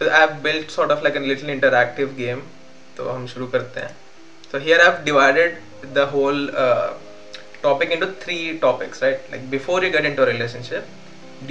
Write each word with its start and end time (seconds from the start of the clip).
so 0.00 0.10
I've 0.10 0.42
built 0.42 0.70
sort 0.70 0.90
of 0.90 1.02
like 1.02 1.16
a 1.16 1.20
little 1.30 1.50
interactive 1.54 2.16
game 2.16 2.42
तो 2.96 3.08
हम 3.08 3.26
शुरू 3.32 3.46
करते 3.54 3.80
हैं 3.80 3.94
so 4.52 4.60
here 4.66 4.78
I've 4.84 5.04
divided 5.08 5.58
the 5.96 6.06
whole 6.12 6.40
uh, 6.62 6.88
topic 7.64 7.92
into 7.96 8.08
three 8.22 8.58
topics 8.64 9.02
right 9.02 9.30
like 9.32 9.44
before 9.54 9.78
you 9.84 9.90
get 9.96 10.06
into 10.10 10.22
a 10.22 10.28
relationship 10.32 10.88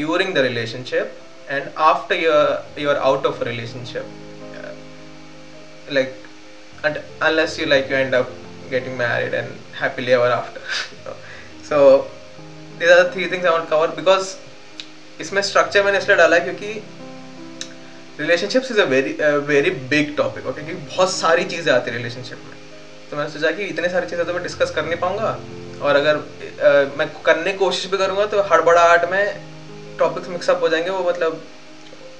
during 0.01 0.33
the 0.37 0.43
relationship 0.49 1.13
and 1.55 1.71
after 1.91 2.17
you're 2.23 2.57
you're 2.83 2.99
out 3.11 3.29
of 3.31 3.41
a 3.43 3.45
relationship 3.45 4.05
uh, 4.57 4.73
like 5.97 6.13
and 6.83 7.01
unless 7.29 7.57
you 7.59 7.67
like 7.75 7.89
you 7.93 7.97
end 8.03 8.15
up 8.21 8.29
getting 8.75 8.97
married 8.97 9.35
and 9.41 9.57
happily 9.83 10.13
ever 10.19 10.31
after 10.41 10.61
so 11.71 11.79
these 12.79 12.91
are 12.95 13.03
the 13.03 13.11
three 13.11 13.27
things 13.27 13.45
I 13.45 13.57
want 13.57 13.69
to 13.69 13.75
cover 13.75 13.95
because 14.03 14.37
इसमें 15.23 15.41
structure 15.41 15.83
मैंने 15.83 15.97
इसलिए 15.97 16.15
डाला 16.17 16.35
है 16.35 16.41
क्योंकि 16.43 16.98
relationships 18.19 18.71
is 18.71 18.79
a 18.81 18.85
very 18.85 19.11
very 19.47 19.69
big 19.89 20.15
topic 20.17 20.47
okay 20.47 20.61
क्योंकि 20.61 20.81
बहुत 20.85 21.11
सारी 21.11 21.45
चीज़ें 21.53 21.71
आती 21.73 21.91
है 21.91 21.97
रिलेशनशिप 21.97 22.37
में 22.47 22.57
तो 23.11 23.17
मैंने 23.17 23.29
सोचा 23.31 23.51
कि 23.51 23.63
इतने 23.65 23.89
सारी 23.89 24.07
चीज़ें 24.07 24.25
तो 24.25 24.33
मैं 24.33 24.41
डिस्कस 24.43 24.71
कर 24.75 24.85
नहीं 24.85 24.99
पाऊँगा 24.99 25.37
और 25.81 25.95
अगर 25.95 26.17
uh, 26.17 26.97
मैं 26.97 27.07
करने 27.25 27.51
की 27.51 27.57
कोशिश 27.57 27.91
भी 27.91 27.97
करूँगा 27.97 28.25
तो 28.33 28.41
हड़बड़ाहट 28.51 29.09
में 29.11 29.23
टॉपिक्स 29.99 30.29
मिक्सअप 30.29 30.61
हो 30.61 30.69
जाएँगे 30.69 30.89
वो 30.89 31.09
मतलब 31.09 31.41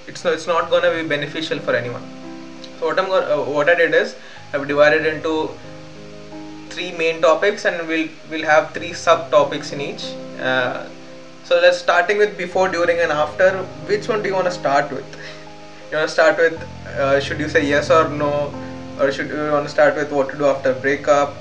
it's 0.09 0.25
it's 0.25 0.47
not 0.49 0.69
gonna 0.69 0.89
be 0.95 1.03
beneficial 1.07 1.59
for 1.65 1.75
any 1.75 1.89
one 1.89 2.07
so 2.79 2.89
what 2.89 2.99
am 2.99 3.11
what 3.57 3.69
at 3.69 3.81
it 3.81 3.95
is 3.95 4.13
have 4.53 4.65
divided 4.65 5.13
into 5.21 5.35
three 6.73 6.91
main 6.99 7.19
topics 7.21 7.65
and 7.65 7.81
will 7.89 8.09
will 8.31 8.45
have 8.45 8.69
three 8.75 8.93
sub 9.03 9.29
topics 9.31 9.73
in 9.73 9.81
each 9.81 10.07
So 11.49 11.59
let's 11.59 11.79
starting 11.79 12.19
with 12.19 12.37
before, 12.37 12.69
during 12.69 12.99
and 12.99 13.11
after. 13.11 13.45
Which 13.87 14.07
one 14.07 14.21
do 14.21 14.29
you 14.29 14.35
want 14.35 14.51
to? 14.51 15.03
You 15.91 15.97
want 15.97 16.07
to 16.07 16.13
start 16.13 16.37
with 16.37 16.61
uh, 16.85 17.19
should 17.19 17.39
you 17.39 17.49
say 17.49 17.67
yes 17.67 17.89
or 17.89 18.09
no 18.09 18.53
or 18.99 19.11
should 19.11 19.29
you 19.29 19.51
want 19.51 19.65
to 19.65 19.71
start 19.71 19.95
with 19.95 20.11
what 20.11 20.29
to 20.29 20.37
do 20.37 20.45
after 20.45 20.73
breakup 20.73 21.35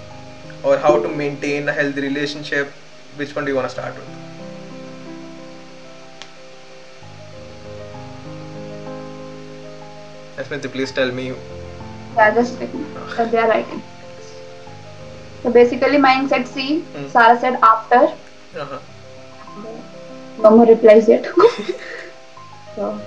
or 0.62 0.78
how 0.78 1.00
to 1.02 1.08
maintain 1.08 1.68
a 1.68 1.72
healthy 1.72 2.00
relationship 2.00 2.72
which 3.16 3.34
one 3.34 3.44
do 3.44 3.50
you 3.50 3.56
want 3.56 3.68
to 3.68 3.74
start 3.74 3.94
with 3.94 4.08
Smriti, 10.48 10.70
please 10.72 10.92
tell 10.92 11.10
me 11.12 11.34
Yeah, 12.16 12.34
just 12.34 12.58
they 12.58 13.38
are 13.38 13.48
writing. 13.48 13.82
So 15.42 15.50
basically, 15.50 15.98
mine 15.98 16.28
said 16.28 16.48
C. 16.48 16.78
Hmm. 16.80 17.08
Sarah 17.08 17.38
said 17.38 17.58
after. 17.62 18.14
uh-huh. 18.56 18.78
No 20.42 20.50
more 20.56 20.66
replies 20.66 21.08
yet. 21.08 21.26
so 22.76 23.00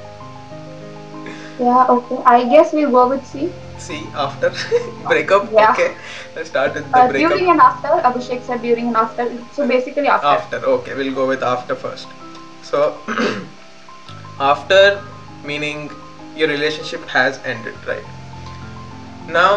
yeah, 1.62 1.86
okay. 1.96 2.18
I 2.26 2.46
guess 2.46 2.74
we'll 2.74 2.92
go 2.92 3.08
with 3.08 3.26
C. 3.26 3.50
See, 3.78 4.02
after 4.16 4.52
breakup, 5.12 5.52
Yeah. 5.54 5.72
okay. 5.72 5.96
Let's 6.36 6.50
start 6.50 6.74
with 6.74 6.92
the 6.92 7.00
Uh, 7.00 7.08
breakup. 7.08 7.32
during 7.38 7.50
and 7.54 7.62
after. 7.62 7.94
Abhishek 8.10 8.44
said 8.50 8.62
during 8.62 8.88
and 8.88 8.98
after. 8.98 9.28
So 9.58 9.68
basically 9.68 10.08
after. 10.08 10.28
After, 10.28 10.58
okay, 10.76 10.94
we'll 10.96 11.14
go 11.22 11.28
with 11.28 11.44
after 11.44 11.76
first. 11.76 12.08
So, 12.72 12.82
after 14.52 15.02
meaning 15.44 15.90
your 16.36 16.48
relationship 16.48 17.08
has 17.10 17.40
ended, 17.54 17.76
right? 17.88 18.06
Now, 19.40 19.52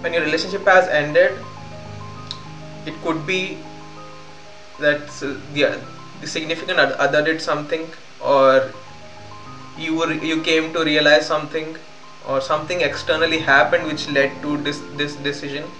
when 0.00 0.12
your 0.12 0.22
relationship 0.22 0.64
has 0.66 0.88
ended, 0.88 1.38
it 2.86 2.94
could 3.02 3.26
be 3.26 3.58
that 4.78 5.06
the, 5.20 5.80
the 6.20 6.26
significant 6.26 6.78
other 6.78 7.22
did 7.22 7.40
something, 7.40 7.86
or 8.20 8.72
you 9.78 9.94
were 9.94 10.12
you 10.12 10.40
came 10.42 10.72
to 10.72 10.84
realize 10.84 11.26
something, 11.26 11.76
or 12.26 12.40
something 12.40 12.80
externally 12.80 13.38
happened 13.38 13.86
which 13.86 14.08
led 14.08 14.40
to 14.42 14.56
this 14.58 14.80
this 15.02 15.16
decision. 15.16 15.70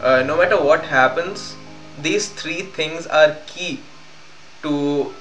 Uh, 0.00 0.22
no 0.22 0.36
matter 0.36 0.60
what 0.60 0.84
happens, 0.84 1.56
these 1.98 2.28
three 2.42 2.62
things 2.78 3.06
are 3.06 3.36
key 3.46 3.80
to 4.62 5.14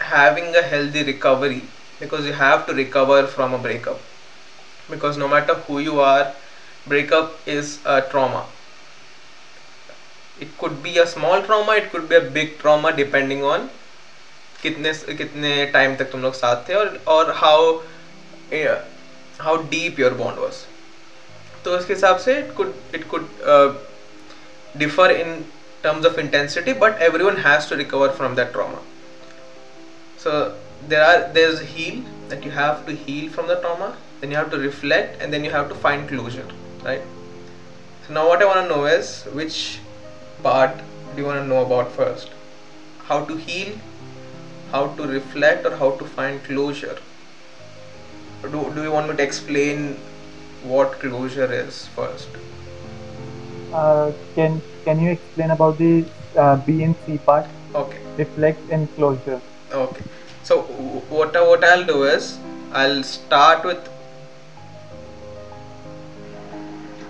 having 0.00 0.54
a 0.56 0.62
healthy 0.62 1.02
recovery 1.02 1.62
because 2.00 2.24
you 2.24 2.32
have 2.32 2.66
to 2.66 2.74
recover 2.74 3.26
from 3.26 3.52
a 3.54 3.58
breakup 3.58 4.00
because 4.90 5.16
no 5.16 5.28
matter 5.28 5.54
who 5.66 5.78
you 5.80 6.00
are 6.00 6.34
breakup 6.86 7.46
is 7.46 7.78
a 7.84 8.00
trauma 8.02 8.46
it 10.40 10.56
could 10.58 10.82
be 10.82 10.98
a 10.98 11.06
small 11.06 11.42
trauma 11.42 11.72
it 11.72 11.90
could 11.90 12.08
be 12.08 12.14
a 12.14 12.20
big 12.38 12.58
trauma 12.58 12.92
depending 12.96 13.42
on 13.44 13.68
कितने 14.62 14.92
कितने 15.14 15.64
time 15.72 15.94
तक 15.96 16.10
तुम 16.12 16.22
लोग 16.22 16.34
साथ 16.34 16.68
थे 16.68 16.74
और 16.74 16.98
और 17.08 17.30
how 17.36 17.72
how 19.40 19.56
deep 19.70 20.00
your 20.00 20.14
bond 20.14 20.38
was 20.38 20.64
तो 21.64 21.76
उसके 21.76 21.92
हिसाब 21.94 22.18
से 22.18 22.38
it 22.38 22.54
could 22.54 22.74
it 22.94 23.08
could 23.08 23.28
differ 24.74 25.10
in 25.10 25.44
terms 25.82 26.06
of 26.06 26.20
intensity 26.20 26.72
but 26.80 27.02
every 27.02 27.24
one 27.24 27.36
has 27.46 27.68
to 27.70 27.76
recover 27.76 28.08
from 28.16 28.34
that 28.36 28.52
trauma 28.52 28.82
so 30.24 30.40
there 30.88 31.00
are 31.00 31.22
there 31.32 31.48
is 31.50 31.62
heal 31.66 32.00
that 32.30 32.46
you 32.46 32.52
have 32.52 32.82
to 32.86 32.92
heal 33.04 33.28
from 33.30 33.46
the 33.48 33.60
trauma 33.60 33.86
then 34.20 34.32
you 34.32 34.38
have 34.38 34.48
to 34.50 34.60
reflect 34.62 35.22
and 35.22 35.30
then 35.30 35.44
you 35.44 35.52
have 35.52 35.68
to 35.68 35.74
find 35.82 36.08
closure 36.08 36.54
right 36.84 37.04
so 38.06 38.14
now 38.14 38.28
what 38.28 38.42
I 38.42 38.48
want 38.48 38.70
know 38.70 38.82
which 39.36 39.54
part 40.44 40.82
do 41.16 41.24
want 41.24 41.48
know 41.48 41.64
about 41.64 41.96
first 41.96 42.32
how 43.08 43.24
to 43.26 43.36
heal 43.38 43.74
how 44.72 44.86
to 44.98 45.06
reflect 45.06 45.66
or 45.66 45.76
how 45.76 45.90
to 46.02 46.04
find 46.04 46.42
closure 46.44 46.98
do, 48.42 48.72
do 48.74 48.82
you 48.82 48.92
want 48.92 49.08
me 49.10 49.16
to 49.16 49.22
explain 49.22 49.96
what 50.62 50.98
closure 51.00 51.50
is 51.52 51.86
first 51.96 52.28
Uh, 53.72 54.12
can 54.34 54.62
can 54.84 54.98
you 54.98 55.10
explain 55.10 55.50
about 55.50 55.78
the 55.78 56.04
uh, 56.38 56.56
B 56.66 56.82
and 56.82 56.96
C 57.04 57.18
part? 57.18 57.46
okay 57.74 57.98
Reflect 58.16 58.70
and 58.70 58.88
closure. 58.94 59.40
Okay. 59.80 60.04
So 60.42 60.56
what 61.18 61.36
I- 61.40 61.46
what 61.50 61.64
I'll 61.70 61.84
do 61.90 61.98
is 62.04 62.30
I'll 62.82 63.02
start 63.02 63.64
with 63.70 63.90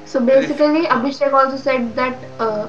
So 0.05 0.21
basically, 0.25 0.87
Abhishek 0.87 1.33
also 1.33 1.57
said 1.57 1.95
that 1.97 2.25
uh, 2.41 2.69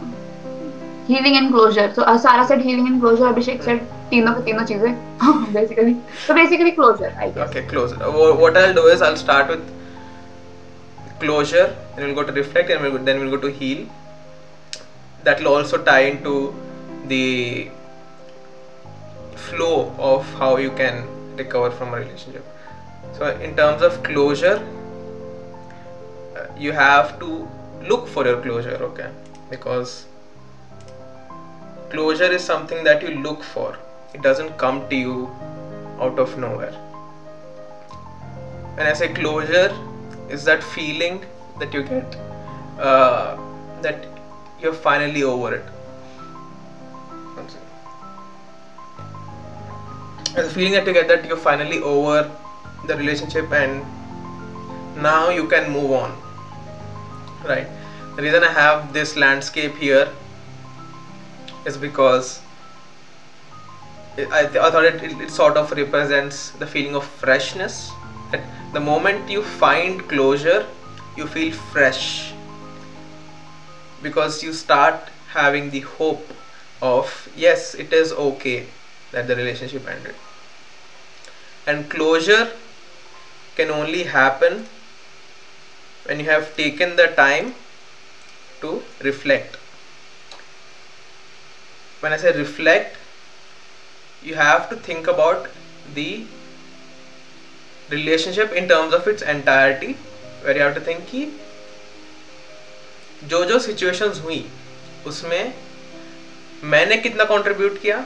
healing 1.08 1.36
and 1.36 1.52
closure. 1.52 1.92
So 1.94 2.02
uh, 2.02 2.16
Sarah 2.18 2.46
said 2.46 2.60
healing 2.62 2.86
and 2.86 3.00
closure. 3.00 3.24
Abhishek 3.32 3.62
said 3.62 3.80
तीनों 4.10 4.34
के 4.34 4.42
तीनों 4.50 4.64
चीजें 4.70 5.52
basically. 5.52 5.96
So 6.26 6.34
basically 6.34 6.72
closure, 6.72 7.12
I 7.18 7.30
guess. 7.30 7.48
okay 7.50 7.62
close. 7.72 7.92
Uh, 7.92 8.10
wha- 8.18 8.34
What 8.44 8.56
I'll 8.56 8.74
do 8.74 8.86
is 8.86 9.02
I'll 9.02 9.16
start 9.16 9.48
with 9.48 9.64
closure, 11.20 11.66
then 11.96 12.06
we'll 12.06 12.14
go 12.14 12.24
to 12.24 12.32
reflect, 12.32 12.70
and 12.70 12.82
we'll, 12.82 12.92
go- 12.98 13.04
then 13.04 13.20
we'll 13.20 13.30
go 13.36 13.40
to 13.48 13.50
heal. 13.50 13.86
That 15.24 15.40
will 15.40 15.48
also 15.54 15.78
tie 15.82 16.00
into 16.12 16.54
the 17.08 17.68
flow 19.36 19.92
of 19.98 20.24
how 20.38 20.56
you 20.56 20.70
can 20.72 21.04
recover 21.36 21.70
from 21.70 21.94
a 21.94 21.98
relationship. 21.98 22.44
So 23.18 23.26
in 23.48 23.56
terms 23.56 23.82
of 23.82 24.02
closure, 24.02 24.56
uh, 26.36 26.46
you 26.58 26.72
have 26.72 27.18
to 27.20 27.48
look 27.88 28.06
for 28.08 28.26
your 28.26 28.40
closure, 28.42 28.76
okay? 28.90 29.08
Because 29.50 30.06
closure 31.89 32.31
is 32.31 32.43
something 32.43 32.83
that 32.83 33.01
you 33.01 33.09
look 33.09 33.43
for. 33.43 33.77
It 34.13 34.21
doesn't 34.21 34.57
come 34.57 34.87
to 34.89 34.95
you 34.95 35.29
out 35.99 36.19
of 36.19 36.37
nowhere. 36.37 36.71
When 38.75 38.87
I 38.87 38.93
say 38.93 39.09
closure, 39.13 39.75
is 40.29 40.45
that 40.45 40.63
feeling 40.63 41.25
that 41.59 41.73
you 41.73 41.83
get 41.83 42.15
uh, 42.79 43.37
that 43.81 44.05
you're 44.61 44.73
finally 44.73 45.23
over 45.23 45.55
it. 45.55 45.65
The 50.35 50.49
feeling 50.49 50.73
that 50.73 50.85
you 50.85 50.93
get 50.93 51.07
that 51.07 51.25
you're 51.25 51.37
finally 51.37 51.79
over 51.79 52.31
the 52.85 52.95
relationship 52.95 53.51
and 53.51 53.83
now 54.95 55.29
you 55.29 55.47
can 55.47 55.71
move 55.71 55.91
on. 55.91 56.15
Right. 57.43 57.67
The 58.15 58.21
reason 58.21 58.43
I 58.43 58.51
have 58.51 58.93
this 58.93 59.15
landscape 59.15 59.75
here 59.75 60.13
is 61.65 61.77
because 61.77 62.41
I, 64.17 64.45
th- 64.45 64.57
I 64.57 64.69
thought 64.71 64.85
it, 64.85 65.01
it, 65.03 65.21
it 65.21 65.31
sort 65.31 65.55
of 65.57 65.71
represents 65.71 66.51
the 66.51 66.67
feeling 66.67 66.95
of 66.95 67.05
freshness. 67.05 67.91
That 68.31 68.41
the 68.73 68.79
moment 68.79 69.29
you 69.29 69.43
find 69.43 70.07
closure, 70.09 70.67
you 71.15 71.25
feel 71.27 71.53
fresh 71.53 72.33
because 74.01 74.43
you 74.43 74.53
start 74.53 75.09
having 75.33 75.69
the 75.71 75.81
hope 75.81 76.33
of 76.81 77.29
yes, 77.35 77.75
it 77.75 77.93
is 77.93 78.11
okay 78.13 78.65
that 79.11 79.27
the 79.27 79.35
relationship 79.35 79.87
ended. 79.87 80.15
And 81.65 81.89
closure 81.89 82.51
can 83.55 83.69
only 83.71 84.03
happen 84.03 84.67
when 86.05 86.19
you 86.19 86.25
have 86.25 86.55
taken 86.57 86.95
the 86.95 87.07
time 87.07 87.55
to 88.61 88.83
reflect 89.01 89.57
When 92.00 92.12
I 92.12 92.16
say 92.16 92.32
reflect, 92.32 92.96
you 94.22 94.34
have 94.34 94.68
to 94.70 94.76
think 94.76 95.06
about 95.06 95.48
the 95.94 96.24
relationship 97.90 98.52
in 98.52 98.68
terms 98.68 98.94
of 98.94 99.06
its 99.06 99.22
entirety 99.22 99.96
where 100.42 100.56
you 100.56 100.62
have 100.62 100.74
to 100.74 100.80
think 100.80 101.08
कि 101.10 101.26
जो 103.28 103.44
जो 103.44 103.58
situations 103.66 104.20
हुई 104.20 104.44
उसमें 105.06 105.52
मैंने 106.64 106.96
कितना 106.96 107.28
contribute 107.28 107.80
किया 107.82 107.96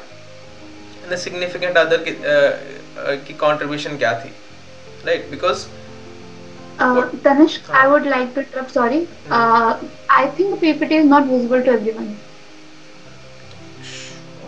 and 1.03 1.13
the 1.13 1.19
significant 1.25 1.77
other 1.77 1.99
की, 2.05 2.15
uh, 2.35 2.53
uh, 3.03 3.17
की 3.27 3.39
contribution 3.45 3.99
क्या 3.99 4.13
थी 4.25 4.33
right 5.07 5.31
because 5.31 5.67
Uh, 6.79 6.95
What? 6.95 7.15
Tanishq, 7.23 7.69
I 7.69 7.77
हाँ. 7.77 7.91
would 7.91 8.05
like 8.07 8.35
to 8.35 8.41
interrupt. 8.41 8.71
Sorry. 8.71 9.09
Uh, 9.29 9.77
I 10.09 10.27
think 10.37 10.53
the 10.53 10.59
PPT 10.65 11.01
is 11.01 11.07
not 11.07 11.25
visible 11.27 11.61
to 11.61 11.71
everyone. 11.73 12.17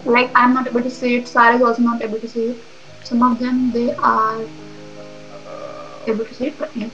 Like 0.06 0.32
I'm 0.36 0.54
not 0.54 0.68
able 0.68 0.84
to 0.84 0.90
see 0.90 1.16
it. 1.16 1.28
Sarah 1.28 1.56
is 1.56 1.62
also 1.64 1.82
not 1.82 2.02
able 2.02 2.20
to 2.20 2.28
see 2.28 2.46
it. 2.54 2.58
Some 3.04 3.24
of 3.24 3.40
them 3.40 3.72
they 3.72 3.94
are 3.96 4.42
uh, 5.48 6.00
able 6.08 6.26
to 6.26 6.34
see 6.34 6.48
it, 6.48 6.60
but 6.60 6.76
yeah. 6.78 6.90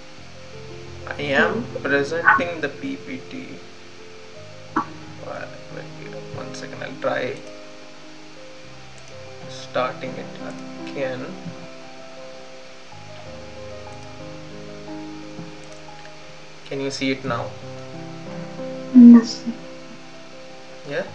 I 1.08 1.22
am 1.22 1.66
presenting 1.84 2.62
the 2.62 2.70
PPT. 2.70 3.60
One 6.36 6.56
second, 6.56 6.84
I'll 6.84 7.02
try 7.02 7.36
starting 9.50 10.12
it 10.12 10.40
again. 10.88 11.26
Can 16.66 16.80
you 16.80 16.90
see 16.90 17.12
it 17.12 17.26
now? 17.26 17.52
Yes. 18.96 19.44
Yeah? 20.90 21.06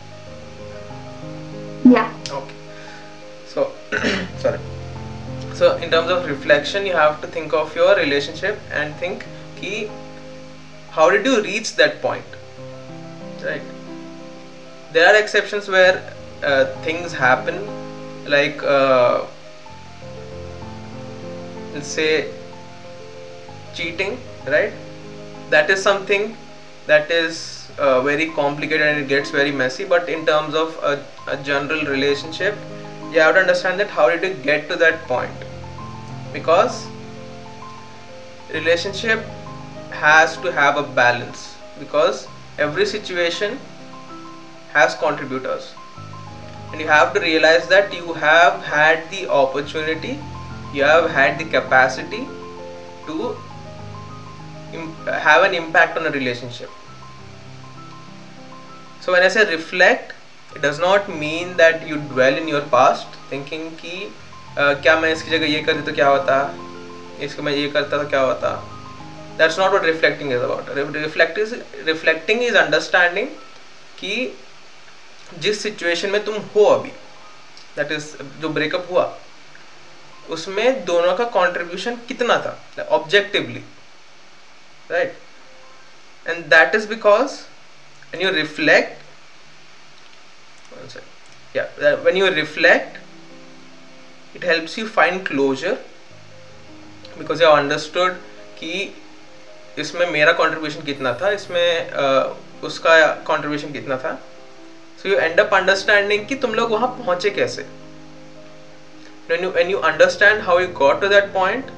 Yeah. 1.84 2.12
Okay. 2.30 2.54
So, 3.46 3.72
sorry. 4.38 4.58
So, 5.54 5.76
in 5.76 5.90
terms 5.90 6.10
of 6.10 6.26
reflection, 6.26 6.84
you 6.86 6.92
have 6.92 7.20
to 7.22 7.26
think 7.26 7.52
of 7.52 7.74
your 7.74 7.96
relationship 7.96 8.58
and 8.70 8.94
think, 8.96 9.24
ki, 9.56 9.90
how 10.90 11.10
did 11.10 11.24
you 11.24 11.40
reach 11.42 11.76
that 11.76 12.02
point? 12.02 12.24
Right? 13.42 13.62
There 14.92 15.06
are 15.06 15.16
exceptions 15.16 15.68
where 15.68 16.12
uh, 16.42 16.66
things 16.82 17.12
happen, 17.12 17.66
like, 18.26 18.62
uh, 18.62 19.24
let's 21.74 21.88
say, 21.88 22.30
cheating, 23.74 24.18
right? 24.46 24.72
That 25.50 25.70
is 25.70 25.82
something 25.82 26.36
that 26.86 27.10
is 27.10 27.55
uh, 27.78 28.00
very 28.02 28.30
complicated 28.30 28.86
and 28.86 28.98
it 29.00 29.08
gets 29.08 29.30
very 29.30 29.52
messy. 29.52 29.84
But 29.84 30.08
in 30.08 30.26
terms 30.26 30.54
of 30.54 30.76
a, 30.82 31.04
a 31.26 31.36
general 31.36 31.84
relationship, 31.84 32.56
you 33.12 33.20
have 33.20 33.34
to 33.34 33.40
understand 33.40 33.80
that 33.80 33.90
how 33.90 34.08
did 34.08 34.22
you 34.22 34.34
get 34.42 34.68
to 34.68 34.76
that 34.76 35.02
point? 35.06 35.32
Because 36.32 36.86
relationship 38.52 39.24
has 39.90 40.36
to 40.38 40.52
have 40.52 40.76
a 40.76 40.82
balance 40.82 41.56
because 41.78 42.26
every 42.58 42.86
situation 42.86 43.58
has 44.72 44.94
contributors 44.94 45.72
and 46.72 46.80
you 46.80 46.86
have 46.86 47.12
to 47.14 47.20
realize 47.20 47.66
that 47.68 47.92
you 47.92 48.12
have 48.14 48.62
had 48.62 49.10
the 49.10 49.26
opportunity 49.28 50.18
you 50.72 50.82
have 50.82 51.10
had 51.10 51.38
the 51.38 51.44
capacity 51.44 52.26
to 53.06 53.36
have 55.06 55.44
an 55.44 55.54
impact 55.54 55.96
on 55.96 56.06
a 56.06 56.10
relationship 56.10 56.70
so 59.06 59.12
मैंने 59.12 59.26
ऐसे 59.26 59.42
reflect 59.44 60.12
it 60.56 60.62
does 60.62 60.78
not 60.80 61.08
mean 61.08 61.54
that 61.56 61.82
you 61.88 61.96
dwell 61.96 62.38
in 62.38 62.48
your 62.48 62.60
past 62.72 63.32
thinking 63.32 63.70
कि 63.82 64.12
क्या 64.58 64.98
मैं 65.00 65.12
इसकी 65.12 65.30
जगह 65.30 65.46
ये 65.46 65.60
करती 65.62 65.82
तो 65.86 65.92
क्या 65.92 66.08
होता? 66.08 66.38
इसको 67.24 67.42
मैं 67.42 67.52
ये 67.52 67.68
करता 67.70 68.02
तो 68.02 68.08
क्या 68.08 68.20
होता? 68.20 68.50
That's 69.38 69.58
not 69.58 69.72
what 69.72 69.84
reflecting 69.84 70.32
is 70.32 70.42
about 70.42 70.70
reflect 70.96 71.38
is 71.38 71.54
reflecting 71.86 72.42
is 72.44 72.56
understanding 72.56 73.28
कि 73.98 74.38
जिस 75.38 75.62
सिचुएशन 75.62 76.10
में 76.10 76.24
तुम 76.24 76.42
हो 76.54 76.64
अभी 76.66 76.92
दैट 77.76 77.92
इज़ 77.92 78.12
जो 78.40 78.48
ब्रेकअप 78.48 78.86
हुआ, 78.90 79.12
उसमें 80.30 80.84
दोनों 80.84 81.16
का 81.16 81.24
कॉन्ट्रीब्यूशन 81.32 81.96
कितना 82.08 82.38
था? 82.38 82.88
Objectively 82.90 83.64
right 84.90 85.18
and 86.26 86.44
that 86.46 86.74
is 86.74 86.88
because 86.88 87.40
when 88.10 88.20
you 88.20 88.30
reflect 88.30 89.02
one 90.76 90.88
sec. 90.88 91.02
yeah 91.54 91.94
when 92.06 92.16
you 92.16 92.30
reflect 92.30 92.98
it 94.34 94.42
helps 94.42 94.76
you 94.78 94.86
find 94.86 95.24
closure 95.26 95.78
because 97.18 97.40
you 97.40 97.46
have 97.46 97.58
understood 97.58 98.16
कि 98.60 98.72
इसमें 99.78 100.06
मेरा 100.10 100.32
कंट्रीब्यूशन 100.32 100.82
कितना 100.82 101.12
था 101.20 101.30
इसमें 101.30 101.90
uh, 101.92 102.64
उसका 102.64 102.92
कंट्रीब्यूशन 103.28 103.72
कितना 103.72 103.96
था 104.04 104.12
so 105.02 105.08
you 105.08 105.16
end 105.16 105.40
up 105.40 105.54
understanding 105.54 106.26
कि 106.28 106.34
तुम 106.44 106.54
लोग 106.54 106.70
वहाँ 106.70 106.88
पहुँचे 106.98 107.30
कैसे 107.30 107.66
when 109.28 109.44
you 109.44 109.50
when 109.56 109.70
you 109.74 109.80
understand 109.88 110.42
how 110.46 110.56
you 110.62 110.68
got 110.80 111.00
to 111.02 111.08
that 111.12 111.32
point 111.36 111.70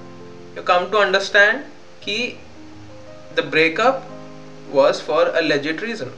you 0.57 0.65
come 0.71 0.87
to 0.95 0.99
understand 1.03 1.65
कि 2.05 2.17
the 3.39 3.45
breakup 3.55 4.03
was 4.72 5.02
for 5.02 5.22
a 5.28 5.42
legit 5.42 5.82
reason 5.82 6.12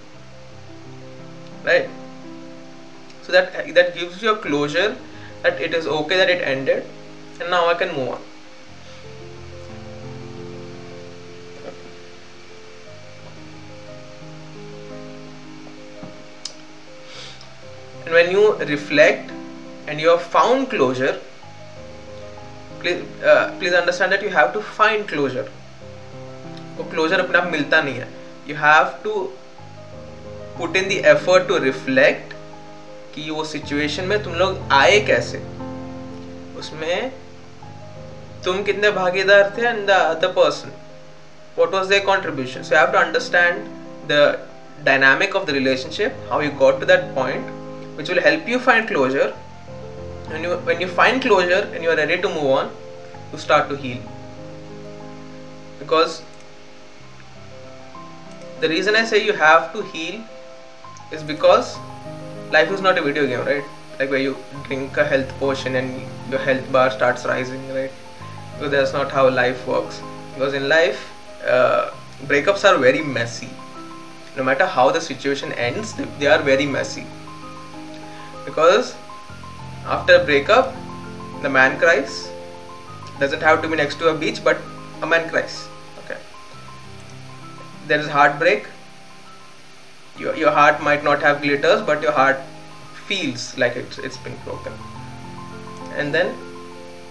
right 1.63 1.89
so 3.24 3.31
that 3.31 3.74
that 3.74 3.94
gives 3.95 4.21
you 4.21 4.31
a 4.31 4.38
closure 4.38 4.95
that 5.44 5.59
it 5.62 5.74
is 5.74 5.88
okay 5.88 6.18
that 6.18 6.30
it 6.30 6.42
ended 6.42 6.86
and 7.39 7.50
now 7.50 7.68
i 7.68 7.74
can 7.74 7.94
move 7.95 8.09
on 8.09 8.21
and 18.06 18.13
when 18.13 18.31
you 18.31 18.56
reflect 18.74 19.31
and 19.88 20.00
you 20.00 20.09
have 20.09 20.21
found 20.21 20.69
closure 20.69 21.19
please 22.80 23.03
uh, 23.24 23.53
please 23.59 23.74
understand 23.74 24.12
that 24.12 24.21
you 24.21 24.30
have 24.30 24.53
to 24.53 24.62
find 24.81 25.07
closure 25.13 25.47
वो 26.77 26.83
closure 26.92 27.19
अपने 27.19 27.38
आप 27.38 27.45
मिलता 27.51 27.81
नहीं 27.81 28.00
है 28.00 28.07
You 28.50 28.56
have 28.56 28.93
to 29.05 29.23
put 30.58 30.76
in 30.76 30.88
the 30.88 30.97
effort 31.14 31.49
to 31.49 31.58
reflect 31.64 32.32
कि 33.14 33.31
वो 33.31 33.44
situation 33.44 34.05
में 34.05 34.23
तुम 34.23 34.35
लोग 34.35 34.61
आए 34.73 35.00
कैसे? 35.00 35.38
उसमें 36.58 37.12
तुम 38.44 38.62
कितने 38.62 38.91
भागीदार 38.91 39.52
थे 39.58 39.67
and 39.67 39.87
the 39.87 39.91
other 39.91 40.32
person 40.32 40.73
what 41.58 41.74
was 41.74 41.89
their 41.89 42.05
contribution 42.05 42.63
so 42.63 42.77
have 42.77 42.93
to 42.93 42.98
understand 42.98 43.65
the 44.13 44.22
dynamic 44.84 45.36
of 45.36 45.44
the 45.44 45.51
relationship 45.51 46.27
how 46.31 46.41
you 46.43 46.51
got 46.65 46.81
to 46.81 46.86
that 46.86 47.15
point 47.15 47.46
which 47.98 48.10
will 48.10 48.20
help 48.24 48.48
you 48.48 48.58
find 48.58 48.89
closure 48.89 49.32
When 50.31 50.44
you, 50.44 50.56
when 50.67 50.81
you 50.81 50.86
find 50.86 51.20
closure 51.22 51.69
and 51.74 51.82
you 51.82 51.91
are 51.91 51.96
ready 51.96 52.17
to 52.22 52.29
move 52.29 52.51
on, 52.56 52.69
you 53.32 53.39
start 53.39 53.69
to 53.69 53.77
heal. 53.77 53.96
Because 55.81 56.22
the 58.60 58.69
reason 58.69 58.94
I 58.94 59.05
say 59.05 59.24
you 59.24 59.32
have 59.32 59.72
to 59.72 59.82
heal 59.82 60.22
is 61.10 61.22
because 61.22 61.79
life 62.50 62.70
is 62.70 62.81
not 62.81 62.98
a 62.98 63.02
video 63.02 63.26
game, 63.26 63.40
right? 63.46 63.64
Like 63.98 64.10
where 64.10 64.19
you 64.19 64.36
drink 64.64 64.96
a 64.96 65.05
health 65.05 65.29
potion 65.38 65.76
and 65.76 66.02
your 66.31 66.40
health 66.40 66.70
bar 66.70 66.90
starts 66.90 67.24
rising, 67.24 67.67
right? 67.74 67.90
Because 68.55 68.70
that's 68.70 68.93
not 68.93 69.10
how 69.10 69.29
life 69.31 69.67
works. 69.67 70.02
Because 70.34 70.55
in 70.55 70.69
life, 70.69 71.10
uh, 71.46 71.90
breakups 72.26 72.69
are 72.70 72.76
very 72.76 73.02
messy. 73.02 73.48
No 74.36 74.44
matter 74.44 74.67
how 74.67 74.90
the 74.90 75.00
situation 75.00 75.52
ends, 75.52 75.94
they 76.19 76.26
are 76.26 76.43
very 76.43 76.67
messy. 76.67 77.06
Because 78.44 78.94
after 79.86 80.17
a 80.17 80.24
breakup, 80.24 80.74
the 81.43 81.48
man 81.48 81.79
cries. 81.79 82.31
Doesn't 83.19 83.43
have 83.43 83.62
to 83.62 83.69
be 83.69 83.76
next 83.76 83.98
to 84.00 84.08
a 84.08 84.14
beach, 84.14 84.44
but 84.44 84.58
a 85.02 85.06
man 85.06 85.29
cries. 85.31 85.69
There 87.87 87.99
is 87.99 88.08
heartbreak. 88.08 88.67
Your, 90.19 90.34
your 90.37 90.51
heart 90.51 90.82
might 90.82 91.03
not 91.03 91.22
have 91.22 91.43
glitters 91.43 91.82
but 91.82 92.03
your 92.03 92.13
heart 92.13 92.41
feels 93.06 93.56
like 93.56 93.77
it's, 93.77 93.99
it's 93.99 94.19
been 94.19 94.37
broken. 94.44 94.72
And 95.96 96.15
then 96.15 96.37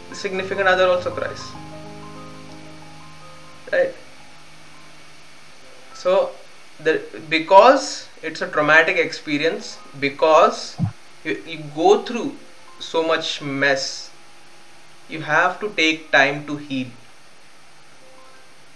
the 0.10 0.16
significant 0.16 0.68
other 0.68 0.88
also 0.88 1.12
cries. 1.12 1.44
Right? 3.72 3.94
So 5.94 6.32
the 6.80 7.02
because 7.30 8.08
it's 8.24 8.42
a 8.42 8.48
traumatic 8.48 8.98
experience 8.98 9.78
because 10.00 10.78
you, 11.24 11.42
you 11.46 11.64
go 11.76 12.04
through 12.04 12.36
so 12.80 13.04
much 13.06 13.42
mess 13.42 14.10
you 15.10 15.22
have 15.22 15.60
to 15.60 15.70
take 15.76 16.12
time 16.12 16.46
to 16.46 16.56
heal. 16.58 16.88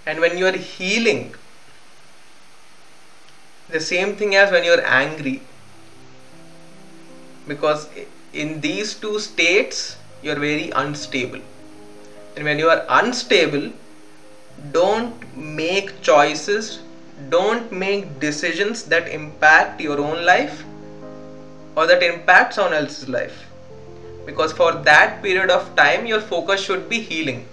And 0.05 0.19
when 0.19 0.37
you 0.37 0.47
are 0.47 0.57
healing 0.57 1.35
the 3.73 3.81
same 3.81 4.15
thing 4.15 4.35
as 4.35 4.51
when 4.51 4.63
you're 4.63 4.85
angry. 4.85 5.41
Because 7.47 7.89
in 8.31 8.61
these 8.61 8.93
two 8.93 9.19
states 9.19 9.97
you're 10.21 10.39
very 10.39 10.69
unstable. 10.71 11.41
And 12.35 12.45
when 12.45 12.59
you 12.59 12.69
are 12.69 12.85
unstable 12.87 13.71
don't 14.71 15.35
make 15.35 16.01
choices 16.01 16.79
don't 17.29 17.71
make 17.71 18.19
decisions 18.19 18.83
that 18.83 19.07
impact 19.07 19.81
your 19.81 19.99
own 19.99 20.25
life 20.25 20.63
or 21.75 21.87
that 21.87 22.03
impact 22.03 22.53
someone 22.53 22.73
else's 22.73 23.09
life. 23.09 23.47
Because 24.25 24.53
for 24.53 24.71
that 24.89 25.21
period 25.23 25.49
of 25.49 25.75
time 25.75 26.05
your 26.05 26.21
focus 26.21 26.61
should 26.61 26.87
be 26.89 26.99
healing. 26.99 27.47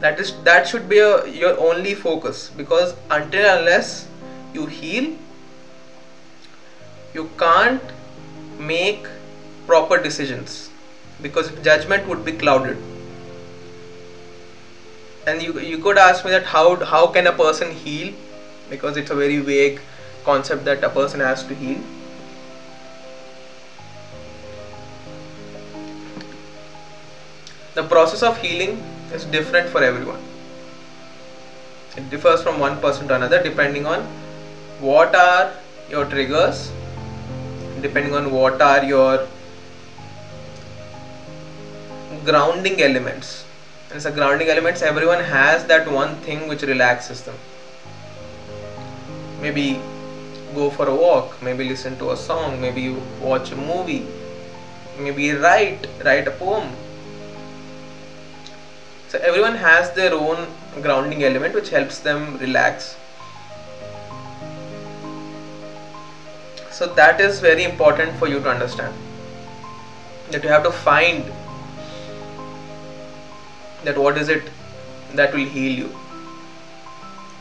That 0.00 0.18
is 0.20 0.34
that 0.42 0.66
should 0.68 0.88
be 0.88 0.98
a, 0.98 1.26
your 1.28 1.58
only 1.58 1.94
focus. 1.94 2.50
Because 2.56 2.94
until 3.10 3.58
unless 3.58 4.06
you 4.54 4.66
heal 4.66 5.12
you 7.14 7.24
can't 7.38 7.92
make 8.58 9.06
proper 9.66 9.96
decisions 9.96 10.70
because 11.22 11.50
judgment 11.62 12.06
would 12.08 12.24
be 12.24 12.32
clouded. 12.32 12.76
And 15.26 15.42
you 15.42 15.58
you 15.58 15.78
could 15.78 15.96
ask 15.96 16.24
me 16.24 16.30
that 16.32 16.48
how 16.54 16.64
how 16.92 17.06
can 17.06 17.26
a 17.28 17.32
person 17.32 17.70
heal? 17.84 18.12
Because 18.70 18.96
it's 18.96 19.10
a 19.10 19.14
very 19.14 19.38
vague 19.38 19.80
concept 20.24 20.64
that 20.64 20.82
a 20.84 20.90
person 20.96 21.20
has 21.20 21.44
to 21.44 21.54
heal. 21.54 21.78
The 27.74 27.82
process 27.82 28.22
of 28.22 28.36
healing 28.38 28.76
is 29.12 29.24
different 29.24 29.68
for 29.70 29.82
everyone. 29.82 30.20
It 31.96 32.10
differs 32.10 32.42
from 32.42 32.58
one 32.58 32.76
person 32.80 33.08
to 33.08 33.14
another 33.14 33.42
depending 33.42 33.86
on 33.86 34.06
what 34.80 35.14
are 35.14 35.52
your 35.90 36.04
triggers? 36.04 36.72
Depending 37.80 38.14
on 38.14 38.30
what 38.32 38.60
are 38.60 38.84
your 38.84 39.26
grounding 42.24 42.80
elements. 42.82 43.44
And 43.90 44.00
the 44.00 44.10
grounding 44.10 44.48
elements 44.48 44.82
everyone 44.82 45.22
has 45.22 45.64
that 45.66 45.90
one 45.90 46.16
thing 46.16 46.48
which 46.48 46.62
relaxes 46.62 47.22
them. 47.22 47.36
Maybe 49.40 49.80
go 50.54 50.70
for 50.70 50.86
a 50.88 50.94
walk 50.94 51.42
maybe 51.42 51.64
listen 51.68 51.96
to 51.98 52.10
a 52.12 52.16
song 52.16 52.60
maybe 52.60 52.80
you 52.80 53.02
watch 53.20 53.50
a 53.50 53.56
movie 53.56 54.06
maybe 54.98 55.32
write 55.32 55.86
write 56.04 56.28
a 56.28 56.30
poem. 56.30 56.68
So 59.08 59.18
everyone 59.18 59.56
has 59.56 59.92
their 59.92 60.14
own 60.14 60.46
grounding 60.82 61.24
element 61.24 61.54
which 61.54 61.70
helps 61.70 61.98
them 61.98 62.38
relax 62.38 62.96
so 66.74 66.86
that 66.94 67.20
is 67.20 67.38
very 67.38 67.64
important 67.64 68.16
for 68.20 68.28
you 68.28 68.40
to 68.40 68.50
understand. 68.50 68.94
That 70.30 70.42
you 70.42 70.48
have 70.48 70.64
to 70.64 70.72
find 70.72 71.30
that 73.84 73.96
what 73.96 74.18
is 74.18 74.28
it 74.28 74.50
that 75.12 75.32
will 75.32 75.44
heal 75.44 75.78
you. 75.78 75.96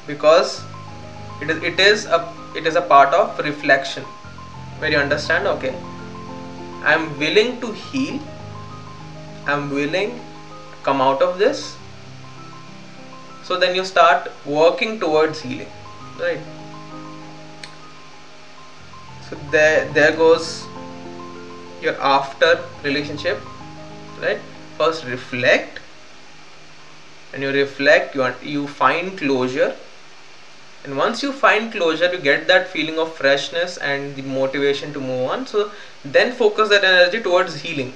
Because 0.06 0.62
it 1.42 1.50
is 1.50 1.64
it 1.72 1.80
is 1.80 2.06
a 2.06 2.20
it 2.56 2.68
is 2.68 2.76
a 2.76 2.82
part 2.94 3.14
of 3.22 3.40
reflection 3.40 4.04
where 4.82 4.92
you 4.92 4.98
understand 5.04 5.48
okay 5.52 5.72
i 6.92 6.94
am 6.98 7.08
willing 7.22 7.54
to 7.64 7.72
heal 7.84 8.20
i 9.48 9.54
am 9.54 9.70
willing 9.78 10.12
to 10.18 10.84
come 10.84 11.02
out 11.02 11.22
of 11.22 11.40
this. 11.40 11.76
So 13.44 13.58
then 13.60 13.76
you 13.76 13.84
start 13.84 14.30
working 14.46 15.00
towards 15.00 15.42
healing 15.42 15.72
right 16.20 16.63
so 19.34 19.40
there 19.52 19.86
there 19.94 20.16
goes 20.16 20.50
your 21.82 21.96
after 22.00 22.50
relationship 22.84 23.40
right? 24.22 24.40
First 24.78 25.06
reflect. 25.06 25.80
And 27.34 27.42
you 27.42 27.50
reflect 27.52 28.16
you 28.16 28.28
you 28.42 28.68
find 28.68 29.18
closure. 29.18 29.76
And 30.84 30.98
once 30.98 31.24
you 31.24 31.32
find 31.32 31.72
closure 31.72 32.12
you 32.14 32.20
get 32.20 32.48
that 32.48 32.68
feeling 32.68 33.00
of 33.00 33.16
freshness 33.16 33.78
and 33.78 34.16
the 34.16 34.22
motivation 34.22 34.94
to 34.94 35.00
move 35.00 35.32
on. 35.32 35.48
So 35.48 35.72
then 36.06 36.32
focus 36.34 36.70
that 36.70 36.84
energy 36.84 37.22
towards 37.22 37.56
healing. 37.62 37.94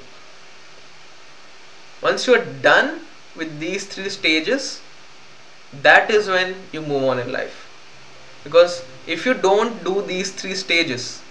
Once 2.01 2.25
you 2.25 2.35
are 2.35 2.45
done 2.63 3.01
with 3.35 3.59
these 3.59 3.85
three 3.85 4.09
stages 4.09 4.81
that 5.83 6.09
is 6.09 6.27
when 6.27 6.55
you 6.71 6.81
move 6.81 7.03
on 7.03 7.19
in 7.19 7.31
life. 7.31 7.63
Because 8.43 8.83
if 9.05 9.25
you 9.25 9.33
don't 9.33 9.83
do 9.83 10.01
these 10.01 10.31
three 10.31 10.55
stages 10.55 11.21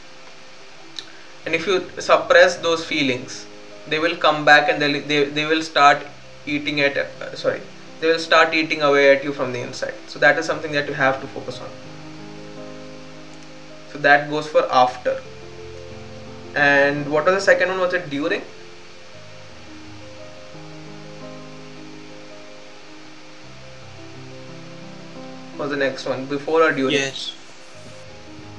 and 1.47 1.55
if 1.55 1.67
you 1.67 1.89
suppress 1.99 2.57
those 2.57 2.85
feelings 2.85 3.47
they 3.89 3.99
will 3.99 4.17
come 4.17 4.45
back 4.45 4.69
and 4.69 4.83
they, 4.83 5.01
they, 5.01 5.25
they 5.25 5.47
will 5.47 5.63
start 5.63 6.07
eating 6.45 6.81
at 6.81 6.97
uh, 6.99 7.35
sorry 7.35 7.61
they 8.01 8.09
will 8.09 8.19
start 8.19 8.53
eating 8.55 8.83
away 8.83 9.17
at 9.17 9.25
you 9.25 9.33
from 9.33 9.53
the 9.53 9.61
inside. 9.61 9.95
So 10.07 10.19
that 10.19 10.39
is 10.39 10.45
something 10.45 10.73
that 10.73 10.87
you 10.87 10.95
have 10.95 11.21
to 11.21 11.27
focus 11.29 11.61
on. 11.61 11.71
So 13.93 13.99
that 13.99 14.29
goes 14.29 14.47
for 14.47 14.71
after. 14.71 15.23
And 16.55 17.11
what 17.11 17.25
was 17.25 17.35
the 17.35 17.41
second 17.41 17.71
one? 17.71 17.81
Was 17.81 17.95
it 17.95 18.11
during? 18.11 18.43
Was 25.57 25.71
the 25.71 25.77
next 25.77 26.05
one 26.05 26.27
before 26.27 26.63
or 26.63 26.73
during? 26.73 26.93
Yes. 26.93 27.35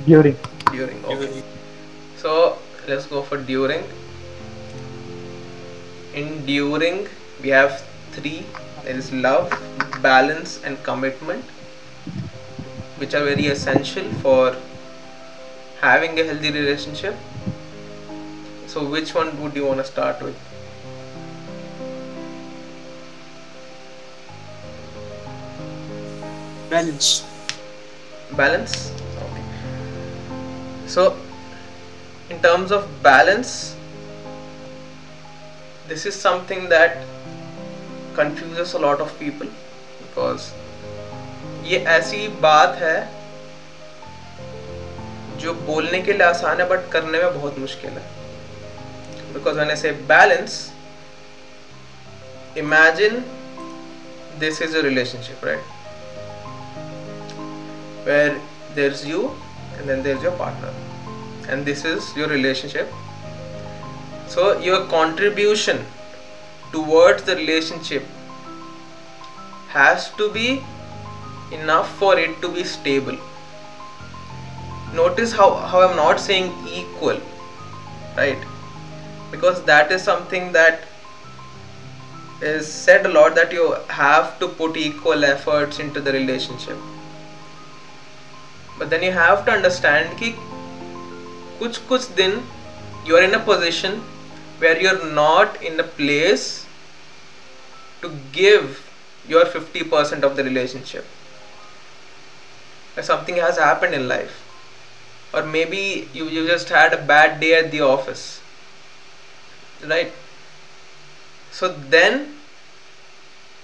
During. 0.06 0.36
during 0.72 1.06
okay. 1.06 1.44
So 2.16 2.58
let's 2.88 3.06
go 3.06 3.22
for 3.22 3.38
during. 3.38 3.84
In 6.14 6.46
during 6.46 7.08
we 7.42 7.50
have 7.50 7.84
three. 8.12 8.46
There 8.84 8.96
is 8.96 9.12
love 9.12 9.52
balance 10.02 10.62
and 10.64 10.82
commitment 10.84 11.44
which 12.98 13.14
are 13.14 13.24
very 13.26 13.48
essential 13.48 14.06
for 14.22 14.56
having 15.82 16.18
a 16.20 16.24
healthy 16.24 16.52
relationship. 16.52 17.16
So 18.68 18.86
which 18.86 19.14
one 19.14 19.42
would 19.42 19.56
you 19.56 19.66
want 19.66 19.80
to 19.80 19.86
start 19.86 20.22
with? 20.22 20.36
Balance. 26.70 27.26
balance? 28.36 28.92
Okay. 29.18 29.44
So 30.86 31.16
in 32.31 32.41
terms 32.41 32.73
of 32.73 32.89
balance 33.03 33.77
this 35.89 36.07
is 36.07 36.15
something 36.15 36.69
that 36.69 36.99
confuses 38.15 38.75
a 38.75 38.79
lot 38.79 39.01
of 39.01 39.19
people 39.19 39.49
because 40.05 40.53
ये 41.65 41.79
ऐसी 41.97 42.27
बात 42.43 42.77
है 42.83 42.97
जो 45.41 45.53
बोलने 45.67 46.01
के 46.03 46.13
लिए 46.13 46.27
आसान 46.27 46.61
है 46.61 46.69
बट 46.69 46.91
करने 46.93 47.19
में 47.19 47.41
बहुत 47.41 47.59
मुश्किल 47.59 47.91
है 47.99 48.11
because 49.35 49.57
when 49.57 49.71
I 49.71 49.77
say 49.83 49.93
balance 50.11 50.57
imagine 52.63 53.23
this 54.39 54.61
is 54.61 54.75
a 54.75 54.83
relationship 54.83 55.43
right 55.43 55.71
where 58.09 58.41
there's 58.75 59.05
you 59.07 59.23
and 59.79 59.89
then 59.89 60.03
there's 60.03 60.23
your 60.23 60.37
partner 60.43 60.73
and 61.48 61.66
this 61.66 61.86
is 61.86 62.16
your 62.16 62.28
relationship. 62.28 62.92
So 64.28 64.60
your 64.60 64.86
contribution 64.88 65.86
towards 66.72 67.24
the 67.24 67.36
relationship 67.36 68.04
has 69.70 70.12
to 70.18 70.30
be 70.32 70.62
enough 71.52 71.96
for 71.98 72.20
it 72.20 72.42
to 72.42 72.50
be 72.50 72.64
stable. 72.64 73.18
Notice 74.94 75.32
how, 75.34 75.54
how 75.56 75.82
i'm 75.82 75.96
not 75.96 76.20
saying 76.20 76.54
equal 76.68 77.20
right? 78.18 78.44
Because 79.32 79.64
that 79.66 79.92
is 79.92 80.04
something 80.04 80.52
that 80.54 80.82
is 82.42 82.68
said 82.72 83.06
a 83.06 83.10
lot 83.10 83.36
that 83.36 83.52
you 83.52 83.76
have 83.90 84.40
to 84.40 84.48
put 84.48 84.76
equal 84.78 85.24
efforts 85.24 85.80
into 85.80 86.02
the 86.02 86.12
relationship. 86.12 86.78
But 88.78 88.90
then 88.90 89.04
you 89.04 89.12
have 89.12 89.46
to 89.46 89.52
understand 89.52 90.18
कुछ 91.59 91.79
कुछ 91.89 92.09
दिन 92.21 92.43
you 93.07 93.17
are 93.19 93.23
in 93.27 93.35
a 93.35 93.41
position 93.47 93.97
where 94.59 94.81
you 94.81 94.89
are 94.89 95.07
not 95.15 95.57
in 95.71 95.81
a 95.81 95.87
place 96.01 96.45
to 98.03 98.11
give 98.33 98.81
your 99.29 99.45
50% 99.45 100.25
of 100.29 100.37
the 100.37 100.45
relationship 100.45 101.05
Or 102.97 103.03
something 103.03 103.37
has 103.37 103.59
happened 103.59 103.95
in 103.95 104.07
life 104.09 104.41
or 105.33 105.43
maybe 105.43 106.09
you, 106.13 106.29
you 106.29 106.47
just 106.47 106.69
had 106.69 106.93
a 106.93 106.99
bad 107.11 107.41
day 107.41 107.55
at 107.55 107.71
the 107.71 107.81
office 107.81 108.41
right 109.93 110.13
so 111.51 111.69
then 111.69 112.37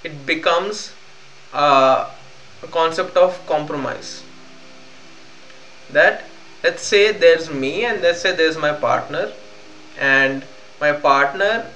it 0.04 0.24
becomes 0.26 0.92
uh, 1.52 2.08
a 2.62 2.66
concept 2.68 3.16
of 3.16 3.38
compromise 3.46 4.22
that 5.90 6.24
let's 6.63 6.83
say 6.83 7.11
there's 7.11 7.49
me 7.49 7.85
and 7.85 8.01
let's 8.01 8.21
say 8.21 8.35
there's 8.35 8.57
my 8.57 8.73
partner. 8.73 9.31
And 9.99 10.43
my 10.79 10.93
partner 10.93 11.69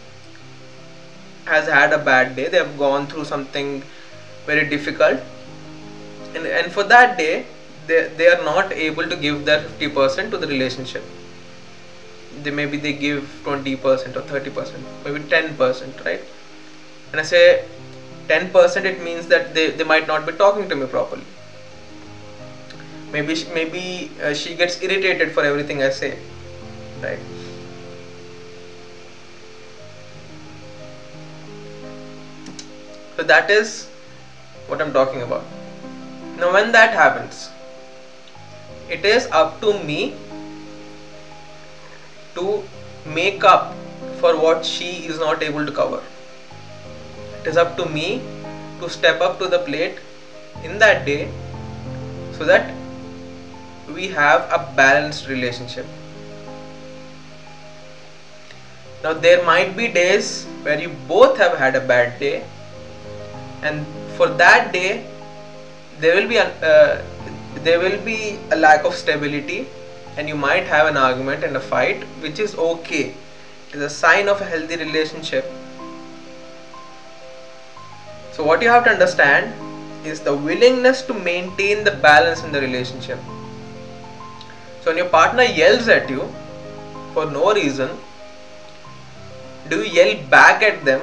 has 1.46 1.68
had 1.68 1.94
a 1.94 1.98
bad 1.98 2.36
day. 2.36 2.48
They 2.48 2.58
have 2.58 2.78
gone 2.78 3.08
through 3.08 3.26
something 3.26 3.84
very 4.46 4.68
difficult. 4.70 5.20
And, 6.36 6.46
and 6.46 6.72
for 6.72 6.84
that 6.84 7.18
day 7.18 7.46
they, 7.88 8.08
they 8.18 8.28
are 8.28 8.44
not 8.44 8.72
able 8.72 9.08
to 9.08 9.16
give 9.16 9.46
their 9.46 9.62
50% 9.62 10.32
to 10.32 10.38
the 10.38 10.48
relationship. 10.48 11.04
They 12.44 12.52
maybe 12.52 12.78
they 12.78 12.94
give 12.94 13.24
20% 13.44 14.16
or 14.16 14.22
30% 14.22 14.74
maybe 15.04 15.20
10% 15.22 16.06
right? 16.06 16.22
And 17.12 17.22
i 17.22 17.24
say 17.24 17.66
10% 18.28 18.86
it 18.86 19.02
means 19.02 19.28
that 19.28 19.54
they, 19.54 19.72
they 19.72 19.84
might 19.84 20.08
not 20.08 20.26
be 20.26 20.34
talking 20.34 20.70
to 20.70 20.76
me 20.76 20.86
properly 20.86 21.24
maybe 23.12 23.36
she, 23.36 23.46
maybe 23.50 24.12
uh, 24.22 24.34
she 24.34 24.56
gets 24.56 24.82
irritated 24.82 25.32
for 25.32 25.44
everything 25.44 25.84
i 25.84 25.90
say 25.90 26.18
right? 27.02 27.20
So 33.16 33.24
that 33.24 33.50
is 33.50 33.86
what 34.68 34.82
i'm 34.82 34.94
talking 34.94 35.22
about. 35.22 35.44
Now 36.38 36.54
when 36.54 36.72
that 36.72 36.94
happens 36.94 37.50
it 38.90 39.04
is 39.06 39.28
up 39.32 39.60
to 39.62 39.78
me 39.84 40.14
to 42.36 42.64
make 43.06 43.44
up 43.44 43.74
for 44.20 44.36
what 44.36 44.66
she 44.66 45.08
is 45.08 45.20
not 45.20 45.44
able 45.44 45.66
to 45.66 45.72
cover. 45.72 46.04
It 47.42 47.48
is 47.48 47.58
up 47.58 47.76
to 47.78 47.86
me 47.86 48.22
to 48.80 48.90
step 48.90 49.22
up 49.22 49.40
to 49.40 49.48
the 49.48 49.60
plate 49.60 49.98
in 50.64 50.78
that 50.80 51.06
day 51.06 51.30
so 52.38 52.46
that 52.46 52.72
we 53.94 54.08
have 54.10 54.42
a 54.52 54.72
balanced 54.76 55.28
relationship. 55.28 55.86
Now 59.04 59.14
there 59.14 59.44
might 59.46 59.78
be 59.78 59.88
days 59.88 60.46
where 60.64 60.80
you 60.80 60.90
both 61.08 61.38
have 61.38 61.58
had 61.58 61.76
a 61.76 61.82
bad 61.82 62.20
day 62.20 62.44
and 63.62 63.86
for 64.18 64.28
that 64.28 64.74
day 64.74 65.06
there 66.00 66.16
will 66.16 66.28
be 66.28 66.38
a, 66.38 66.48
uh, 66.62 67.04
there 67.64 67.80
will 67.80 68.00
be 68.04 68.40
a 68.52 68.56
lack 68.56 68.84
of 68.84 68.94
stability 68.94 69.68
and 70.18 70.28
you 70.28 70.36
might 70.36 70.66
have 70.66 70.88
an 70.88 70.98
argument 70.98 71.44
and 71.44 71.56
a 71.56 71.60
fight 71.60 72.04
which 72.22 72.40
is 72.40 72.56
okay. 72.56 73.14
It 73.70 73.76
is 73.76 73.82
a 73.82 73.90
sign 73.90 74.28
of 74.28 74.42
a 74.42 74.46
healthy 74.46 74.76
relationship. 74.78 75.46
So 78.34 78.44
what 78.44 78.62
you 78.62 78.70
have 78.70 78.84
to 78.86 78.90
understand 78.90 79.54
is 80.06 80.20
the 80.20 80.36
willingness 80.36 81.02
to 81.04 81.14
maintain 81.14 81.84
the 81.84 81.92
balance 81.92 82.44
in 82.44 82.52
the 82.52 82.62
relationship 82.62 83.20
so 84.88 84.92
when 84.92 85.00
your 85.00 85.10
partner 85.14 85.44
yells 85.44 85.90
at 85.90 86.10
you 86.10 86.26
for 87.14 87.26
no 87.30 87.54
reason 87.54 87.90
do 89.70 89.80
you 89.84 89.90
yell 89.96 90.30
back 90.30 90.64
at 90.64 90.86
them? 90.86 91.02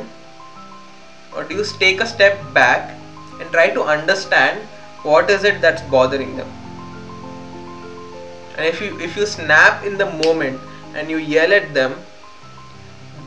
Or 1.37 1.45
do 1.45 1.57
you 1.57 1.64
take 1.79 2.00
a 2.00 2.07
step 2.07 2.38
back 2.55 2.97
and 3.41 3.50
try 3.50 3.69
to 3.75 3.83
understand 3.83 4.62
what 5.03 5.29
is 5.29 5.45
it 5.45 5.61
that's 5.61 5.83
bothering 5.83 6.35
them? 6.38 6.49
And 8.57 8.64
if 8.64 8.81
you 8.81 8.99
if 9.00 9.19
you 9.19 9.26
snap 9.26 9.85
in 9.85 9.99
the 9.99 10.07
moment 10.23 10.59
and 10.95 11.11
you 11.11 11.19
yell 11.19 11.53
at 11.53 11.75
them 11.75 11.99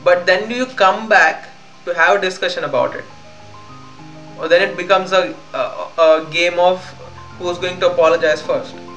but 0.02 0.26
then 0.26 0.48
do 0.48 0.56
you 0.56 0.66
come 0.82 1.08
back 1.08 1.48
to 1.84 1.94
have 1.94 2.18
a 2.18 2.20
discussion 2.20 2.64
about 2.64 2.96
it? 2.96 3.04
Or 4.40 4.48
then 4.48 4.68
it 4.68 4.76
becomes 4.76 5.12
a, 5.12 5.22
a, 5.54 6.02
a 6.08 6.26
game 6.32 6.58
of 6.58 6.84
who's 7.38 7.58
going 7.58 7.78
to 7.78 7.92
apologize 7.92 8.42
first 8.42 8.87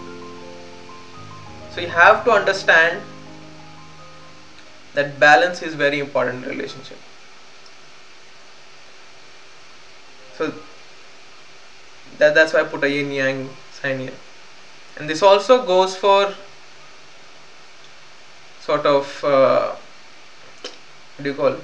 so 1.74 1.82
you 1.82 1.88
have 1.88 2.24
to 2.26 2.32
understand 2.32 3.02
that 4.94 5.20
balance 5.20 5.62
is 5.62 5.74
very 5.74 6.00
important 6.00 6.44
in 6.44 6.50
relationship. 6.50 6.98
So 10.38 10.54
that, 12.18 12.34
that's 12.34 12.54
why 12.54 12.62
I 12.62 12.64
put 12.64 12.84
a 12.84 12.90
yin 12.90 13.12
yang 13.12 13.50
sign 13.82 14.00
here. 14.00 14.14
And 14.98 15.10
this 15.10 15.22
also 15.24 15.66
goes 15.66 15.96
for 15.96 16.34
sort 18.62 18.86
of 18.86 19.24
uh, 19.24 19.76
what 21.18 21.24
do 21.24 21.30
you 21.30 21.36
call? 21.36 21.56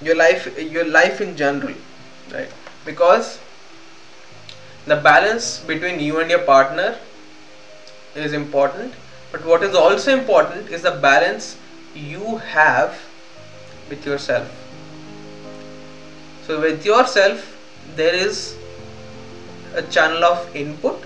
Your 0.00 0.14
life 0.16 0.46
your 0.58 0.84
life 0.84 1.20
in 1.20 1.36
general 1.36 1.74
right? 2.32 2.50
Because 2.84 3.38
the 4.86 4.96
balance 4.96 5.58
between 5.60 6.00
you 6.00 6.20
and 6.20 6.30
your 6.30 6.40
partner 6.40 6.96
is 8.14 8.32
important 8.32 8.94
but 9.32 9.44
what 9.44 9.62
is 9.62 9.74
also 9.74 10.12
important 10.16 10.70
is 10.70 10.82
the 10.82 10.90
balance 10.90 11.56
you 11.94 12.38
have 12.38 12.98
with 13.88 14.06
yourself. 14.06 14.48
So 16.46 16.60
with 16.60 16.84
yourself 16.84 17.56
there 17.96 18.14
is 18.14 18.56
a 19.74 19.82
channel 19.82 20.24
of 20.24 20.56
input 20.56 21.04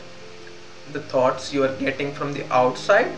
the 0.93 1.01
thoughts 1.01 1.53
you 1.53 1.65
are 1.65 1.75
getting 1.77 2.13
from 2.13 2.33
the 2.33 2.45
outside 2.53 3.13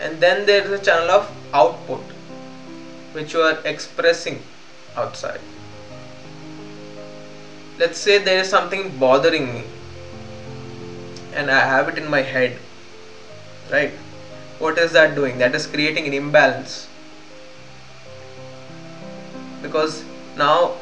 and 0.00 0.20
then 0.20 0.44
there 0.44 0.64
is 0.64 0.80
a 0.80 0.82
channel 0.84 1.10
of 1.10 1.30
output 1.54 2.00
which 3.12 3.32
you 3.32 3.40
are 3.40 3.58
expressing 3.64 4.42
outside 4.96 5.40
let's 7.78 7.98
say 7.98 8.18
there 8.18 8.40
is 8.40 8.48
something 8.48 8.96
bothering 8.98 9.52
me 9.54 9.64
and 11.34 11.50
I 11.50 11.60
have 11.60 11.88
it 11.88 11.98
in 11.98 12.08
my 12.08 12.22
head 12.22 12.58
right? 13.70 13.90
What 14.58 14.78
is 14.78 14.92
that 14.92 15.14
doing? 15.14 15.38
That 15.38 15.54
is 15.54 15.66
creating 15.66 16.06
an 16.06 16.14
imbalance. 16.14 16.88
Because 19.62 20.04
now 20.36 20.76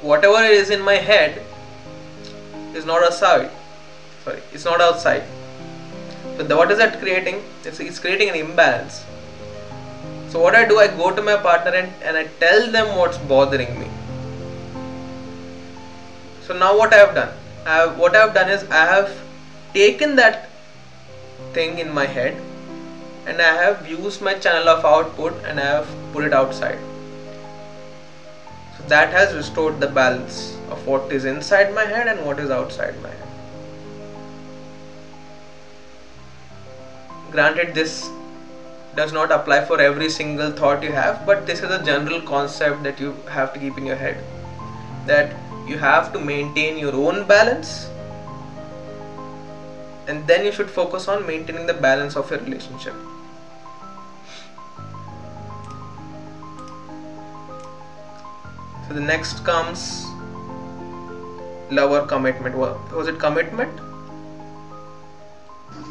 whatever 0.00 0.42
is 0.44 0.70
in 0.70 0.80
my 0.80 0.94
head 0.94 1.42
is 2.74 2.84
not 2.84 3.02
outside. 3.02 3.50
Sorry 4.24 4.40
it's 4.52 4.64
not 4.64 4.80
outside. 4.80 5.24
So 6.36 6.44
the, 6.44 6.56
what 6.56 6.70
is 6.70 6.78
that 6.78 7.00
creating? 7.00 7.42
It's, 7.64 7.80
it's 7.80 7.98
creating 7.98 8.30
an 8.30 8.36
imbalance. 8.36 9.04
So 10.28 10.40
what 10.40 10.54
I 10.54 10.66
do 10.68 10.78
I 10.78 10.86
go 10.88 11.14
to 11.14 11.22
my 11.22 11.36
partner 11.36 11.72
and, 11.72 11.92
and 12.02 12.16
I 12.16 12.24
tell 12.38 12.70
them 12.70 12.96
what's 12.96 13.18
bothering 13.18 13.78
me 13.80 13.88
so 16.48 16.56
now 16.56 16.76
what 16.78 16.94
I 16.94 16.96
have 16.96 17.14
done? 17.14 17.34
I 17.66 17.74
have, 17.76 17.98
what 17.98 18.16
I 18.16 18.20
have 18.20 18.32
done 18.32 18.48
is 18.48 18.64
I 18.70 18.86
have 18.86 19.14
taken 19.74 20.16
that 20.16 20.48
thing 21.52 21.78
in 21.78 21.92
my 21.92 22.06
head 22.06 22.40
and 23.26 23.42
I 23.42 23.52
have 23.62 23.86
used 23.86 24.22
my 24.22 24.32
channel 24.32 24.66
of 24.70 24.82
output 24.82 25.34
and 25.44 25.60
I 25.60 25.64
have 25.64 25.88
put 26.14 26.24
it 26.24 26.32
outside. 26.32 26.78
So 28.78 28.84
that 28.88 29.12
has 29.12 29.34
restored 29.34 29.78
the 29.78 29.88
balance 29.88 30.56
of 30.70 30.86
what 30.86 31.12
is 31.12 31.26
inside 31.26 31.74
my 31.74 31.84
head 31.84 32.08
and 32.08 32.24
what 32.24 32.40
is 32.40 32.48
outside 32.48 32.94
my 33.02 33.10
head. 33.10 33.28
Granted 37.30 37.74
this 37.74 38.08
does 38.96 39.12
not 39.12 39.30
apply 39.30 39.66
for 39.66 39.78
every 39.78 40.08
single 40.08 40.50
thought 40.50 40.82
you 40.82 40.92
have 40.92 41.26
but 41.26 41.46
this 41.46 41.62
is 41.62 41.70
a 41.70 41.84
general 41.84 42.22
concept 42.22 42.82
that 42.84 42.98
you 42.98 43.14
have 43.28 43.52
to 43.52 43.60
keep 43.60 43.76
in 43.76 43.84
your 43.84 43.96
head 43.96 44.24
that 45.04 45.36
you 45.68 45.78
have 45.78 46.12
to 46.14 46.18
maintain 46.18 46.78
your 46.78 46.94
own 46.94 47.26
balance 47.28 47.90
and 50.08 50.26
then 50.26 50.44
you 50.44 50.50
should 50.50 50.70
focus 50.70 51.06
on 51.06 51.26
maintaining 51.26 51.66
the 51.66 51.74
balance 51.74 52.16
of 52.16 52.30
your 52.30 52.40
relationship. 52.40 52.94
So 58.86 58.94
the 58.94 59.00
next 59.00 59.44
comes 59.44 60.06
love 61.70 61.90
or 61.90 62.06
commitment. 62.06 62.56
Was 62.56 63.06
it 63.06 63.18
commitment? 63.18 63.78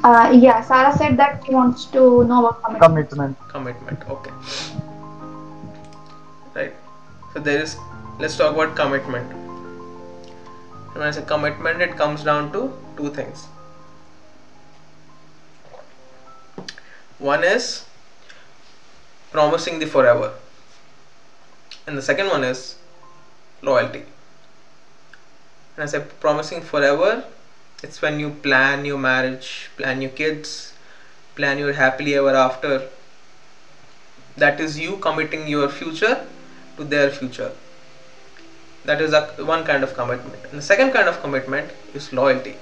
Uh, 0.03 0.31
yeah, 0.33 0.61
Sarah 0.61 0.97
said 0.97 1.17
that 1.17 1.43
she 1.45 1.53
wants 1.53 1.85
to 1.85 2.23
know 2.23 2.47
about 2.47 2.63
commitment. 2.63 3.09
commitment. 3.09 3.37
commitment 3.49 4.09
okay. 4.09 4.31
Right. 6.55 6.73
So 7.33 7.39
there 7.39 7.61
is 7.61 7.77
let's 8.19 8.35
talk 8.35 8.55
about 8.55 8.75
commitment 8.75 9.46
when 10.97 11.07
i 11.07 11.12
say 11.15 11.23
commitment 11.31 11.81
it 11.86 11.95
comes 12.01 12.23
down 12.23 12.51
to 12.53 12.62
two 12.97 13.10
things. 13.17 13.45
One 17.19 17.43
is 17.43 17.86
promising 19.31 19.79
the 19.79 19.86
forever. 19.86 20.33
And 21.86 21.97
the 21.97 22.01
second 22.01 22.29
one 22.29 22.43
is 22.43 22.75
loyalty. 23.62 24.03
And 25.75 25.83
i 25.83 25.86
say 25.86 26.01
promising 26.25 26.63
forever 26.71 27.12
it's 27.83 28.01
when 28.01 28.19
you 28.19 28.31
plan 28.47 28.86
your 28.86 28.97
marriage 28.97 29.69
plan 29.77 30.01
your 30.01 30.15
kids 30.21 30.73
plan 31.36 31.60
your 31.60 31.73
happily 31.73 32.15
ever 32.15 32.36
after. 32.36 32.89
That 34.36 34.60
is 34.60 34.79
you 34.79 34.97
committing 34.97 35.47
your 35.47 35.69
future 35.69 36.25
to 36.77 36.83
their 36.83 37.12
future 37.12 37.51
that 38.88 39.02
is 39.02 39.13
a, 39.13 39.21
one 39.54 39.65
kind 39.65 39.84
of 39.84 39.93
commitment. 39.93 40.41
And 40.45 40.60
the 40.60 40.62
second 40.62 40.91
kind 40.91 41.10
of 41.10 41.21
commitment 41.21 41.71
is 41.93 42.13
loyalty. 42.13 42.56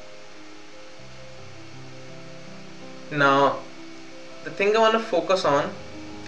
Now 3.11 3.59
the 4.43 4.49
thing 4.49 4.75
i 4.75 4.79
want 4.79 4.93
to 4.93 4.99
focus 4.99 5.45
on 5.45 5.71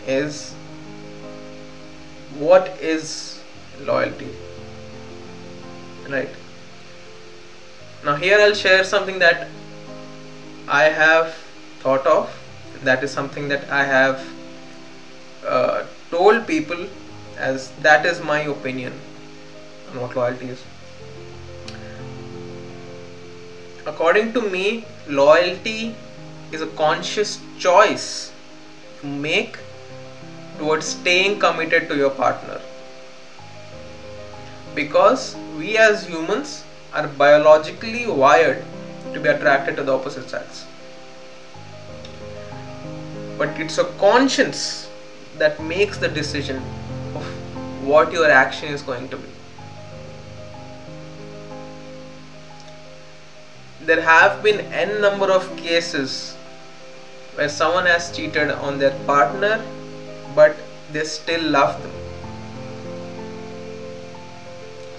is 0.08 0.54
what 2.46 2.70
is 2.80 3.42
loyalty? 3.82 4.30
Right. 6.08 6.30
Now 8.06 8.16
here 8.16 8.40
i'll 8.40 8.54
share 8.54 8.84
something 8.84 9.20
that 9.26 9.50
i 10.68 10.84
have 11.02 11.34
thought 11.80 12.06
of. 12.06 12.40
That 12.84 13.04
is 13.04 13.12
something 13.20 13.48
that 13.56 13.68
i 13.82 13.84
have 13.84 14.24
uh, 15.44 15.86
told 16.12 16.46
people 16.46 16.88
as 17.38 17.72
that 17.90 18.06
is 18.06 18.22
my 18.22 18.42
opinion 18.56 18.94
what 20.02 20.16
loyalty 20.16 20.50
is. 20.50 20.64
According 23.86 24.34
to 24.34 24.42
me 24.42 24.86
loyalty 25.08 25.96
is 26.52 26.62
a 26.62 26.68
conscious 26.68 27.40
choice 27.58 28.32
you 29.04 29.10
make 29.10 29.58
towards 30.58 30.86
staying 30.86 31.40
committed 31.40 31.88
to 31.90 31.96
your 31.96 32.10
partner. 32.10 32.62
Because 34.76 35.36
we 35.58 35.78
as 35.78 36.08
humans 36.08 36.64
are 36.94 37.08
biologically 37.08 38.08
wired 38.08 38.64
to 39.14 39.20
be 39.20 39.30
attracted 39.30 39.76
to 39.78 39.84
the 39.84 39.94
opposite 39.94 40.30
sex 40.30 40.66
but 43.38 43.50
it's 43.60 43.78
a 43.78 43.86
conscience 44.00 44.90
that 45.38 45.62
makes 45.62 45.98
the 45.98 46.08
decision 46.08 46.58
of 47.16 47.24
what 47.86 48.12
your 48.12 48.30
action 48.30 48.70
is 48.70 48.82
going 48.82 49.08
to 49.10 49.18
be 49.18 49.37
there 53.88 54.02
have 54.02 54.44
been 54.44 54.60
n 54.86 54.90
number 55.02 55.28
of 55.34 55.46
cases 55.58 56.16
where 57.36 57.48
someone 57.58 57.86
has 57.86 58.10
cheated 58.16 58.52
on 58.52 58.80
their 58.80 58.96
partner 59.10 59.54
but 60.36 60.58
they 60.92 61.06
still 61.06 61.44
love 61.58 61.82
them. 61.82 61.94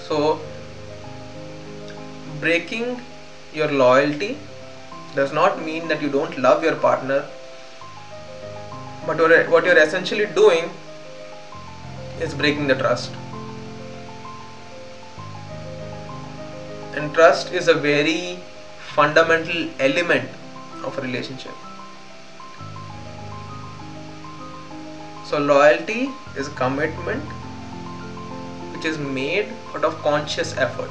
So 0.06 0.40
breaking 2.40 3.00
your 3.52 3.70
loyalty 3.70 4.38
does 5.14 5.32
not 5.32 5.62
mean 5.62 5.88
that 5.88 6.00
you 6.00 6.08
don't 6.08 6.38
love 6.38 6.62
your 6.62 6.76
partner 6.76 7.26
but 9.06 9.18
what 9.50 9.64
you're 9.66 9.82
essentially 9.86 10.26
doing 10.26 10.70
is 12.20 12.34
breaking 12.34 12.66
the 12.68 12.74
trust. 12.74 13.10
And 16.94 17.12
trust 17.12 17.52
is 17.52 17.68
a 17.68 17.74
very 17.74 18.38
fundamental 18.98 19.68
element 19.78 20.28
of 20.82 20.98
a 20.98 21.00
relationship. 21.00 21.52
So 25.24 25.38
loyalty 25.38 26.10
is 26.36 26.48
a 26.48 26.50
commitment 26.62 27.22
which 28.72 28.84
is 28.84 28.98
made 28.98 29.52
out 29.72 29.84
of 29.84 29.96
conscious 30.02 30.56
effort. 30.56 30.90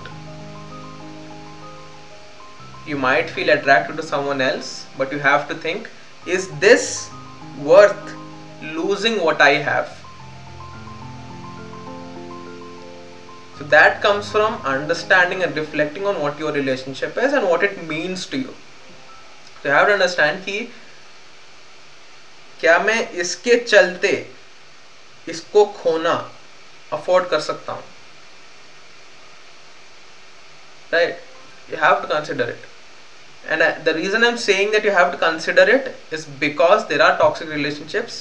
You 2.85 2.97
might 2.97 3.29
feel 3.29 3.49
attracted 3.49 3.97
to 3.97 4.03
someone 4.03 4.39
else 4.39 4.85
but 4.97 5.11
you 5.11 5.19
have 5.19 5.49
to 5.49 5.55
think 5.55 5.89
is 6.25 6.47
this 6.59 7.09
worth 7.71 8.13
losing 8.61 9.19
what 9.21 9.41
i 9.41 9.53
have 9.67 9.96
so 13.58 13.64
that 13.64 14.00
comes 14.02 14.30
from 14.30 14.54
understanding 14.74 15.42
and 15.42 15.56
reflecting 15.56 16.06
on 16.06 16.20
what 16.20 16.38
your 16.38 16.52
relationship 16.52 17.16
is 17.16 17.32
and 17.32 17.48
what 17.48 17.62
it 17.62 17.82
means 17.88 18.26
to 18.26 18.38
you 18.38 18.54
so 19.62 19.68
you 19.68 19.74
have 19.74 19.86
to 19.86 19.94
understand 19.98 20.44
कि 20.46 20.68
क्या 22.60 22.78
मैं 22.78 22.98
इसके 23.22 23.56
चलते 23.64 24.10
इसको 25.28 25.64
खोना 25.78 26.12
afford 26.92 27.28
कर 27.28 27.40
सकता 27.40 27.72
हूं 27.72 27.82
right 30.92 31.22
you 31.70 31.78
have 31.84 32.00
to 32.02 32.14
consider 32.14 32.50
it 32.50 32.70
and 33.52 33.62
uh, 33.62 33.74
the 33.84 33.92
reason 33.94 34.24
i'm 34.24 34.36
saying 34.38 34.70
that 34.72 34.84
you 34.84 34.90
have 34.96 35.10
to 35.12 35.18
consider 35.18 35.62
it 35.76 35.96
is 36.16 36.24
because 36.42 36.86
there 36.90 37.02
are 37.02 37.18
toxic 37.18 37.48
relationships 37.48 38.18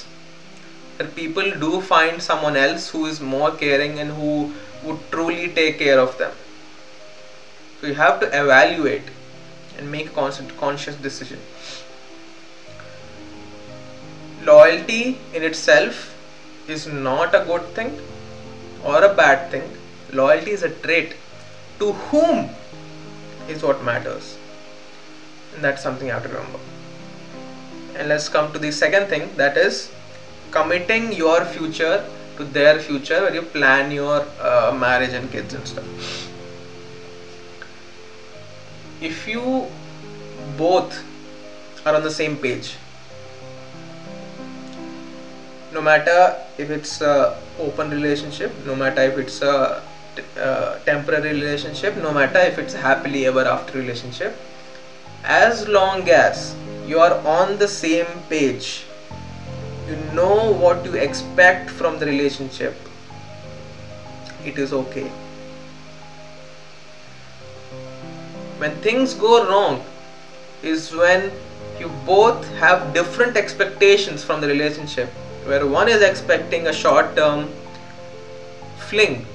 where 0.96 1.08
people 1.18 1.50
do 1.60 1.80
find 1.80 2.22
someone 2.22 2.56
else 2.56 2.88
who 2.94 3.06
is 3.06 3.20
more 3.20 3.50
caring 3.52 3.98
and 4.00 4.10
who 4.12 4.32
would 4.83 4.99
truly 5.11 5.49
take 5.49 5.79
care 5.79 5.99
of 5.99 6.17
them. 6.17 6.31
So 7.81 7.87
you 7.87 7.93
have 7.93 8.19
to 8.19 8.27
evaluate 8.27 9.03
and 9.77 9.91
make 9.91 10.07
a 10.07 10.09
constant 10.09 10.57
conscious 10.57 10.95
decision. 10.95 11.39
Loyalty 14.43 15.19
in 15.33 15.43
itself 15.43 16.15
is 16.67 16.87
not 16.87 17.35
a 17.35 17.43
good 17.45 17.65
thing 17.75 17.99
or 18.83 19.03
a 19.03 19.13
bad 19.13 19.51
thing. 19.51 19.77
Loyalty 20.11 20.51
is 20.51 20.63
a 20.63 20.69
trait 20.69 21.15
to 21.79 21.91
whom 21.93 22.49
is 23.47 23.63
what 23.63 23.83
matters. 23.83 24.37
And 25.53 25.63
that's 25.63 25.81
something 25.81 26.07
you 26.07 26.13
have 26.13 26.23
to 26.23 26.29
remember. 26.29 26.59
And 27.95 28.09
let's 28.09 28.29
come 28.29 28.51
to 28.53 28.59
the 28.59 28.71
second 28.71 29.07
thing 29.07 29.35
that 29.37 29.57
is 29.57 29.91
committing 30.51 31.11
your 31.13 31.43
future 31.45 32.05
to 32.37 32.43
their 32.45 32.79
future 32.79 33.21
where 33.21 33.33
you 33.33 33.41
plan 33.41 33.91
your 33.91 34.25
uh, 34.39 34.75
marriage 34.77 35.13
and 35.13 35.31
kids 35.31 35.53
and 35.53 35.67
stuff. 35.67 35.85
If 39.01 39.27
you 39.27 39.67
both 40.57 41.03
are 41.85 41.95
on 41.95 42.03
the 42.03 42.11
same 42.11 42.37
page 42.37 42.75
no 45.73 45.81
matter 45.81 46.35
if 46.57 46.69
it's 46.69 47.01
a 47.01 47.37
open 47.59 47.91
relationship 47.91 48.51
no 48.65 48.75
matter 48.75 49.01
if 49.01 49.17
it's 49.17 49.41
a 49.41 49.83
uh, 50.39 50.79
temporary 50.85 51.33
relationship 51.33 51.95
no 51.97 52.11
matter 52.11 52.39
if 52.39 52.57
it's 52.57 52.73
happily 52.73 53.25
ever 53.25 53.45
after 53.45 53.77
relationship 53.77 54.35
as 55.23 55.67
long 55.67 56.09
as 56.09 56.55
you 56.87 56.99
are 56.99 57.15
on 57.37 57.57
the 57.57 57.67
same 57.67 58.07
page 58.29 58.86
you 59.87 59.95
know 60.13 60.51
what 60.51 60.83
you 60.85 60.95
expect 60.95 61.69
from 61.69 61.99
the 61.99 62.05
relationship 62.05 62.75
it 64.47 64.57
is 64.57 64.71
okay. 64.73 65.07
When 68.59 68.75
things 68.81 69.13
go 69.13 69.47
wrong 69.47 69.83
is 70.63 70.91
when 70.93 71.31
you 71.79 71.89
both 72.05 72.47
have 72.55 72.93
different 72.93 73.37
expectations 73.37 74.23
from 74.23 74.41
the 74.41 74.47
relationship 74.47 75.09
where 75.45 75.65
one 75.67 75.89
is 75.89 76.01
expecting 76.01 76.67
a 76.67 76.73
short 76.73 77.15
term 77.15 77.49
fling 78.87 79.25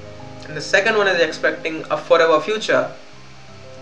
and 0.46 0.56
the 0.56 0.60
second 0.60 0.96
one 0.96 1.06
is 1.06 1.20
expecting 1.20 1.84
a 1.90 1.96
forever 1.96 2.40
future 2.40 2.90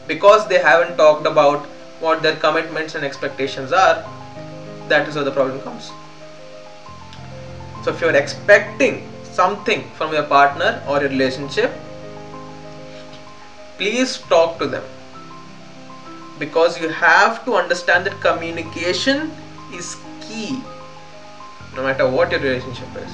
because 0.07 0.47
they 0.49 0.59
haven't 0.59 0.97
talked 0.97 1.27
about 1.27 1.65
what 2.01 2.23
their 2.23 2.37
commitments 2.37 2.95
and 2.95 3.05
expectations 3.05 3.73
are 3.73 4.05
that 4.89 5.09
is 5.09 5.15
where 5.15 5.25
the 5.25 5.31
problem 5.31 5.61
comes 5.63 5.91
so 7.83 7.91
if 7.91 8.01
you're 8.01 8.17
expecting 8.17 9.09
something 9.23 9.89
from 9.95 10.13
your 10.13 10.25
partner 10.25 10.83
or 10.87 11.01
your 11.01 11.09
relationship 11.09 11.73
please 13.81 14.19
talk 14.29 14.59
to 14.59 14.67
them. 14.67 14.85
Because 16.39 16.79
you 16.81 16.91
have 16.91 17.45
to 17.47 17.55
understand 17.55 18.05
that 18.05 18.21
communication 18.21 19.33
is 19.73 19.97
key 20.21 20.63
no 21.75 21.85
matter 21.85 22.07
what 22.07 22.31
your 22.31 22.41
relationship 22.41 22.89
is. 22.97 23.11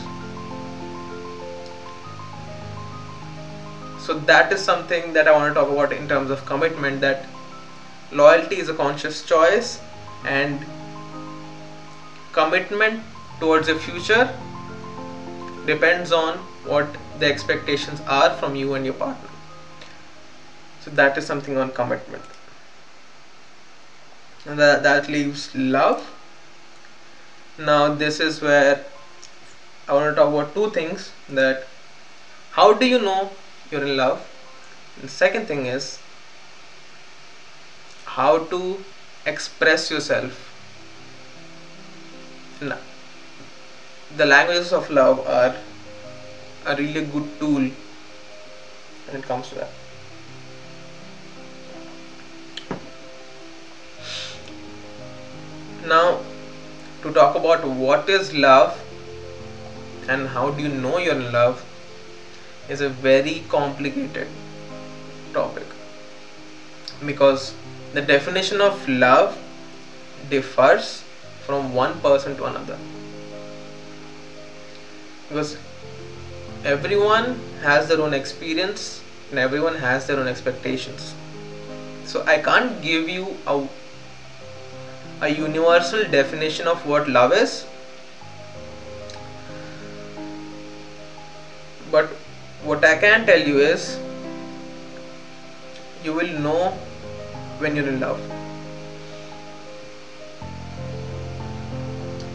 So 4.07 4.19
that 4.31 4.53
is 4.53 4.65
something 4.65 5.13
that 5.13 5.29
i 5.29 5.33
want 5.37 5.53
to 5.53 5.61
talk 5.61 5.71
about 5.77 5.93
in 5.93 6.09
terms 6.09 6.31
of 6.31 6.45
commitment 6.47 7.01
that 7.01 7.25
loyalty 8.21 8.59
is 8.65 8.69
a 8.69 8.75
conscious 8.81 9.23
choice 9.31 9.81
and 10.25 10.67
commitment 12.33 13.03
towards 13.41 13.69
a 13.69 13.79
future 13.87 14.27
depends 15.67 16.13
on 16.13 16.39
what 16.65 16.89
the 17.19 17.27
expectations 17.27 18.01
are 18.07 18.31
from 18.37 18.55
you 18.55 18.75
and 18.75 18.85
your 18.85 18.95
partner. 18.95 19.29
So 20.81 20.91
that 20.93 21.19
is 21.19 21.27
something 21.27 21.57
on 21.57 21.73
commitment. 21.73 22.23
And 24.47 24.59
that, 24.59 24.83
that 24.85 25.09
leaves 25.09 25.55
love. 25.55 26.09
Now 27.59 27.95
this 27.95 28.21
is 28.21 28.41
where 28.43 28.85
i 29.89 29.95
want 29.95 30.11
to 30.11 30.17
talk 30.21 30.29
about 30.35 30.53
two 30.55 30.69
things 30.71 31.11
that 31.29 31.67
how 32.51 32.73
do 32.73 32.87
you 32.87 32.99
know 32.99 33.31
you're 33.71 33.85
in 33.85 33.97
love? 33.97 34.27
The 35.01 35.09
second 35.09 35.47
thing 35.47 35.67
is 35.67 35.99
how 38.05 38.39
to 38.53 38.85
express 39.27 39.91
yourself 39.91 40.47
the 44.17 44.25
languages 44.25 44.73
of 44.73 44.89
love 44.89 45.27
are 45.27 45.55
a 46.65 46.77
really 46.77 47.05
good 47.05 47.29
tool 47.39 47.69
when 49.07 49.17
it 49.17 49.23
comes 49.25 49.49
to 49.51 49.55
that. 49.57 49.71
Now 55.85 56.21
to 57.03 57.13
talk 57.13 57.37
about 57.37 57.65
what 57.65 58.09
is 58.09 58.33
love 58.35 58.83
and 60.09 60.29
how 60.29 60.51
do 60.51 60.63
you 60.63 60.69
know 60.69 60.99
you're 60.99 61.15
in 61.15 61.31
love 61.31 61.65
is 62.71 62.81
a 62.81 62.89
very 62.89 63.45
complicated 63.49 64.29
topic. 65.35 65.67
Because 67.05 67.55
the 67.93 68.01
definition 68.01 68.61
of 68.63 68.89
love 68.89 69.39
differs 70.31 71.05
from 71.45 71.75
one 71.75 72.01
person 72.01 72.37
to 72.39 72.47
another 72.47 72.79
because 75.29 75.57
everyone 76.65 77.41
has 77.63 77.89
their 77.89 78.01
own 78.01 78.15
experience 78.15 79.03
and 79.31 79.39
everyone 79.39 79.75
has 79.75 80.07
their 80.07 80.19
own 80.21 80.29
expectations. 80.29 81.15
So 82.05 82.25
i 82.27 82.39
can't 82.39 82.81
give 82.83 83.09
you 83.09 83.37
a 83.47 83.67
a 85.23 85.29
universal 85.29 86.05
definition 86.05 86.69
of 86.69 86.87
what 86.87 87.09
love 87.09 87.33
is. 87.33 87.65
But 91.91 92.07
what 92.71 92.85
i 92.85 92.95
can 93.05 93.27
tell 93.27 93.47
you 93.51 93.59
is 93.59 93.99
you 96.05 96.13
will 96.13 96.33
know 96.47 96.71
when 97.59 97.75
you're 97.75 97.89
in 97.89 98.01
love. 98.01 98.21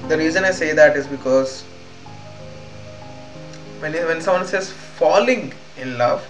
The 0.10 0.18
reason 0.18 0.44
i 0.44 0.52
say 0.62 0.74
that 0.74 0.98
is 0.98 1.08
because 1.08 1.64
when 3.82 3.94
when 4.12 4.22
someone 4.22 4.48
says 4.54 4.72
falling 5.02 5.54
in 5.78 5.98
love 5.98 6.24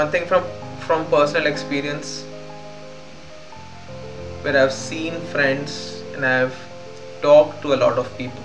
one 0.00 0.10
thing 0.16 0.26
from 0.32 0.44
from 0.86 1.04
personal 1.10 1.46
experience 1.46 2.24
where 4.42 4.56
I've 4.62 4.72
seen 4.72 5.20
friends 5.32 6.02
and 6.14 6.24
I've 6.24 6.56
talked 7.22 7.62
to 7.62 7.74
a 7.74 7.78
lot 7.82 7.98
of 7.98 8.16
people. 8.16 8.42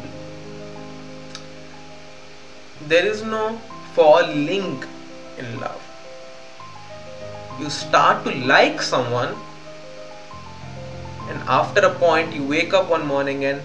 There 2.88 3.06
is 3.06 3.22
no 3.24 3.62
falling 3.94 4.84
in 5.38 5.60
love. 5.60 5.82
You 7.60 7.70
start 7.70 8.24
to 8.26 8.32
like 8.32 8.82
someone, 8.82 9.36
and 11.30 11.40
after 11.48 11.82
a 11.82 11.94
point, 11.94 12.34
you 12.34 12.44
wake 12.44 12.74
up 12.74 12.90
one 12.90 13.06
morning 13.06 13.46
and 13.46 13.62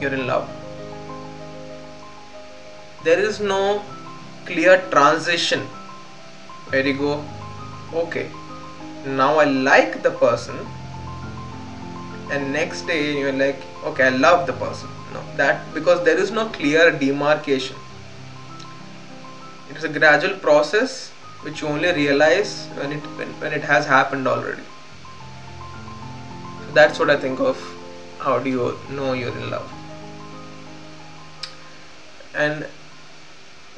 you're 0.00 0.14
in 0.14 0.26
love. 0.26 0.48
There 3.04 3.18
is 3.20 3.40
no 3.40 3.82
clear 4.46 4.80
transition. 4.90 5.60
Where 6.70 6.86
you 6.86 6.94
go, 6.94 7.24
okay, 7.92 8.30
now 9.06 9.38
I 9.38 9.44
like 9.44 10.02
the 10.02 10.10
person 10.10 10.66
and 12.30 12.52
next 12.52 12.86
day 12.86 13.18
you're 13.18 13.32
like 13.32 13.56
okay 13.84 14.04
i 14.04 14.08
love 14.08 14.46
the 14.46 14.52
person. 14.54 14.88
No 15.12 15.22
that 15.36 15.74
because 15.74 16.04
there 16.04 16.16
is 16.18 16.30
no 16.30 16.48
clear 16.48 16.90
demarcation. 16.90 17.76
It 19.70 19.76
is 19.76 19.84
a 19.84 19.88
gradual 19.88 20.38
process 20.38 21.10
which 21.42 21.60
you 21.60 21.68
only 21.68 21.92
realize 21.92 22.66
when 22.76 22.92
it 22.92 23.06
when, 23.18 23.28
when 23.44 23.52
it 23.52 23.62
has 23.62 23.86
happened 23.86 24.26
already. 24.26 24.62
So 26.66 26.72
that's 26.80 26.98
what 26.98 27.10
i 27.10 27.16
think 27.16 27.40
of 27.40 27.70
how 28.18 28.38
do 28.38 28.50
you 28.50 28.78
know 28.90 29.12
you're 29.12 29.36
in 29.36 29.50
love 29.50 29.73
and 32.34 32.66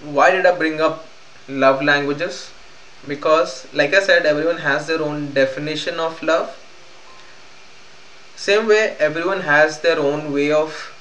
why 0.03 0.31
did 0.31 0.47
i 0.47 0.53
bring 0.57 0.81
up 0.81 1.07
love 1.49 1.83
languages? 1.83 2.51
Because 3.07 3.67
like 3.73 3.95
i 3.95 4.03
said 4.03 4.27
everyone 4.27 4.59
has 4.59 4.87
their 4.87 5.03
own 5.03 5.33
definition 5.33 6.01
of 6.01 6.23
love. 6.23 6.57
Same 8.37 8.67
way 8.67 8.97
everyone 8.99 9.41
has 9.43 9.81
their 9.81 9.99
own 9.99 10.33
way 10.33 10.51
of 10.53 10.93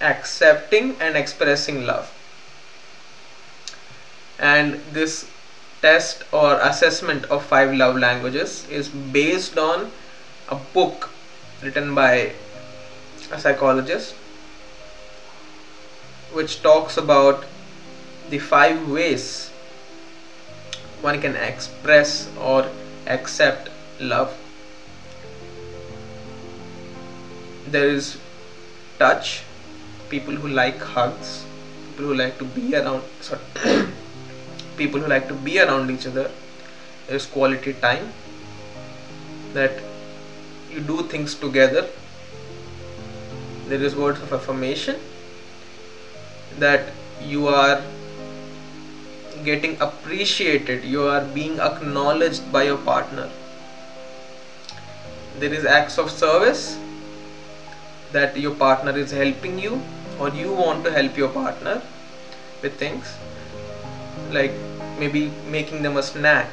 accepting 0.00 0.96
and 1.00 1.16
expressing 1.16 1.86
love. 1.86 2.10
And 4.38 4.80
this 4.92 5.26
test 5.82 6.24
or 6.32 6.58
assessment 6.60 7.24
of 7.26 7.44
five 7.44 7.72
love 7.72 7.96
languages 7.96 8.66
is 8.68 8.88
based 8.88 9.58
on 9.58 9.90
a 10.48 10.56
book 10.56 11.10
written 11.62 11.94
by 11.94 12.32
a 13.30 13.38
psychologist 13.38 14.14
which 16.34 16.60
talks 16.62 16.96
about 16.96 17.44
the 18.30 18.38
five 18.38 18.88
ways 18.88 19.50
one 21.00 21.20
can 21.20 21.36
express 21.36 22.28
or 22.40 22.66
accept 23.06 23.68
love. 24.00 24.36
There 27.66 27.88
is 27.88 28.16
touch 28.98 29.42
people 30.08 30.34
who 30.34 30.48
like 30.48 30.80
hugs 30.80 31.44
people 31.90 32.06
who 32.06 32.14
like 32.14 32.38
to 32.38 32.44
be 32.44 32.74
around 32.76 33.02
sorry 33.20 33.42
people 34.76 35.00
who 35.00 35.06
like 35.06 35.28
to 35.28 35.34
be 35.34 35.60
around 35.60 35.90
each 35.90 36.06
other. 36.06 36.30
There's 37.06 37.26
quality 37.26 37.74
time 37.74 38.12
that 39.52 39.82
you 40.70 40.80
do 40.80 41.02
things 41.02 41.34
together. 41.34 41.88
There 43.68 43.82
is 43.82 43.94
words 43.94 44.20
of 44.20 44.32
affirmation 44.32 44.96
that 46.58 46.92
you 47.22 47.48
are 47.48 47.82
getting 49.44 49.80
appreciated 49.80 50.84
you 50.84 51.02
are 51.02 51.24
being 51.34 51.58
acknowledged 51.60 52.50
by 52.52 52.62
your 52.64 52.78
partner. 52.78 53.30
There 55.38 55.52
is 55.52 55.64
acts 55.64 55.98
of 55.98 56.10
service 56.10 56.78
that 58.12 58.36
your 58.36 58.54
partner 58.54 58.96
is 58.96 59.10
helping 59.10 59.58
you 59.58 59.82
or 60.18 60.28
you 60.28 60.52
want 60.52 60.84
to 60.84 60.92
help 60.92 61.16
your 61.16 61.28
partner 61.28 61.82
with 62.62 62.78
things 62.78 63.12
like 64.30 64.52
maybe 64.98 65.30
making 65.48 65.82
them 65.82 65.96
a 65.96 66.02
snack 66.02 66.48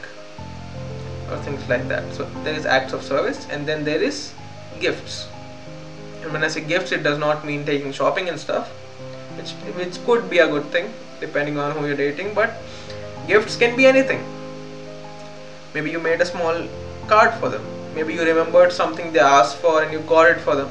or 1.30 1.38
things 1.38 1.68
like 1.70 1.88
that. 1.88 2.12
So 2.14 2.26
there 2.44 2.56
is 2.56 2.66
acts 2.66 2.94
of 2.94 3.04
service 3.04 3.48
and 3.52 3.68
then 3.68 3.84
there 3.86 4.02
is 4.02 4.34
gifts. 4.80 5.28
And 6.24 6.34
when 6.34 6.44
i 6.44 6.48
say 6.48 6.62
gifts 6.62 6.92
it 6.92 7.04
does 7.04 7.20
not 7.20 7.46
mean 7.46 7.66
taking 7.66 7.92
shopping 7.92 8.30
and 8.30 8.40
stuff 8.40 8.72
which 9.38 9.52
which 9.80 10.04
could 10.06 10.30
be 10.30 10.40
a 10.40 10.48
good 10.48 10.66
thing 10.76 10.94
depending 11.20 11.58
on 11.58 11.72
who 11.76 11.86
you're 11.88 11.98
dating 11.98 12.34
but 12.34 12.56
gifts 13.28 13.56
can 13.56 13.76
be 13.76 13.86
anything. 13.86 14.24
Maybe 15.74 15.92
you 15.92 16.00
made 16.00 16.22
a 16.22 16.26
small 16.26 16.68
card 17.08 17.34
for 17.36 17.50
them. 17.50 17.66
Maybe 17.96 18.14
you 18.14 18.24
remembered 18.24 18.72
something 18.72 19.12
they 19.14 19.20
asked 19.20 19.58
for 19.58 19.84
and 19.84 19.92
you 19.94 20.00
got 20.02 20.30
it 20.30 20.40
for 20.40 20.56
them. 20.56 20.70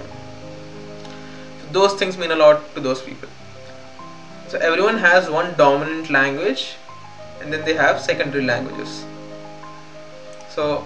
Those 1.73 1.94
things 1.94 2.18
mean 2.18 2.33
a 2.33 2.37
lot 2.37 2.75
to 2.75 2.81
those 2.81 3.01
people. 3.01 3.29
So 4.49 4.59
everyone 4.59 4.99
has 4.99 5.31
one 5.31 5.55
dominant 5.57 6.11
language 6.11 6.75
and 7.40 7.53
then 7.53 7.64
they 7.64 7.75
have 7.75 8.01
secondary 8.01 8.44
languages. 8.44 9.05
So 10.49 10.85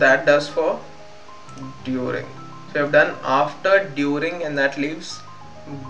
that 0.00 0.26
does 0.26 0.48
for 0.48 0.80
during. 1.84 2.26
So 2.72 2.74
we 2.74 2.80
have 2.80 2.92
done 2.92 3.16
after 3.22 3.88
during 3.96 4.42
and 4.42 4.58
that 4.58 4.78
leaves 4.78 5.18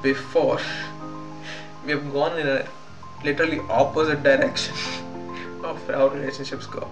before. 0.03 0.61
We 1.85 1.93
have 1.93 2.13
gone 2.13 2.39
in 2.39 2.47
a 2.47 2.67
literally 3.25 3.59
opposite 3.71 4.23
direction 4.23 4.75
of 5.65 5.87
how 5.89 6.09
relationships 6.09 6.67
go. 6.67 6.89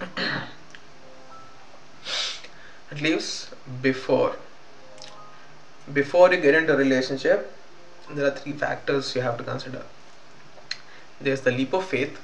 It 2.90 3.02
leaves 3.02 3.50
before. 3.82 4.36
Before 5.92 6.32
you 6.32 6.40
get 6.40 6.54
into 6.54 6.72
a 6.72 6.76
relationship 6.76 7.50
there 8.10 8.26
are 8.26 8.30
three 8.30 8.52
factors 8.52 9.14
you 9.14 9.20
have 9.22 9.36
to 9.38 9.44
consider. 9.44 9.82
There's 11.20 11.42
the 11.42 11.50
leap 11.50 11.72
of 11.74 11.84
faith 11.84 12.18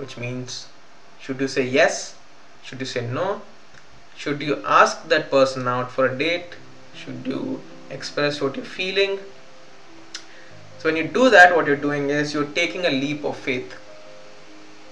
which 0.00 0.16
means 0.16 0.66
should 1.20 1.40
you 1.40 1.48
say 1.48 1.66
yes? 1.66 2.14
Should 2.62 2.80
you 2.80 2.86
say 2.86 3.06
no? 3.06 3.42
Should 4.16 4.40
you 4.40 4.62
ask 4.66 5.08
that 5.08 5.30
person 5.30 5.68
out 5.68 5.90
for 5.92 6.06
a 6.06 6.18
date? 6.18 6.56
Should 6.94 7.26
you 7.26 7.60
express 7.90 8.40
what 8.40 8.56
you're 8.56 8.64
feeling? 8.64 9.18
So 10.78 10.88
when 10.88 10.96
you 10.96 11.06
do 11.06 11.28
that 11.28 11.54
what 11.54 11.66
you're 11.66 11.84
doing 11.84 12.08
is 12.08 12.32
you're 12.32 12.52
taking 12.60 12.86
a 12.86 12.90
leap 12.90 13.24
of 13.24 13.36
faith. 13.36 13.76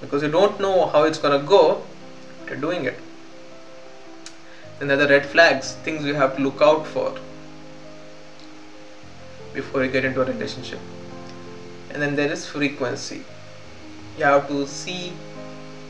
Because 0.03 0.23
you 0.23 0.31
don't 0.31 0.61
know 0.61 0.87
how 0.87 1.05
it's 1.05 1.19
gonna 1.19 1.43
go 1.43 1.83
you're 2.47 2.57
doing 2.57 2.85
it. 2.85 2.99
Are 4.81 4.97
the 4.97 5.09
red 5.09 5.27
flags 5.27 5.73
things 5.87 6.05
you 6.05 6.15
have 6.15 6.37
to 6.37 6.43
look 6.43 6.61
out 6.61 6.87
for 6.87 7.15
before 9.55 9.85
you 9.85 9.91
get 9.91 10.05
into 10.05 10.21
a 10.21 10.25
relationship. 10.25 10.79
And 11.91 12.03
then 12.03 12.15
there 12.15 12.31
is 12.31 12.47
frequency 12.47 13.25
you 14.19 14.25
have 14.25 14.49
to 14.49 14.67
see 14.67 15.13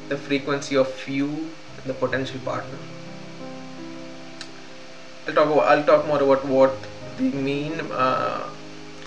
the 0.09 0.17
frequency 0.17 0.77
of 0.77 1.09
you 1.09 1.29
and 1.29 1.85
the 1.85 1.95
potential 1.95 2.39
partner. 2.45 2.79
I'll 5.27 5.35
talk. 5.35 5.47
About, 5.47 5.69
I'll 5.69 5.85
talk 5.85 6.07
more 6.07 6.23
about 6.23 6.45
what 6.45 6.75
they 7.17 7.31
mean. 7.31 7.81
Uh, 7.93 8.49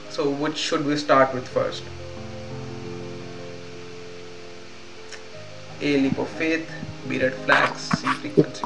so, 0.10 0.30
which 0.30 0.58
should 0.58 0.86
we 0.86 0.98
start 0.98 1.34
with 1.34 1.48
first? 1.48 1.84
A 5.82 5.98
leap 5.98 6.18
of 6.18 6.30
faith, 6.30 6.70
B 7.08 7.20
red 7.20 7.34
flags, 7.46 7.82
C 8.00 8.08
frequency. 8.08 8.66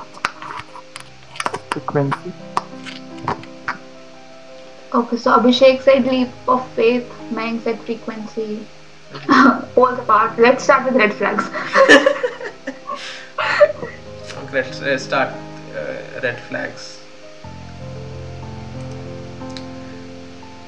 Frequency. 1.72 2.34
Okay, 4.94 5.18
so 5.18 5.32
Abhishek 5.38 5.82
said 5.82 6.06
leap 6.06 6.30
of 6.48 6.66
faith, 6.72 7.06
Mang 7.32 7.60
said 7.62 7.82
frequency. 7.82 8.66
All 9.76 9.96
the 9.96 10.04
part. 10.06 10.38
Let's 10.38 10.64
start 10.64 10.86
with 10.86 10.96
red 10.96 11.14
flags. 11.14 11.50
Okay, 14.38 14.64
let's 14.64 14.82
uh, 14.82 14.98
start 14.98 15.30
uh, 15.30 16.20
red 16.22 16.40
flags. 16.50 17.00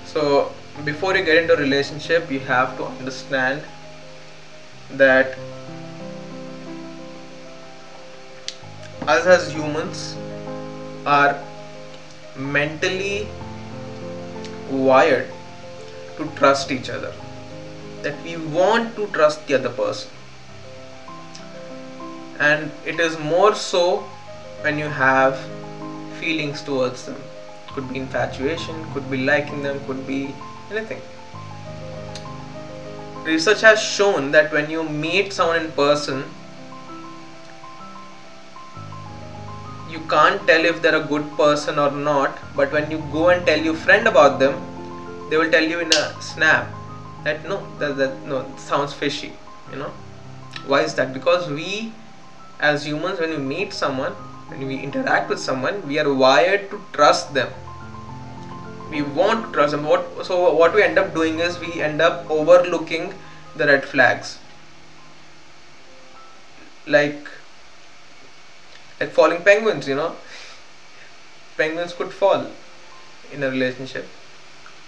So, 0.06 0.52
before 0.86 1.16
you 1.16 1.24
get 1.24 1.38
into 1.38 1.54
a 1.54 1.58
relationship, 1.58 2.32
you 2.32 2.40
have 2.40 2.78
to 2.78 2.86
understand 2.86 3.62
that 4.92 5.38
us 9.08 9.26
as 9.26 9.52
humans 9.54 10.16
are 11.06 11.40
mentally 12.36 13.28
wired 14.70 15.30
to 16.18 16.30
trust 16.36 16.72
each 16.72 16.90
other. 16.90 17.14
That 18.08 18.24
we 18.24 18.38
want 18.38 18.96
to 18.96 19.08
trust 19.08 19.46
the 19.48 19.56
other 19.56 19.70
person. 19.70 20.12
And 22.40 22.72
it 22.86 23.02
is 23.02 23.18
more 23.20 23.54
so 23.54 23.98
when 24.62 24.80
you 24.80 24.86
have 24.88 25.42
feelings 26.20 26.62
towards 26.62 27.06
them. 27.06 27.18
Could 27.74 27.90
be 27.90 28.00
infatuation 28.00 28.78
could 28.94 29.10
be 29.12 29.18
liking 29.18 29.62
them 29.62 29.82
could 29.88 30.08
be 30.08 30.34
anything. 30.72 31.02
Research 33.26 33.60
has 33.62 33.84
shown 33.84 34.32
that 34.32 34.54
when 34.54 34.70
you 34.70 34.84
meet 34.84 35.34
someone 35.34 35.66
in 35.66 35.72
person 35.74 36.24
you 39.92 40.00
can't 40.16 40.48
tell 40.48 40.66
if 40.72 40.82
they're 40.82 41.02
a 41.02 41.06
good 41.12 41.30
person 41.36 41.78
or 41.78 41.92
not 41.92 42.40
but 42.56 42.72
when 42.72 42.90
you 42.90 43.04
go 43.12 43.30
and 43.36 43.46
tell 43.46 43.70
your 43.70 43.78
friend 43.86 44.08
about 44.08 44.40
them 44.40 44.58
they 45.30 45.38
will 45.38 45.52
tell 45.52 45.64
you 45.76 45.80
in 45.80 45.94
a 45.94 46.22
snap 46.22 46.77
that 47.24 47.48
no 47.48 47.66
that, 47.80 47.98
that 47.98 48.26
no 48.26 48.46
sounds 48.58 48.94
fishy 48.94 49.34
you 49.72 49.78
know? 49.78 49.92
Why 50.66 50.82
is 50.82 50.96
that? 50.96 51.14
Because 51.14 51.50
we 51.50 51.94
as 52.60 52.86
humans 52.86 53.20
when 53.20 53.30
we 53.30 53.38
meet 53.38 53.74
someone 53.74 54.14
when 54.50 54.66
we 54.68 54.80
interact 54.80 55.30
with 55.30 55.40
someone 55.40 55.88
we 55.88 56.00
are 56.00 56.14
wired 56.14 56.70
to 56.72 56.82
trust 56.94 57.34
them. 57.34 57.52
We 58.90 59.02
want 59.02 59.48
to 59.48 59.52
trust 59.52 59.72
them. 59.72 59.84
What 59.84 60.26
so 60.26 60.54
what 60.54 60.74
we 60.74 60.84
end 60.84 60.98
up 60.98 61.14
doing 61.14 61.40
is 61.40 61.60
we 61.60 61.82
end 61.82 62.02
up 62.02 62.30
overlooking 62.30 63.14
the 63.56 63.68
red 63.68 63.86
flags. 63.86 64.40
Like 66.86 67.30
like 69.00 69.12
falling 69.12 69.44
penguins 69.44 69.88
you 69.88 69.96
know? 69.96 70.16
Penguins 71.58 71.94
could 71.94 72.14
fall 72.14 72.48
in 73.34 73.44
a 73.44 73.50
relationship. 73.50 74.08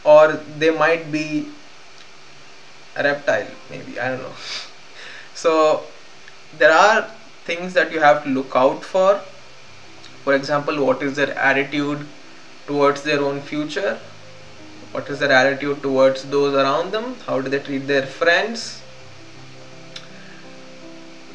Or 0.04 0.34
they 0.58 0.70
might 0.70 1.12
be 1.12 1.50
a 2.96 3.04
reptile 3.04 3.48
maybe 3.70 4.00
i 4.00 4.08
don't 4.10 4.22
know. 4.22 4.36
So 5.40 5.86
there 6.58 6.72
are 6.72 7.10
things 7.46 7.74
that 7.74 7.94
you 7.94 8.02
have 8.02 8.24
to 8.24 8.30
look 8.30 8.56
out 8.56 8.84
for. 8.84 9.22
For 10.24 10.34
example 10.34 10.84
what 10.86 11.02
is 11.02 11.16
their 11.16 11.32
attitude 11.38 12.06
towards 12.68 13.04
their 13.04 13.22
own 13.22 13.40
future? 13.42 14.00
What 14.92 15.10
is 15.10 15.20
their 15.20 15.32
attitude 15.32 15.82
towards 15.82 16.24
those 16.24 16.54
around 16.56 16.92
them? 16.92 17.16
How 17.26 17.40
do 17.40 17.50
they 17.50 17.60
treat 17.60 17.88
their 17.88 18.06
friends? 18.06 18.82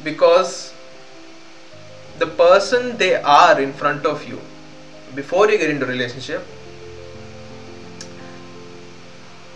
Because 0.03 0.71
the 2.19 2.27
person 2.27 2.97
they 2.97 3.15
are 3.15 3.59
in 3.59 3.73
front 3.73 4.05
of 4.05 4.27
you 4.27 4.39
before 5.15 5.49
you 5.49 5.57
get 5.57 5.69
into 5.69 5.85
relationship 5.85 6.45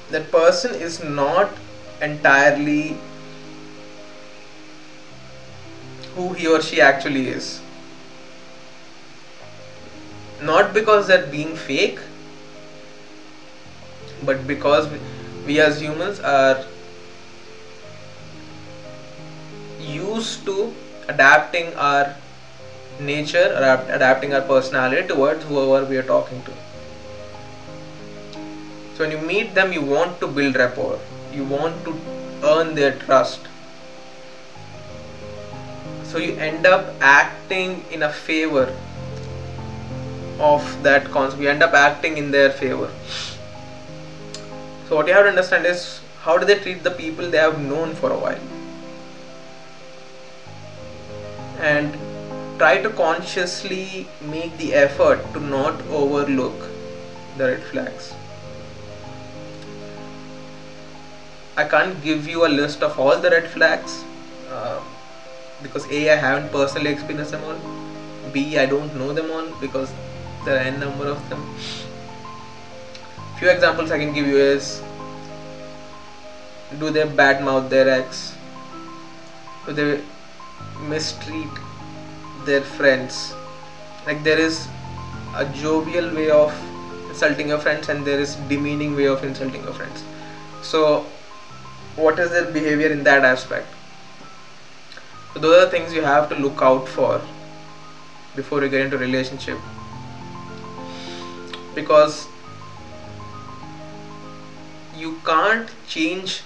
that 0.10 0.32
person 0.32 0.74
is 0.74 1.02
not 1.04 1.52
entirely 2.02 2.98
who 6.16 6.34
he 6.34 6.48
or 6.48 6.62
she 6.62 6.82
actually 6.82 7.30
is. 7.30 7.60
Not 10.42 10.74
because 10.74 11.08
they're 11.08 11.28
being 11.28 11.56
fake, 11.56 12.00
but 14.24 14.48
because 14.48 14.88
we, 15.46 15.60
as 15.60 15.82
humans 15.82 16.20
are 16.20 16.66
used 19.80 20.46
to 20.46 20.74
adapting 21.08 21.74
our 21.76 22.16
nature 23.00 23.54
or 23.58 23.94
adapting 23.94 24.34
our 24.34 24.42
personality 24.42 25.08
towards 25.08 25.44
whoever 25.46 25.86
we 25.86 25.98
are 25.98 26.04
talking 26.04 26.42
to. 26.44 26.52
So 28.96 29.06
when 29.06 29.12
you 29.12 29.18
meet 29.18 29.56
them, 29.56 29.72
you 29.72 29.82
want 29.82 30.20
to 30.20 30.28
build 30.28 30.56
rapport, 30.56 31.00
you 31.34 31.44
want 31.44 31.84
to 31.86 31.96
earn 32.44 32.76
their 32.76 32.98
trust. 33.00 33.40
So 36.04 36.18
you 36.18 36.34
end 36.38 36.66
up 36.66 36.94
acting 37.02 37.86
in 37.92 38.04
a 38.04 38.12
favor 38.12 38.76
of 40.40 40.84
that 40.84 41.12
concept. 41.12 41.42
You 41.42 41.50
end 41.50 41.62
up 41.62 41.74
acting 41.74 42.18
in 42.18 42.32
their 42.32 42.50
favor. 42.50 42.90
So 44.88 44.96
what 44.96 45.08
you 45.08 45.14
have 45.14 45.24
to 45.24 45.30
understand 45.30 45.66
is 45.66 46.02
how 46.22 46.38
do 46.38 46.46
they 46.46 46.60
treat 46.60 46.84
the 46.84 46.92
people 46.92 47.30
they 47.30 47.38
have 47.38 47.60
known 47.62 47.94
for 47.94 48.12
a 48.12 48.18
while? 48.18 48.40
And 51.60 51.98
try 52.58 52.82
to 52.82 52.90
consciously 52.90 54.08
make 54.22 54.58
the 54.58 54.74
effort 54.74 55.20
to 55.34 55.40
not 55.40 55.80
overlook 55.90 56.70
the 57.38 57.50
red 57.50 57.64
flags 57.64 58.14
I 61.60 61.64
can't 61.72 62.02
give 62.02 62.28
you 62.28 62.46
a 62.46 62.52
list 62.58 62.84
of 62.84 62.98
all 62.98 63.18
the 63.24 63.30
red 63.30 63.48
flags 63.54 64.04
uh, 64.50 64.80
because 65.62 65.86
A 65.92 66.12
I 66.12 66.16
haven't 66.16 66.52
personally 66.52 66.92
experienced 66.92 67.32
them 67.32 67.44
all. 67.44 67.60
B 68.34 68.58
I 68.58 68.66
don't 68.66 68.96
know 68.96 69.12
them 69.12 69.32
all 69.32 69.50
because 69.64 69.92
there 70.46 70.56
are 70.56 70.68
n 70.70 70.80
number 70.80 71.08
of 71.16 71.26
them. 71.30 71.44
Few 73.40 73.50
examples 73.50 73.92
I 73.92 74.00
can 74.04 74.14
give 74.14 74.28
you 74.28 74.38
is 74.38 74.82
do 76.80 76.92
they 76.92 77.06
badmouth 77.20 77.70
their 77.70 77.90
ex? 77.90 78.34
Do 79.66 79.74
they 79.74 80.02
mistreat 80.96 81.62
their 82.46 82.62
friends? 82.62 83.22
Like 84.06 84.24
there 84.24 84.40
is 84.48 84.68
a 85.36 85.46
jovial 85.62 86.12
way 86.16 86.30
of 86.30 86.58
insulting 87.10 87.50
your 87.50 87.60
friends 87.70 87.90
and 87.90 88.06
there 88.06 88.20
is 88.20 88.36
demeaning 88.48 88.96
way 88.96 89.08
of 89.08 89.24
insulting 89.24 89.64
your 89.64 89.74
friends. 89.74 90.04
So 90.62 91.08
what 92.00 92.20
is 92.20 92.32
their 92.32 92.46
behavior 92.46 92.92
in 92.92 93.04
that 93.04 93.24
aspect? 93.24 93.68
So 95.34 95.40
those 95.40 95.68
are 95.68 95.70
things 95.70 95.94
you 95.94 96.02
have 96.02 96.30
to 96.30 96.36
look 96.36 96.62
out 96.62 96.88
for 96.88 97.22
before 98.36 98.64
you 98.64 98.70
get 98.70 98.82
into 98.82 98.98
relationship. 98.98 99.58
Because 101.76 102.28
you 104.96 105.20
can't 105.26 105.70
change 105.88 106.42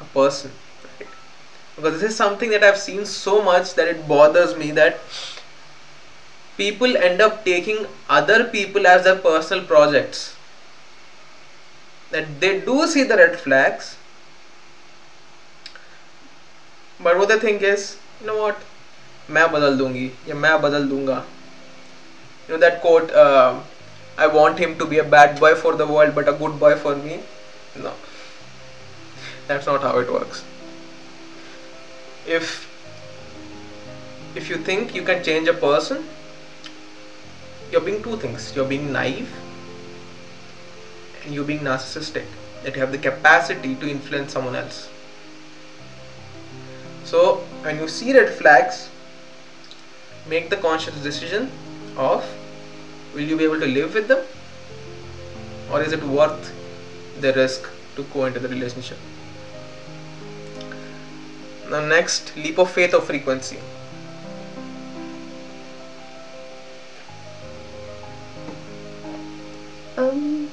a 0.00 0.04
person. 0.04 0.50
Right? 0.84 1.08
Because 1.76 2.00
this 2.00 2.12
is 2.12 2.16
something 2.16 2.50
that 2.50 2.62
I've 2.62 2.78
seen 2.78 3.04
so 3.06 3.42
much 3.42 3.74
that 3.74 3.88
it 3.88 4.06
bothers 4.08 4.56
me 4.56 4.70
that 4.72 5.00
people 6.56 6.96
end 6.96 7.20
up 7.20 7.44
taking 7.44 7.86
other 8.08 8.44
people 8.44 8.86
as 8.86 9.04
their 9.04 9.16
personal 9.16 9.64
projects. 9.64 10.36
That 12.10 12.40
they 12.40 12.60
do 12.60 12.86
see 12.86 13.02
the 13.02 13.16
red 13.16 13.38
flags, 13.40 13.95
but 16.99 17.17
what 17.17 17.27
the 17.27 17.39
thing 17.39 17.61
is 17.61 17.97
you 18.19 18.27
know 18.27 18.37
what 18.37 18.67
मैं 19.29 19.51
बदल 19.51 19.77
दूंगी 19.77 20.11
या 20.27 20.35
मैं 20.35 20.59
बदल 20.61 20.87
दूंगा 20.87 21.23
you 22.47 22.53
know 22.53 22.61
that 22.63 22.81
quote 22.85 23.11
uh, 23.23 23.59
I 24.17 24.27
want 24.27 24.59
him 24.59 24.77
to 24.79 24.85
be 24.85 24.97
a 24.99 25.03
bad 25.03 25.39
boy 25.39 25.53
for 25.55 25.75
the 25.81 25.87
world 25.87 26.15
but 26.15 26.27
a 26.27 26.33
good 26.33 26.59
boy 26.63 26.75
for 26.85 26.95
me 26.95 27.19
no 27.85 27.93
that's 29.47 29.65
not 29.65 29.81
how 29.81 29.93
it 29.99 30.11
works 30.11 30.43
if 32.39 32.51
if 34.35 34.49
you 34.49 34.57
think 34.69 34.95
you 34.95 35.03
can 35.03 35.23
change 35.23 35.47
a 35.47 35.57
person 35.63 36.03
you're 37.71 37.87
being 37.89 38.03
two 38.03 38.17
things 38.17 38.51
you're 38.55 38.71
being 38.75 38.91
naive 38.91 39.33
and 41.23 41.33
you're 41.33 41.49
being 41.51 41.61
narcissistic 41.61 42.25
that 42.63 42.75
you 42.75 42.81
have 42.81 42.91
the 42.91 43.03
capacity 43.09 43.75
to 43.75 43.89
influence 43.89 44.33
someone 44.33 44.55
else 44.55 44.87
so 47.06 47.36
when 47.62 47.78
you 47.78 47.86
see 47.86 48.12
red 48.12 48.30
flags 48.38 48.88
make 50.26 50.50
the 50.50 50.56
conscious 50.56 50.94
decision 51.02 51.50
of 51.96 52.24
will 53.14 53.28
you 53.32 53.36
be 53.36 53.44
able 53.44 53.60
to 53.60 53.66
live 53.66 53.94
with 53.94 54.08
them? 54.08 54.24
Or 55.70 55.82
is 55.82 55.92
it 55.92 56.02
worth 56.02 56.52
the 57.20 57.32
risk 57.32 57.68
to 57.96 58.02
go 58.14 58.24
into 58.26 58.40
the 58.40 58.48
relationship? 58.48 58.98
Now 61.70 61.80
next 61.80 62.36
leap 62.36 62.58
of 62.58 62.70
faith 62.70 62.94
or 62.94 63.00
frequency. 63.00 63.58
Um, 69.96 70.45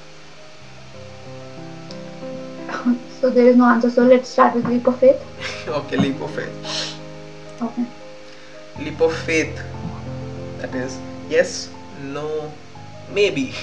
so 3.24 3.30
there 3.30 3.48
is 3.48 3.56
no 3.56 3.64
answer. 3.64 3.90
So 3.90 4.04
let's 4.04 4.28
start 4.28 4.54
with 4.54 4.68
leap 4.68 4.86
of 4.86 5.00
faith. 5.00 5.20
okay 5.80 5.98
leap 5.98 6.20
of 6.22 6.30
faith 6.38 6.98
Okay. 7.62 7.86
leap 8.80 9.00
of 9.00 9.14
faith 9.28 9.62
that 10.62 10.76
is 10.76 10.98
yes 11.30 11.70
no 12.16 12.52
maybe 13.10 13.46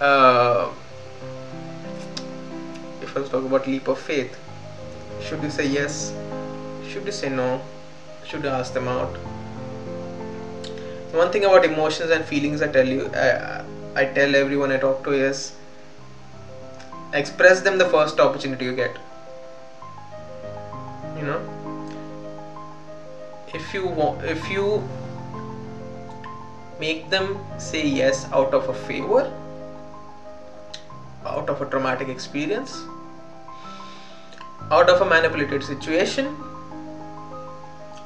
uh, 0.00 0.68
if 3.00 3.16
I 3.16 3.20
was 3.20 3.30
talking 3.30 3.46
about 3.46 3.66
leap 3.66 3.88
of 3.88 3.98
faith 3.98 4.36
should 5.28 5.42
you 5.42 5.50
say 5.50 5.64
yes 5.66 6.12
should 6.90 7.06
you 7.06 7.12
say 7.20 7.30
no 7.30 7.62
should 8.24 8.42
you 8.42 8.50
ask 8.50 8.74
them 8.74 8.88
out 8.96 9.16
one 11.22 11.30
thing 11.30 11.44
about 11.46 11.64
emotions 11.64 12.10
and 12.10 12.22
feelings 12.24 12.60
I 12.60 12.68
tell 12.68 12.86
you 12.86 13.08
I, 13.14 13.62
I 13.96 14.04
tell 14.04 14.34
everyone 14.34 14.70
I 14.72 14.76
talk 14.76 15.02
to 15.04 15.12
is 15.12 15.52
express 17.12 17.60
them 17.60 17.78
the 17.78 17.88
first 17.88 18.20
opportunity 18.20 18.64
you 18.64 18.74
get. 18.74 18.96
You 21.16 21.24
know? 21.24 21.40
If 23.54 23.72
you 23.72 23.86
want 23.86 24.24
if 24.24 24.50
you 24.50 24.82
make 26.78 27.08
them 27.10 27.38
say 27.58 27.84
yes 27.86 28.26
out 28.32 28.54
of 28.54 28.68
a 28.68 28.74
favor 28.74 29.32
out 31.26 31.48
of 31.48 31.60
a 31.60 31.66
traumatic 31.70 32.08
experience 32.08 32.76
out 34.70 34.88
of 34.88 35.00
a 35.00 35.04
manipulated 35.04 35.64
situation 35.64 36.26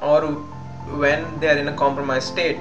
or 0.01 0.21
when 1.01 1.39
they 1.39 1.49
are 1.49 1.57
in 1.57 1.67
a 1.67 1.75
compromised 1.75 2.27
state 2.27 2.57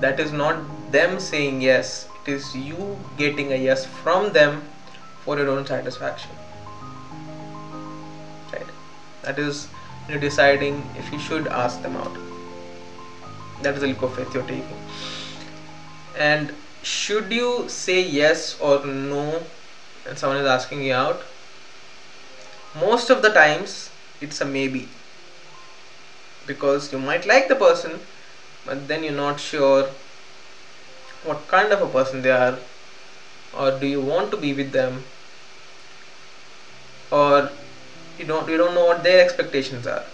that 0.00 0.20
is 0.20 0.32
not 0.32 0.60
them 0.92 1.18
saying 1.18 1.60
yes 1.62 2.08
it 2.26 2.32
is 2.32 2.54
you 2.56 2.98
getting 3.16 3.52
a 3.52 3.56
yes 3.56 3.86
from 3.86 4.32
them 4.32 4.62
for 5.24 5.38
your 5.38 5.48
own 5.48 5.66
satisfaction. 5.66 6.30
Right? 8.52 8.66
That 9.22 9.38
is 9.38 9.68
you're 10.08 10.20
deciding 10.20 10.82
if 10.96 11.12
you 11.12 11.18
should 11.18 11.46
ask 11.48 11.82
them 11.82 11.96
out. 11.96 12.16
That 13.62 13.74
is 13.74 13.82
a 13.82 13.86
leap 13.86 14.02
of 14.02 14.14
faith 14.14 14.32
you're 14.34 14.42
taking. 14.44 14.78
And 16.16 16.52
should 16.82 17.32
you 17.32 17.68
say 17.68 18.00
yes 18.00 18.58
or 18.60 18.84
no 18.84 19.42
and 20.08 20.18
someone 20.18 20.38
is 20.38 20.46
asking 20.46 20.82
you 20.82 20.94
out? 20.94 21.22
Most 22.78 23.10
of 23.10 23.22
the 23.22 23.30
times 23.30 23.90
it's 24.20 24.40
a 24.40 24.44
maybe. 24.44 24.88
Because 26.46 26.92
you 26.92 26.98
might 26.98 27.26
like 27.26 27.48
the 27.48 27.56
person 27.56 28.00
but 28.64 28.88
then 28.88 29.04
you're 29.04 29.12
not 29.12 29.40
sure 29.40 29.88
what 31.26 31.46
kind 31.48 31.72
of 31.72 31.82
a 31.82 31.86
person 31.86 32.22
they 32.22 32.30
are 32.30 32.58
or 33.56 33.70
do 33.78 33.86
you 33.86 34.00
want 34.00 34.30
to 34.30 34.36
be 34.36 34.52
with 34.54 34.72
them 34.72 35.02
or 37.10 37.50
you 38.18 38.24
don't 38.24 38.48
you 38.48 38.56
don't 38.56 38.74
know 38.74 38.86
what 38.86 39.02
their 39.02 39.22
expectations 39.24 39.86
are 39.86 40.04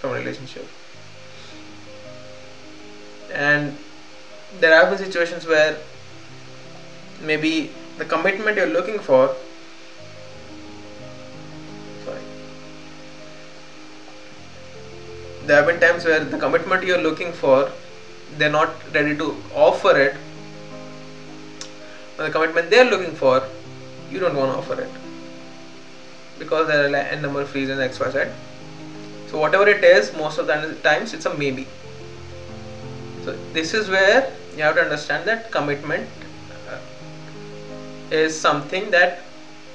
from 0.00 0.10
a 0.10 0.14
relationship. 0.14 0.66
And 3.32 3.76
there 4.60 4.74
have 4.74 4.90
been 4.90 4.98
situations 4.98 5.46
where 5.46 5.76
maybe 7.22 7.70
the 7.98 8.04
commitment 8.04 8.56
you're 8.56 8.74
looking 8.74 8.98
for 8.98 9.34
sorry 12.04 12.20
there 15.46 15.56
have 15.56 15.66
been 15.66 15.80
times 15.80 16.04
where 16.04 16.24
the 16.24 16.38
commitment 16.38 16.84
you're 16.84 17.02
looking 17.02 17.32
for 17.32 17.70
they're 18.36 18.56
not 18.58 18.72
ready 18.94 19.16
to 19.16 19.36
offer 19.52 19.98
it 19.98 20.16
the 22.24 22.30
commitment 22.30 22.70
they're 22.70 22.90
looking 22.90 23.14
for 23.14 23.42
you 24.10 24.18
don't 24.18 24.36
want 24.36 24.52
to 24.52 24.58
offer 24.58 24.80
it. 24.82 24.90
Because 26.38 26.68
there 26.68 26.84
are 26.84 26.96
a 26.96 27.20
number 27.20 27.42
of 27.42 27.54
reasons 27.54 27.80
xyz 27.96 28.32
so 29.30 29.38
whatever 29.38 29.68
it 29.68 29.84
is 29.84 30.12
most 30.16 30.38
of 30.38 30.46
the 30.46 30.74
times 30.82 31.12
it's 31.12 31.26
a 31.26 31.34
maybe. 31.34 31.66
So 33.24 33.36
this 33.52 33.74
is 33.74 33.88
where 33.90 34.32
you 34.56 34.62
have 34.62 34.74
to 34.76 34.82
understand 34.82 35.28
that 35.28 35.50
commitment 35.50 36.08
uh, 36.70 36.78
is 38.10 38.38
something 38.38 38.90
that 38.90 39.20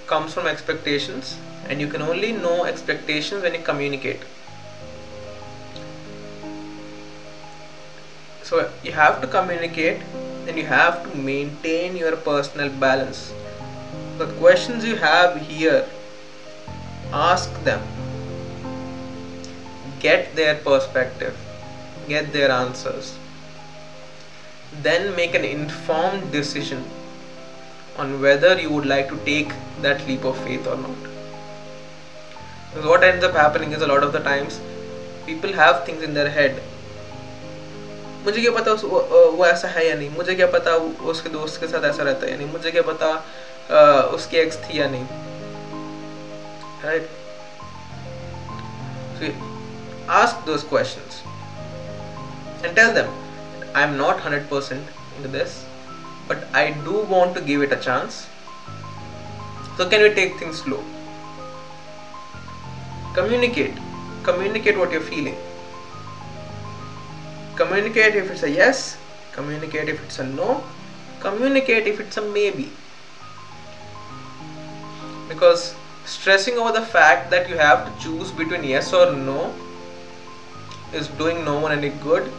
comes 0.08 0.34
from 0.34 0.48
expectations 0.48 1.38
and 1.70 1.80
you 1.80 1.88
can 1.88 2.02
only 2.02 2.32
know 2.32 2.66
expectations 2.66 3.44
when 3.44 3.54
you 3.54 3.62
communicate. 3.62 4.22
So 8.42 8.72
you 8.84 8.92
have 8.92 9.22
to 9.22 9.28
communicate 9.28 10.02
and 10.48 10.58
you 10.58 10.66
have 10.66 11.04
to 11.04 11.18
maintain 11.18 11.96
your 11.96 12.16
personal 12.18 12.70
balance. 12.70 13.34
The 14.18 14.28
questions 14.34 14.86
you 14.86 14.96
have 14.96 15.38
here 15.42 15.86
ask 17.12 17.64
them. 17.64 17.82
Get 20.00 20.36
their 20.36 20.56
perspective. 20.56 21.38
Get 22.08 22.34
their 22.34 22.52
answers. 22.52 23.18
Then 24.82 25.16
make 25.16 25.36
an 25.36 25.46
informed 25.46 26.32
decision 26.32 26.84
on 27.98 28.20
whether 28.22 28.60
you 28.60 28.70
would 28.72 28.86
like 28.86 29.08
to 29.10 29.18
take 29.24 29.54
that 29.82 30.06
leap 30.08 30.26
of 30.26 30.38
faith 30.44 30.68
or 30.68 30.76
not. 30.76 30.98
Because 32.74 32.90
what 32.90 33.04
ends 33.04 33.24
up 33.24 33.34
happening 33.34 33.72
is 33.72 33.82
a 33.82 33.88
lot 33.88 34.04
of 34.04 34.14
the 34.14 34.20
times 34.20 34.60
people 35.26 35.54
have 35.54 35.86
things 35.86 36.02
in 36.02 36.14
their 36.14 36.30
head 36.30 36.62
मुझे 38.26 38.42
क्या 38.42 38.52
पता 38.52 38.72
उस 38.72 38.84
वो, 38.84 39.00
वो 39.38 39.46
ऐसा 39.46 39.68
है 39.68 39.88
या 39.88 39.96
नहीं? 39.96 40.10
मुझे 40.10 40.36
क्या 40.36 40.48
पता 40.48 40.76
उसके 41.12 41.30
दोस्त 41.30 41.60
के 41.60 41.68
साथ 41.68 41.84
ऐसा 41.86 42.04
रहता 42.04 42.26
है 42.26 42.32
या 42.32 42.38
नहीं? 42.38 42.52
मुझे 42.52 42.72
क्या 42.72 42.82
पता 42.82 43.10
उसकी 44.16 44.38
एक्स 44.38 44.58
थी 44.58 44.80
या 44.80 44.88
नहीं? 44.88 45.06
Right 46.86 47.10
ask 50.12 50.46
those 50.46 50.64
question 50.70 51.02
and 52.66 52.76
tell 52.76 52.90
them 52.94 53.12
I 53.76 53.84
am 53.84 53.94
not 53.94 54.22
hundred 54.22 54.50
percent 54.50 54.90
in 55.18 55.32
this 55.32 55.56
but 56.30 56.56
I 56.56 56.70
do 56.86 57.04
want 57.10 57.36
to 57.36 57.42
give 57.46 57.64
it 57.64 57.74
a 57.74 57.80
chance 57.80 58.20
so 59.78 59.90
can 59.90 60.02
you 60.02 60.10
take 60.16 60.42
thing 60.42 60.54
slow 60.54 60.84
communicate 63.16 63.80
communicate 64.26 64.78
what 64.78 64.94
you're 64.94 65.04
feeling 65.04 65.53
communicate 67.56 68.16
if 68.16 68.32
it's 68.32 68.44
a 68.44 68.50
yes. 68.50 68.98
Communicate 69.34 69.90
if 69.90 70.04
it's 70.04 70.20
a 70.20 70.24
no. 70.24 70.64
Communicate 71.20 71.88
if 71.88 72.00
it's 72.00 72.18
a 72.18 72.22
maybe. 72.22 72.70
Because 75.28 75.76
stressing 76.06 76.58
over 76.58 76.72
the 76.72 76.86
fact 76.86 77.30
that 77.32 77.50
you 77.50 77.58
have 77.58 77.86
to 77.86 78.04
choose 78.04 78.32
between 78.32 78.64
yes 78.64 78.94
or 78.94 79.12
no 79.16 79.54
is 80.94 81.08
doing 81.08 81.44
no 81.44 81.60
one 81.60 81.72
any 81.72 81.90
good. 81.90 82.32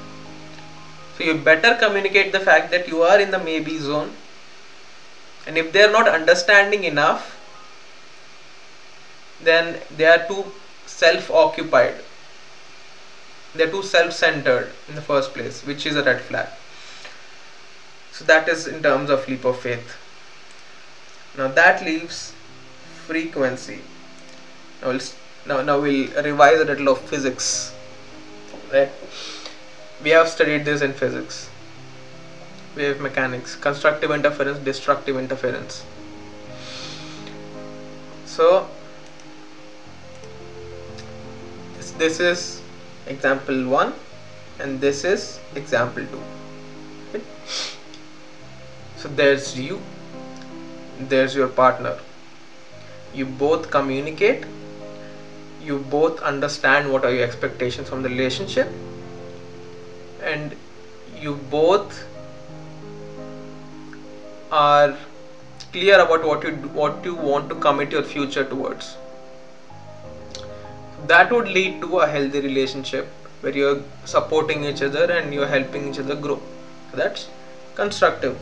So 1.17 1.25
you 1.25 1.35
better 1.35 1.77
communicate 1.77 2.33
the 2.33 2.41
fact 2.41 2.71
that 2.73 2.89
you 2.89 3.03
are 3.03 3.21
in 3.21 3.31
the 3.31 3.39
maybe 3.39 3.79
zone. 3.79 4.13
And 5.47 5.59
if 5.59 5.73
they 5.73 5.83
are 5.83 5.93
not 5.93 6.09
understanding 6.09 6.85
enough 6.85 7.35
then 9.45 9.81
they 9.97 10.07
are 10.07 10.27
too 10.27 10.45
self 10.87 11.31
occupied 11.31 11.95
they're 13.55 13.71
too 13.71 13.83
self 13.83 14.13
centered 14.13 14.71
in 14.89 14.95
the 14.95 15.03
first 15.03 15.33
place 15.35 15.65
which 15.67 15.87
is 15.87 15.97
a 15.97 16.03
red 16.03 16.21
flag. 16.21 16.49
So 18.13 18.25
that 18.25 18.49
is 18.49 18.67
in 18.67 18.83
terms 18.83 19.11
of 19.11 19.29
leap 19.29 19.45
of 19.45 19.59
faith. 19.59 19.97
Now 21.37 21.49
that 21.49 21.85
leaves 21.85 22.33
frequency. 23.07 23.81
Now 24.83 24.89
we'll, 24.89 25.01
now, 25.47 25.63
now 25.63 25.81
we'll 25.81 26.23
revise 26.23 26.61
a 26.61 26.65
little 26.65 26.89
of 26.89 27.01
physics 27.01 27.75
right? 28.73 28.91
We 30.03 30.11
have 30.11 30.29
studied 30.29 30.65
this 30.65 30.83
in 30.83 30.93
physics. 30.93 31.49
Wave 32.77 33.01
mechanics 33.01 33.55
constructive 33.55 34.11
interference 34.11 34.59
destructive 34.59 35.17
interference. 35.17 35.85
So 38.27 38.69
this 41.99 42.19
is 42.19 42.64
example 43.07 43.67
1 43.69 43.93
and 44.61 44.81
this 44.81 45.05
is 45.05 45.41
example 45.55 46.07
2 46.07 46.21
okay? 47.09 47.25
so 48.97 49.09
there's 49.09 49.59
you 49.59 49.81
there's 50.99 51.35
your 51.35 51.49
partner. 51.49 51.99
You 53.13 53.27
both 53.27 53.71
communicate. 53.71 54.45
You 55.61 55.79
both 55.79 56.21
understand 56.21 56.93
what 56.93 57.05
are 57.05 57.13
your 57.13 57.25
expectations 57.25 57.89
from 57.89 58.03
the 58.03 58.09
relationship. 58.09 58.69
And 60.23 60.55
you 61.21 61.35
both 61.51 62.07
are 64.53 64.97
clear 65.73 66.01
about 66.01 66.25
what 66.25 66.45
you 66.45 66.53
what 66.81 67.05
you 67.05 67.15
want 67.15 67.49
to 67.49 67.57
commit 67.57 67.91
your 67.91 68.03
future 68.03 68.45
towards 68.45 68.97
that 71.07 71.33
would 71.33 71.49
lead 71.49 71.81
to 71.83 71.99
a 72.01 72.07
healthy 72.07 72.41
relationship 72.41 73.09
where 73.41 73.57
you're 73.57 73.83
supporting 74.05 74.65
each 74.65 74.83
other 74.83 75.05
and 75.13 75.35
you're 75.35 75.47
helping 75.47 75.89
each 75.89 75.99
other 75.99 76.15
grow. 76.15 76.41
That's 76.93 77.29
constructive 77.75 78.39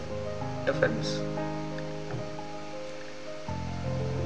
difference 0.67 1.19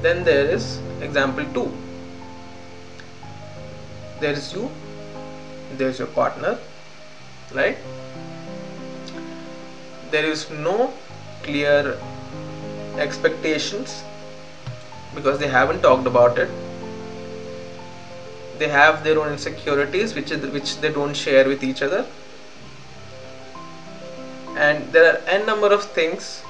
then 0.01 0.23
there 0.23 0.45
is 0.55 0.65
example 1.01 1.45
2 1.53 1.63
there 4.19 4.33
is 4.33 4.53
you 4.53 4.69
there's 5.77 5.99
your 5.99 6.07
partner 6.07 6.57
right? 7.53 7.77
There 10.11 10.25
is 10.25 10.49
no 10.49 10.93
clear 11.43 11.97
expectations 12.97 14.03
because 15.15 15.39
they 15.39 15.47
haven't 15.47 15.81
talked 15.81 16.07
about 16.07 16.37
it 16.37 16.49
they 18.59 18.67
have 18.67 19.03
their 19.03 19.19
own 19.19 19.31
insecurities 19.31 20.13
which 20.15 20.31
which 20.57 20.77
they 20.81 20.91
don't 20.91 21.15
share 21.15 21.47
with 21.47 21.63
each 21.63 21.81
other. 21.81 22.05
And 24.55 24.91
there 24.91 25.05
are 25.11 25.17
n 25.27 25.45
number 25.45 25.71
of 25.73 25.83
things 25.97 26.41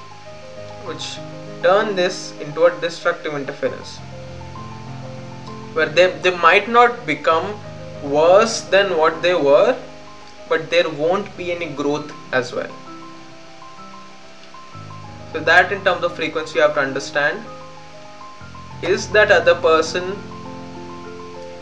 which 0.90 1.08
turn 1.62 1.94
this 1.96 2.32
into 2.40 2.64
a 2.64 2.70
destructive 2.80 3.34
interference 3.34 3.96
where 5.74 5.88
they, 5.88 6.10
they 6.22 6.34
might 6.36 6.68
not 6.68 7.04
become 7.06 7.58
worse 8.02 8.62
than 8.74 8.96
what 8.96 9.20
they 9.22 9.34
were 9.34 9.76
but 10.48 10.70
there 10.70 10.88
won't 10.88 11.36
be 11.36 11.52
any 11.52 11.66
growth 11.66 12.12
as 12.32 12.52
well. 12.52 12.70
So 15.32 15.40
that 15.40 15.72
in 15.72 15.84
terms 15.84 16.04
of 16.04 16.14
frequency 16.16 16.56
you 16.56 16.62
have 16.62 16.74
to 16.74 16.80
understand 16.80 17.44
is 18.82 19.08
that 19.10 19.30
other 19.30 19.54
person 19.54 20.16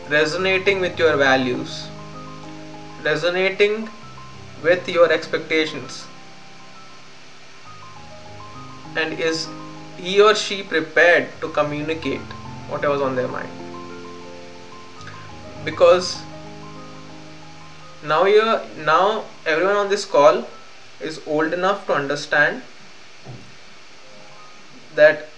resonating 0.09 0.81
with 0.81 0.99
your 0.99 1.17
values 1.17 1.89
resonating 3.03 3.89
with 4.63 4.89
your 4.89 5.13
expectations 5.13 6.07
and 8.97 9.21
is 9.29 9.49
he 9.99 10.21
or 10.21 10.35
she 10.35 10.63
prepared 10.63 11.29
to 11.41 11.49
communicate 11.49 12.35
whatever's 12.69 13.01
on 13.01 13.17
their 13.17 13.29
mind. 13.29 13.49
Because 15.65 16.19
now 18.03 18.25
you're 18.25 18.63
now 18.77 19.25
everyone 19.45 19.77
on 19.77 19.89
this 19.89 20.05
call 20.05 20.45
is 21.01 21.21
old 21.27 21.53
enough 21.53 21.87
to 21.87 21.95
understand 21.95 22.63
that 24.95 25.29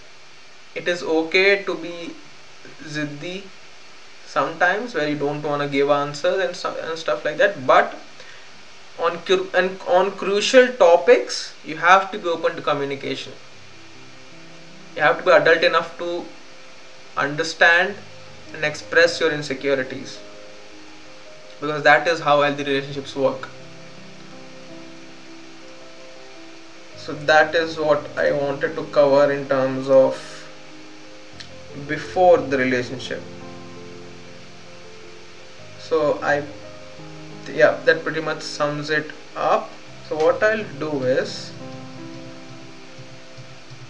it 0.75 0.87
is 0.87 1.03
okay 1.03 1.63
to 1.63 1.75
be 1.75 2.11
ziddi 2.83 3.43
sometimes 4.33 4.93
where 4.93 5.09
you 5.09 5.17
don't 5.17 5.41
want 5.41 5.61
to 5.61 5.67
give 5.67 5.89
answers 5.89 6.39
and, 6.45 6.55
stuff, 6.55 6.77
and 6.79 6.97
stuff 6.97 7.25
like 7.25 7.37
that 7.37 7.65
but 7.65 7.99
on 8.99 9.19
and 9.53 9.79
on 9.87 10.11
crucial 10.11 10.67
topics 10.73 11.53
you 11.65 11.77
have 11.77 12.11
to 12.11 12.19
be 12.19 12.27
open 12.27 12.55
to 12.55 12.61
communication. 12.61 13.33
You 14.95 15.01
have 15.03 15.17
to 15.19 15.23
be 15.23 15.31
adult 15.31 15.63
enough 15.63 15.97
to 15.99 16.25
understand 17.15 17.95
and 18.53 18.65
express 18.65 19.19
your 19.19 19.31
insecurities 19.31 20.17
because 21.61 21.83
that 21.83 22.07
is 22.07 22.19
how 22.19 22.41
healthy 22.41 22.63
relationships 22.63 23.15
work. 23.15 23.47
So 26.97 27.13
that 27.29 27.55
is 27.55 27.77
what 27.77 28.07
i 28.23 28.31
wanted 28.31 28.75
to 28.75 28.83
cover 28.97 29.31
in 29.31 29.47
terms 29.47 29.89
of 29.89 30.19
before 31.87 32.37
the 32.37 32.57
relationship 32.57 33.38
so 35.89 36.19
i 36.21 36.43
yeah 37.59 37.77
that 37.85 38.03
pretty 38.03 38.21
much 38.21 38.41
sums 38.41 38.89
it 38.89 39.11
up. 39.35 39.69
So 40.07 40.15
what 40.15 40.43
i'll 40.43 40.65
do 40.79 41.03
is 41.03 41.51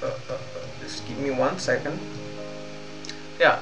uh, 0.01 0.07
uh, 0.07 0.37
just 0.81 1.07
give 1.07 1.17
me 1.19 1.31
one 1.31 1.59
second. 1.59 1.99
Yeah. 3.39 3.59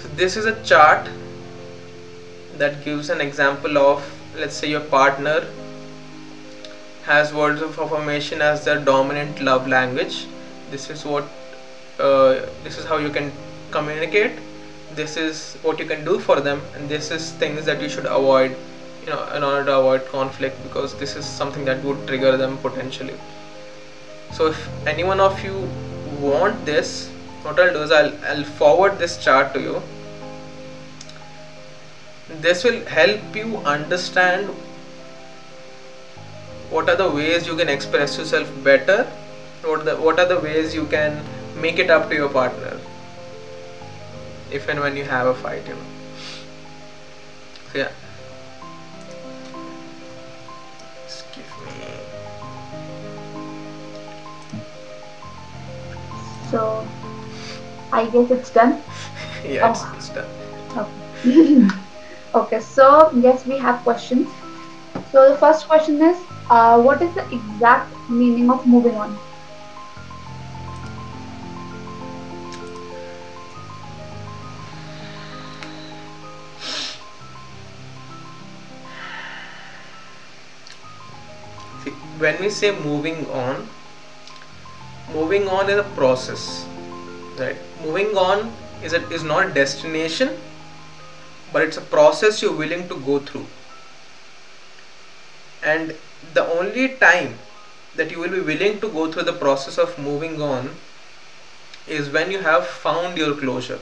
So 0.00 0.08
this 0.08 0.36
is 0.36 0.44
a 0.44 0.60
chart 0.64 1.08
that 2.58 2.84
gives 2.84 3.10
an 3.10 3.20
example 3.20 3.78
of 3.78 4.04
let's 4.36 4.56
say 4.56 4.70
your 4.70 4.80
partner 4.80 5.46
has 7.04 7.32
words 7.32 7.62
of 7.62 7.78
affirmation 7.78 8.42
as 8.42 8.64
their 8.64 8.78
dominant 8.78 9.40
love 9.40 9.68
language. 9.68 10.26
This 10.70 10.90
is 10.90 11.04
what 11.04 11.28
uh, 11.98 12.46
this 12.64 12.78
is 12.78 12.84
how 12.84 12.98
you 12.98 13.10
can 13.10 13.32
communicate 13.70 14.32
this 14.96 15.16
is 15.16 15.56
what 15.62 15.78
you 15.78 15.86
can 15.86 16.04
do 16.04 16.18
for 16.18 16.40
them 16.40 16.60
and 16.74 16.88
this 16.88 17.10
is 17.10 17.32
things 17.32 17.64
that 17.66 17.80
you 17.80 17.88
should 17.88 18.06
avoid 18.06 18.56
you 19.04 19.10
know 19.10 19.24
in 19.36 19.42
order 19.42 19.64
to 19.64 19.76
avoid 19.78 20.06
conflict 20.06 20.62
because 20.62 20.94
this 20.98 21.16
is 21.16 21.24
something 21.24 21.64
that 21.64 21.82
would 21.84 22.06
trigger 22.06 22.36
them 22.36 22.58
potentially. 22.58 23.14
So 24.32 24.46
if 24.46 24.68
any 24.86 25.04
one 25.04 25.20
of 25.20 25.42
you 25.44 25.68
want 26.20 26.64
this 26.64 27.08
what 27.42 27.58
I'll 27.58 27.72
do 27.72 27.82
is 27.82 27.90
I'll, 27.90 28.12
I'll 28.24 28.44
forward 28.44 28.98
this 28.98 29.22
chart 29.22 29.52
to 29.54 29.60
you. 29.60 29.82
This 32.40 32.62
will 32.64 32.84
help 32.86 33.36
you 33.36 33.56
understand 33.58 34.48
what 36.70 36.88
are 36.88 36.96
the 36.96 37.10
ways 37.10 37.46
you 37.46 37.54
can 37.56 37.68
express 37.68 38.16
yourself 38.16 38.50
better 38.64 39.04
what, 39.62 39.84
the, 39.84 39.96
what 39.96 40.18
are 40.18 40.26
the 40.26 40.40
ways 40.40 40.74
you 40.74 40.86
can 40.86 41.22
make 41.60 41.78
it 41.78 41.90
up 41.90 42.08
to 42.08 42.14
your 42.14 42.28
partner 42.28 42.78
if 44.52 44.68
and 44.68 44.80
when 44.80 44.96
you 44.96 45.04
have 45.04 45.26
a 45.26 45.34
fight 45.34 45.66
you 45.66 45.74
know 45.74 45.90
so 47.72 47.78
yeah 47.78 47.92
give 51.32 51.48
me 51.64 51.72
So, 56.50 56.86
I 57.92 58.06
guess 58.10 58.30
it's 58.30 58.50
done. 58.50 58.82
yeah 59.44 59.70
it's, 59.70 59.80
Oh. 59.82 59.92
it's 59.96 60.10
done 60.10 60.28
Okay. 60.76 61.68
okay, 62.34 62.60
so 62.60 63.10
yes, 63.20 63.46
we 63.46 63.58
have 63.58 63.82
questions. 63.82 64.28
So 65.10 65.30
the 65.32 65.36
first 65.38 65.66
question 65.66 66.00
is, 66.02 66.16
uh, 66.50 66.80
what 66.80 67.02
is 67.02 67.14
the 67.14 67.24
exact 67.30 67.94
meaning 68.10 68.50
of 68.50 68.66
moving 68.66 68.96
on? 68.96 69.18
When 82.24 82.40
we 82.40 82.48
say 82.50 82.70
moving 82.84 83.26
on 83.44 83.68
moving 85.12 85.48
on 85.48 85.70
is 85.70 85.78
a 85.78 85.88
process 86.00 86.64
right? 87.38 87.56
Moving 87.82 88.16
on 88.16 88.52
is 88.82 88.92
a, 88.92 89.08
is 89.10 89.22
not 89.22 89.46
a 89.46 89.54
destination 89.54 90.38
but 91.52 91.62
it's 91.62 91.76
a 91.76 91.86
process 91.94 92.40
you're 92.40 92.56
willing 92.56 92.88
to 92.88 92.98
go 93.00 93.18
through. 93.18 93.46
And 95.62 95.94
the 96.32 96.46
only 96.46 96.88
time 96.96 97.38
that 97.94 98.10
you 98.10 98.18
will 98.18 98.30
be 98.30 98.40
willing 98.40 98.80
to 98.80 98.88
go 98.88 99.12
through 99.12 99.24
the 99.24 99.34
process 99.34 99.76
of 99.76 99.98
moving 99.98 100.40
on 100.40 100.70
is 101.86 102.08
when 102.08 102.30
you 102.30 102.38
have 102.38 102.66
found 102.66 103.18
your 103.18 103.34
closure. 103.34 103.80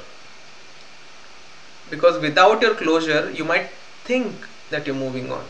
Because 1.90 2.20
without 2.20 2.60
your 2.60 2.74
closure 2.74 3.30
you 3.30 3.44
might 3.44 3.70
think 4.04 4.34
that 4.70 4.86
you're 4.86 4.96
moving 4.96 5.30
on 5.30 5.44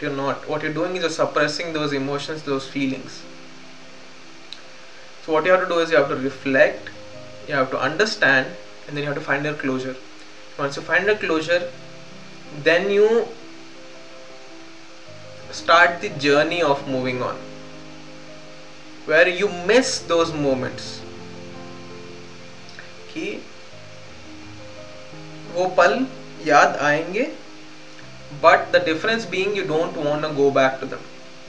you're 0.00 0.10
not 0.10 0.46
what 0.46 0.62
you're 0.62 0.72
doing 0.72 0.96
is 0.96 1.00
you're 1.00 1.10
suppressing 1.10 1.72
those 1.72 1.92
emotions 1.92 2.42
those 2.42 2.66
feelings 2.68 3.22
so 5.24 5.32
what 5.32 5.44
you 5.44 5.50
have 5.50 5.60
to 5.60 5.68
do 5.68 5.78
is 5.78 5.90
you 5.90 5.96
have 5.96 6.08
to 6.08 6.16
reflect 6.16 6.90
you 7.48 7.54
have 7.54 7.70
to 7.70 7.78
understand 7.78 8.54
and 8.86 8.96
then 8.96 9.02
you 9.02 9.08
have 9.08 9.14
to 9.16 9.24
find 9.24 9.44
your 9.44 9.54
closure 9.54 9.96
once 10.58 10.76
you 10.76 10.82
find 10.82 11.08
a 11.08 11.16
closure 11.16 11.70
then 12.62 12.90
you 12.90 13.26
start 15.50 16.00
the 16.00 16.10
journey 16.26 16.62
of 16.62 16.86
moving 16.86 17.22
on 17.22 17.36
where 19.06 19.28
you 19.28 19.48
miss 19.72 19.98
those 20.12 20.32
moments 20.46 20.94
कि 23.12 23.28
वो 25.52 25.66
पल 25.76 25.94
याद 26.46 26.76
आएंगे 26.86 27.22
but 28.40 28.70
the 28.72 28.80
difference 28.80 29.24
being 29.24 29.54
you 29.56 29.64
don't 29.64 29.96
want 29.96 30.22
to 30.22 30.30
go 30.42 30.50
back 30.50 30.78
to 30.80 30.86
them 30.86 31.00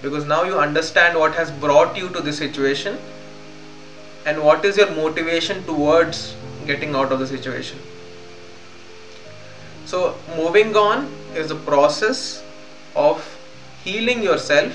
because 0.01 0.25
now 0.25 0.43
you 0.43 0.57
understand 0.59 1.17
what 1.17 1.35
has 1.35 1.51
brought 1.51 1.97
you 1.97 2.09
to 2.09 2.21
this 2.21 2.37
situation 2.37 2.97
and 4.25 4.43
what 4.43 4.65
is 4.65 4.77
your 4.77 4.89
motivation 4.91 5.63
towards 5.65 6.35
getting 6.65 6.95
out 6.95 7.11
of 7.11 7.19
the 7.19 7.27
situation 7.27 7.79
So, 9.87 10.17
moving 10.35 10.75
on 10.75 11.09
is 11.33 11.49
a 11.49 11.55
process 11.55 12.43
of 12.93 13.25
healing 13.85 14.21
yourself 14.21 14.73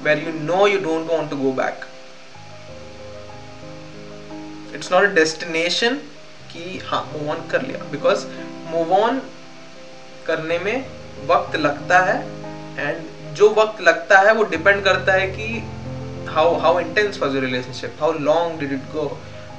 where 0.00 0.18
you 0.18 0.32
know 0.32 0.64
you 0.64 0.78
don't 0.80 1.06
want 1.06 1.28
to 1.28 1.36
go 1.36 1.52
back. 1.52 1.84
It's 4.72 4.88
not 4.88 5.04
a 5.04 5.14
destination 5.14 5.98
कि 6.52 6.78
हाँ 6.84 7.02
move 7.12 7.28
on 7.30 7.46
कर 7.48 7.62
लिया 7.62 7.82
because 7.90 8.24
move 8.70 8.92
on 9.00 9.20
करने 10.26 10.58
में 10.58 10.86
वक्त 11.27 11.55
लगता 11.55 11.99
है 12.05 12.17
and 12.77 13.33
जो 13.35 13.49
वक्त 13.53 13.81
लगता 13.81 14.19
है 14.27 14.33
वो 14.33 14.43
डिपेंड 14.51 14.83
करता 14.83 15.13
है 15.13 15.27
कि 15.27 15.47
how 16.35 16.55
how 16.59 16.79
intense 16.79 17.19
was 17.21 17.33
your 17.33 17.43
relationship 17.43 17.97
how 18.01 18.11
long 18.19 18.59
did 18.59 18.73
it 18.73 18.91
go 18.93 19.05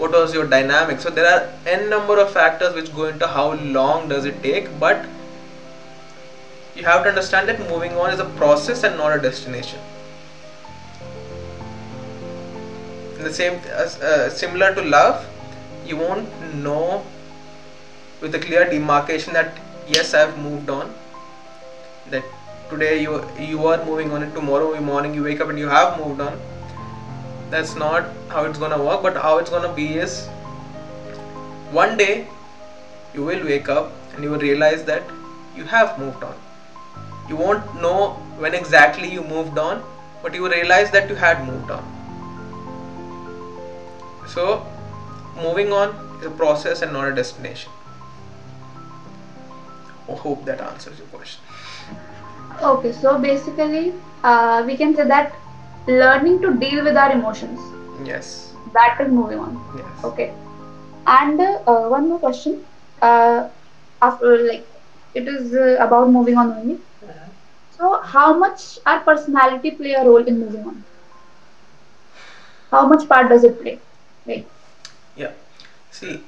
what 0.01 0.15
was 0.15 0.35
your 0.37 0.47
dynamic 0.49 1.07
there 1.17 1.27
are 1.27 1.49
an 1.71 1.89
number 1.89 2.19
of 2.19 2.33
factors 2.35 2.75
which 2.75 2.93
go 2.93 3.09
into 3.19 3.27
how 3.35 3.53
long 3.79 4.13
does 4.13 4.27
it 4.27 4.41
take 4.43 4.71
but 4.81 5.05
you 6.77 6.89
have 6.89 7.03
to 7.03 7.11
understand 7.11 7.47
that 7.47 7.69
moving 7.71 7.99
on 7.99 8.13
is 8.13 8.21
a 8.21 8.29
process 8.39 8.85
and 8.85 8.97
not 8.97 9.13
a 9.13 9.23
destination 9.23 9.93
The 13.19 13.33
same 13.33 13.61
uh, 13.75 14.29
similar 14.31 14.75
to 14.75 14.83
love, 14.83 15.27
you 15.85 15.97
won't 15.97 16.29
know 16.57 17.03
with 18.21 18.35
a 18.35 18.39
clear 18.39 18.69
demarcation 18.69 19.33
that 19.33 19.59
yes, 19.89 20.13
I've 20.15 20.39
moved 20.39 20.71
on. 20.71 20.95
That 22.11 22.25
today 22.71 23.01
you 23.03 23.17
you 23.39 23.67
are 23.67 23.79
moving 23.85 24.13
on 24.13 24.23
and 24.23 24.35
tomorrow 24.35 24.69
morning 24.81 25.15
you 25.15 25.23
wake 25.23 25.41
up 25.41 25.49
and 25.49 25.59
you 25.59 25.69
have 25.69 25.99
moved 25.99 26.21
on. 26.21 26.39
That's 27.51 27.75
not 27.83 28.09
how 28.29 28.45
it's 28.45 28.59
gonna 28.59 28.83
work 28.83 29.03
but 29.03 29.17
how 29.27 29.39
it's 29.39 29.51
gonna 29.51 29.73
be 29.73 29.87
is 30.07 30.27
one 31.79 31.97
day 31.97 32.27
you 33.15 33.25
will 33.25 33.45
wake 33.45 33.69
up 33.69 33.93
and 34.15 34.25
you 34.25 34.31
will 34.31 34.45
realize 34.47 34.85
that 34.85 35.03
you 35.57 35.65
have 35.65 35.99
moved 35.99 36.23
on. 36.23 36.35
You 37.29 37.37
won't 37.37 37.75
know 37.83 37.99
when 38.45 38.55
exactly 38.55 39.13
you 39.13 39.23
moved 39.23 39.59
on 39.59 39.85
but 40.23 40.35
you 40.35 40.43
will 40.43 40.57
realize 40.59 40.91
that 40.91 41.09
you 41.09 41.15
had 41.15 41.45
moved 41.47 41.71
on. 41.71 41.85
So 44.29 44.67
moving 45.37 45.73
on 45.73 45.97
is 46.21 46.27
a 46.27 46.31
process 46.31 46.83
and 46.83 46.93
not 46.93 47.09
a 47.09 47.15
destination. 47.15 47.73
I 50.09 50.15
hope 50.15 50.45
that 50.45 50.61
answers 50.61 50.99
your 50.99 51.09
question 51.09 51.46
Okay, 52.63 52.93
so 52.93 53.19
basically, 53.19 53.93
uh, 54.25 54.63
we 54.67 54.77
can 54.77 54.95
say 54.97 55.05
that 55.07 55.35
learning 55.87 56.41
to 56.43 56.55
deal 56.55 56.83
with 56.83 56.97
our 56.97 57.13
emotions 57.13 57.61
yes 58.05 58.53
that 58.73 59.01
is 59.01 59.11
moving 59.13 59.39
on. 59.39 59.53
yes 59.79 60.05
Okay, 60.05 60.33
and 61.07 61.41
uh, 61.41 61.83
one 61.97 62.09
more 62.09 62.19
question. 62.19 62.65
Uh, 63.01 63.49
after 64.03 64.39
like 64.49 64.67
it 65.15 65.29
is 65.29 65.55
uh, 65.55 65.77
about 65.87 66.11
moving 66.11 66.37
on 66.37 66.53
only. 66.53 66.79
So, 67.79 68.01
how 68.01 68.39
much 68.39 68.79
our 68.87 69.01
personality 69.01 69.73
play 69.73 69.93
a 69.93 70.05
role 70.05 70.25
in 70.25 70.41
moving 70.41 70.67
on? 70.67 70.85
How 72.71 72.87
much 72.87 73.09
part 73.09 73.29
does 73.29 73.45
it 73.45 73.61
play? 73.61 73.79
Like, 74.27 74.49
yeah 75.15 75.33
see 75.91 76.23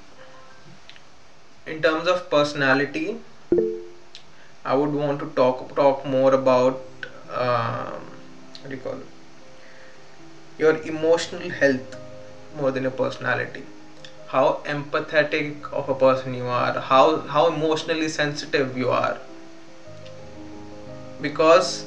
in 1.66 1.82
terms 1.82 2.08
of 2.08 2.28
personality 2.30 3.16
i 4.72 4.74
would 4.80 4.92
want 5.02 5.20
to 5.24 5.26
talk 5.40 5.60
talk 5.80 6.04
more 6.14 6.32
about 6.34 7.06
um, 7.44 8.04
what 8.60 8.68
do 8.70 8.74
you 8.76 8.82
call 8.82 8.94
it? 8.94 9.06
Your 10.58 10.76
emotional 10.82 11.48
health 11.50 11.96
more 12.54 12.70
than 12.72 12.82
your 12.82 12.90
personality. 12.92 13.62
How 14.28 14.60
empathetic 14.64 15.72
of 15.72 15.88
a 15.88 15.94
person 15.94 16.34
you 16.34 16.46
are 16.46 16.80
how 16.80 17.04
how 17.34 17.46
emotionally 17.46 18.08
sensitive 18.08 18.76
you 18.76 18.90
are. 18.90 19.16
Because 21.20 21.84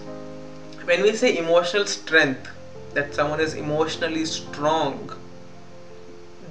when 0.85 1.03
we 1.03 1.13
say 1.13 1.35
emotional 1.37 1.85
strength 1.85 2.49
that 2.93 3.13
someone 3.15 3.39
is 3.39 3.53
emotionally 3.53 4.25
strong 4.25 5.11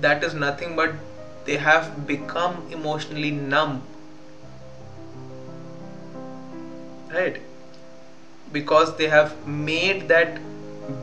that 0.00 0.22
is 0.24 0.34
nothing 0.34 0.76
but 0.76 0.90
they 1.44 1.56
have 1.56 2.06
become 2.06 2.62
emotionally 2.70 3.30
numb 3.30 3.82
right 7.12 7.40
because 8.52 8.96
they 8.96 9.08
have 9.08 9.46
made 9.46 10.08
that 10.08 10.38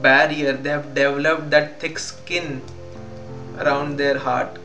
barrier 0.01 0.53
they 0.53 0.69
have 0.69 0.93
developed 0.93 1.49
that 1.49 1.79
thick 1.79 1.99
skin 1.99 2.61
around 3.59 3.97
their 3.97 4.17
heart. 4.17 4.59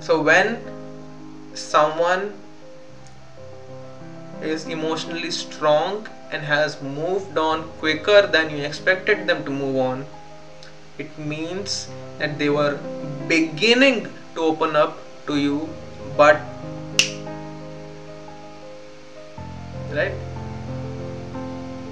So 0.00 0.22
when 0.22 0.60
someone 1.54 2.34
is 4.42 4.66
emotionally 4.66 5.30
strong 5.30 6.08
and 6.30 6.42
has 6.44 6.80
moved 6.82 7.38
on 7.38 7.64
quicker 7.78 8.26
than 8.26 8.50
you 8.50 8.58
expected 8.58 9.26
them 9.26 9.44
to 9.44 9.50
move 9.50 9.76
on 9.76 10.06
it 10.98 11.18
means 11.18 11.88
that 12.18 12.38
they 12.38 12.50
were 12.50 12.78
beginning 13.28 14.06
to 14.34 14.42
open 14.42 14.76
up 14.76 14.98
to 15.26 15.36
you 15.36 15.68
but 16.16 16.40
right? 19.96 20.12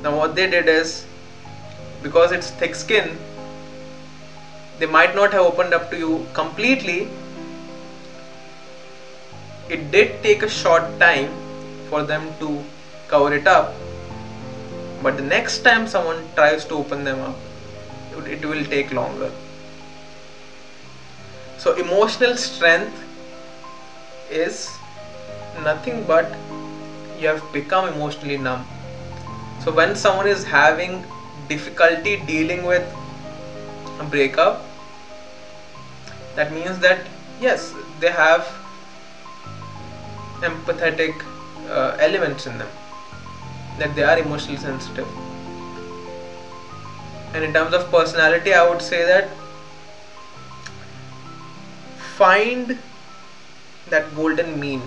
Now 0.03 0.17
what 0.17 0.35
they 0.35 0.49
did 0.49 0.69
is 0.69 1.07
because 2.03 2.33
it's 2.33 2.51
thick 2.51 2.75
skin 2.75 3.19
they 4.79 4.87
might 4.87 5.15
not 5.15 5.33
have 5.33 5.43
opened 5.43 5.73
up 5.73 5.91
to 5.91 5.97
you 5.97 6.27
completely. 6.35 7.09
It 9.69 9.91
did 9.91 10.23
take 10.23 10.43
a 10.43 10.49
short 10.49 10.99
time 10.99 11.33
for 11.89 12.03
them 12.03 12.35
to 12.41 12.63
cover 13.09 13.33
it 13.33 13.47
up. 13.47 13.73
But 15.03 15.17
the 15.17 15.23
next 15.23 15.59
time 15.61 15.87
someone 15.87 16.29
tries 16.35 16.65
to 16.67 16.75
open 16.75 17.05
them 17.05 17.21
up 17.21 17.37
it- 18.17 18.45
will 18.45 18.65
take 18.65 18.93
longer. 18.93 19.31
So 21.59 21.73
emotional 21.85 22.37
strength 22.37 23.01
is 24.31 24.69
nothing 25.65 26.05
but 26.05 26.27
you 27.25 27.31
have 27.31 27.45
become 27.53 27.89
emotionally 27.93 28.37
numb. 28.37 28.67
So 29.65 29.73
when 29.73 29.97
someone 29.97 30.27
is 30.27 30.45
having 30.45 31.07
difficulty 31.49 32.17
dealing 32.29 32.65
with 32.65 32.95
a 34.01 34.05
breakup 34.05 34.65
that 36.37 36.53
means 36.53 36.79
that 36.85 37.09
yes 37.41 37.75
they 38.01 38.11
have 38.11 38.49
empathetic 40.49 41.23
uh, 41.69 41.97
elements 41.99 42.47
in 42.47 42.59
them 42.59 42.71
that 43.79 43.95
they 43.95 44.03
are 44.03 44.19
emotionally 44.19 44.59
sensitive. 44.59 45.09
And 47.35 47.45
in 47.45 47.53
terms 47.53 47.75
of 47.75 47.91
personality 47.91 48.55
i 48.55 48.67
would 48.69 48.83
say 48.89 49.05
that 49.05 49.31
find 52.17 52.79
that 53.95 54.15
golden 54.15 54.59
mean 54.61 54.83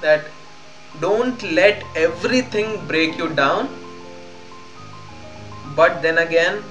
that 0.00 0.30
don't 1.00 1.42
let 1.42 1.84
everything 1.96 2.86
break 2.86 3.16
you 3.18 3.28
down. 3.28 3.68
But 5.74 6.02
then 6.02 6.18
again 6.18 6.62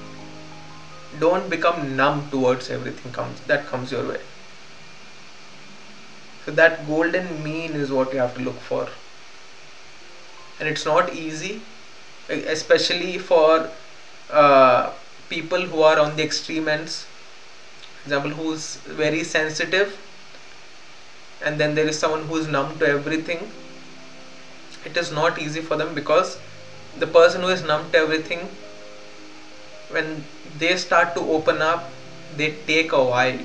don't 1.18 1.50
become 1.50 1.96
numb 1.96 2.28
towards 2.30 2.70
everything 2.70 3.12
comes 3.12 3.40
that 3.52 3.66
comes 3.66 3.90
your 3.92 4.06
way. 4.08 4.20
So 6.44 6.52
that 6.52 6.86
golden 6.86 7.42
mean 7.42 7.72
is 7.72 7.90
what 7.90 8.12
you 8.12 8.18
have 8.20 8.34
to 8.36 8.40
look 8.40 8.60
for. 8.60 8.88
And 10.58 10.68
it's 10.68 10.84
not 10.84 11.14
easy 11.14 11.60
especially 12.28 13.18
for 13.18 13.70
uh, 14.30 14.92
people 15.28 15.60
who 15.60 15.82
are 15.82 15.98
on 15.98 16.16
the 16.16 16.22
extreme 16.22 16.68
ends. 16.68 17.06
Example 18.04 18.30
who's 18.30 18.76
very 18.76 19.24
sensitive 19.24 19.98
and 21.42 21.58
then 21.58 21.74
there 21.74 21.88
is 21.88 21.98
someone 21.98 22.24
who 22.24 22.36
is 22.36 22.46
numb 22.46 22.78
to 22.78 22.86
everything 22.86 23.50
it 24.84 24.96
is 24.96 25.10
not 25.10 25.38
easy 25.38 25.60
for 25.60 25.76
them 25.76 25.94
because 25.94 26.38
the 26.98 27.06
person 27.06 27.42
who 27.42 27.48
is 27.48 27.62
numb 27.62 27.90
to 27.92 27.98
everything 27.98 28.48
when 29.88 30.24
they 30.58 30.76
start 30.76 31.14
to 31.14 31.20
open 31.38 31.62
up 31.62 31.90
they 32.36 32.50
take 32.66 32.92
a 32.92 33.02
while. 33.04 33.38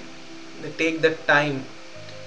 They 0.62 0.70
take 0.78 1.02
the 1.02 1.10
time 1.28 1.66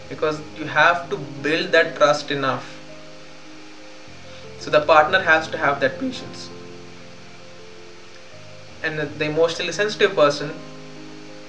because 0.08 0.40
you 0.56 0.64
have 0.64 1.08
to 1.10 1.16
build 1.16 1.70
that 1.72 1.94
trust 1.96 2.30
enough. 2.30 2.76
So 4.58 4.70
the 4.70 4.80
partner 4.80 5.22
has 5.22 5.46
to 5.48 5.58
have 5.58 5.80
that 5.80 5.98
patience. 6.00 6.48
And 8.82 8.98
the 8.98 9.24
emotionally 9.24 9.72
sensitive 9.72 10.14
person 10.14 10.54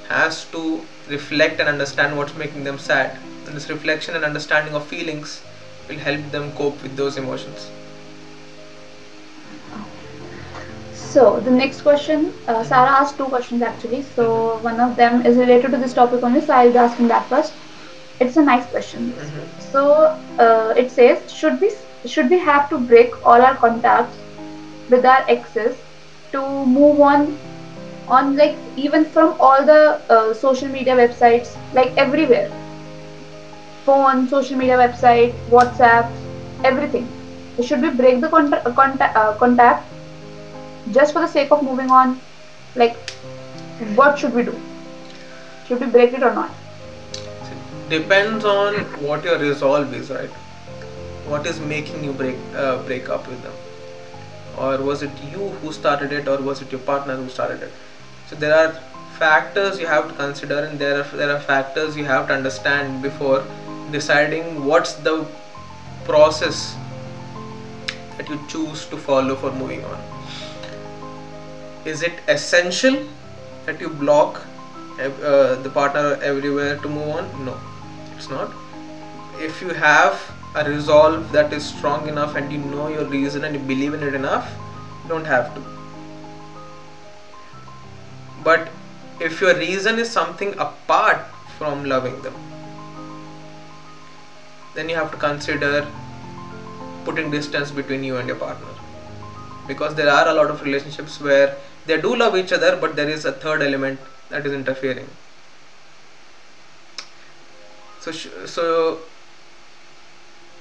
has 0.08 0.46
to 0.46 0.86
reflect 1.08 1.60
and 1.60 1.70
understand 1.70 2.18
what's 2.18 2.36
making 2.36 2.64
them 2.64 2.78
sad. 2.78 3.18
And 3.48 3.56
this 3.56 3.70
reflection 3.70 4.16
and 4.16 4.24
understanding 4.24 4.76
of 4.76 4.86
feelings 4.88 5.42
will 5.90 5.98
help 6.08 6.32
them 6.32 6.52
cope 6.54 6.82
with 6.84 6.96
those 6.96 7.18
emotions 7.18 7.70
So 10.92 11.40
the 11.40 11.50
next 11.52 11.82
question, 11.82 12.34
uh, 12.48 12.64
Sarah 12.64 12.92
asked 13.02 13.18
two 13.18 13.26
questions 13.26 13.62
actually. 13.64 14.04
So 14.04 14.58
one 14.60 14.80
of 14.80 14.96
them 14.96 15.26
is 15.26 15.38
related 15.38 15.72
to 15.72 15.78
this 15.78 15.94
topic 15.94 16.22
only, 16.24 16.42
so 16.42 16.54
I'll 16.54 16.72
be 16.72 16.78
asking 16.78 17.08
that 17.10 17.28
first. 17.30 17.54
it's 18.24 18.38
a 18.40 18.42
nice 18.48 18.66
question. 18.72 19.04
Mhm. 19.18 19.46
So 19.74 19.84
uh, 20.46 20.74
it 20.82 20.92
says, 20.96 21.22
should 21.40 21.62
we 21.66 21.70
should 22.14 22.34
we 22.34 22.40
have 22.48 22.66
to 22.74 22.80
break 22.92 23.16
all 23.32 23.46
our 23.50 23.56
contacts 23.62 24.20
with 24.96 25.08
our 25.14 25.24
exes 25.36 25.80
to 26.36 26.44
move 26.78 27.02
on 27.12 27.26
on 28.20 28.36
like 28.42 28.58
even 28.88 29.06
from 29.18 29.36
all 29.48 29.66
the 29.72 29.82
uh, 30.18 30.34
social 30.46 30.74
media 30.78 30.98
websites 31.04 31.56
like 31.80 32.02
everywhere 32.06 32.59
phone 33.86 34.28
social 34.28 34.58
media 34.58 34.78
website 34.78 35.34
whatsapp 35.50 36.12
everything. 36.64 37.08
Should 37.64 37.82
we 37.82 37.90
break 37.90 38.22
the 38.22 38.30
contact, 38.30 38.76
contact, 38.76 39.18
uh, 39.18 39.34
contact 39.34 39.90
just 40.92 41.14
for 41.14 41.22
the 41.22 41.28
sake 41.28 41.52
of 41.52 41.64
moving 41.64 41.90
on. 41.90 42.22
Like 42.76 42.96
what 43.96 44.18
should 44.18 44.34
we 44.34 44.44
do? 44.44 44.60
Should 45.68 45.82
we 45.82 45.88
break 45.88 46.14
it 46.14 46.24
or 46.24 46.34
not? 46.34 46.52
Depends 47.90 48.46
on 48.46 48.76
what 49.04 49.24
your 49.24 49.38
resolve 49.40 49.94
is 49.94 50.10
right? 50.10 50.30
What 51.28 51.46
is 51.46 51.60
making 51.60 52.04
you 52.04 52.14
break 52.14 52.36
uh, 52.56 52.78
break 52.84 53.10
up 53.10 53.28
with 53.28 53.42
them? 53.44 53.54
Or 54.58 54.78
was 54.78 55.04
it 55.04 55.12
you 55.32 55.50
who 55.62 55.72
started 55.72 56.12
it 56.12 56.28
or 56.28 56.38
was 56.38 56.62
it 56.62 56.72
your 56.72 56.82
partner 56.82 57.16
who 57.16 57.30
started 57.30 57.64
it? 57.64 57.74
So 58.30 58.36
there 58.36 58.56
are 58.56 58.80
factors 59.18 59.80
you 59.80 59.88
have 59.88 60.08
to 60.10 60.16
consider 60.16 60.60
and 60.60 60.80
there 60.80 61.00
are 61.00 61.18
there 61.22 61.32
are 61.36 61.40
factors 61.40 61.98
you 61.98 62.06
have 62.06 62.28
to 62.28 62.34
understand 62.34 63.02
before 63.02 63.44
deciding 63.92 64.66
what's 64.66 64.94
the 64.94 65.26
process 66.06 66.76
that 68.18 68.30
you 68.30 68.40
choose 68.48 68.86
to 68.88 68.98
follow 68.98 69.36
for 69.36 69.52
moving 69.52 69.84
on. 69.86 70.00
Is 71.86 72.02
it 72.04 72.20
essential 72.28 73.08
that 73.66 73.80
you 73.80 73.90
block 73.90 74.42
uh, 75.00 75.56
the 75.56 75.70
partner 75.74 76.20
everywhere 76.22 76.78
to 76.78 76.90
move 76.90 77.10
on? 77.10 77.46
No 77.46 77.58
it's 78.20 78.30
not. 78.30 78.52
If 79.40 79.62
you 79.62 79.70
have 79.70 80.22
a 80.56 80.64
resolve 80.70 81.32
that 81.32 81.54
is 81.54 81.66
strong 81.66 82.10
enough 82.10 82.36
and 82.36 82.52
you 82.52 82.58
know 82.58 82.88
your 82.90 83.06
reason 83.06 83.46
and 83.46 83.56
you 83.56 83.62
believe 83.62 83.94
in 83.94 84.04
it 84.04 84.14
enough 84.14 84.52
you 85.04 85.10
don't 85.10 85.26
have 85.26 85.54
to. 85.56 85.64
But 88.44 88.70
if 89.20 89.40
your 89.40 89.56
reason 89.56 90.00
is 90.00 90.10
something 90.10 90.54
apart 90.58 91.26
from 91.58 91.86
loving 91.86 92.22
them 92.22 92.49
then 94.76 94.90
you 94.90 94.96
have 94.96 95.12
to 95.12 95.18
consider 95.18 95.88
putting 97.06 97.32
distance 97.32 97.72
between 97.72 98.04
you 98.04 98.18
and 98.18 98.28
your 98.28 98.38
partner. 98.38 98.74
Because 99.68 99.96
there 99.96 100.10
are 100.10 100.28
a 100.28 100.34
lot 100.34 100.50
of 100.50 100.64
relationships 100.64 101.20
where 101.20 101.58
they 101.86 102.00
do 102.02 102.16
love 102.16 102.36
each 102.36 102.52
other 102.52 102.76
but 102.76 102.96
there 102.96 103.10
is 103.10 103.26
a 103.26 103.32
third 103.32 103.62
element 103.62 104.00
that 104.30 104.46
is 104.46 104.54
interfering. 104.54 105.10
So 108.02 108.12
so 108.12 109.00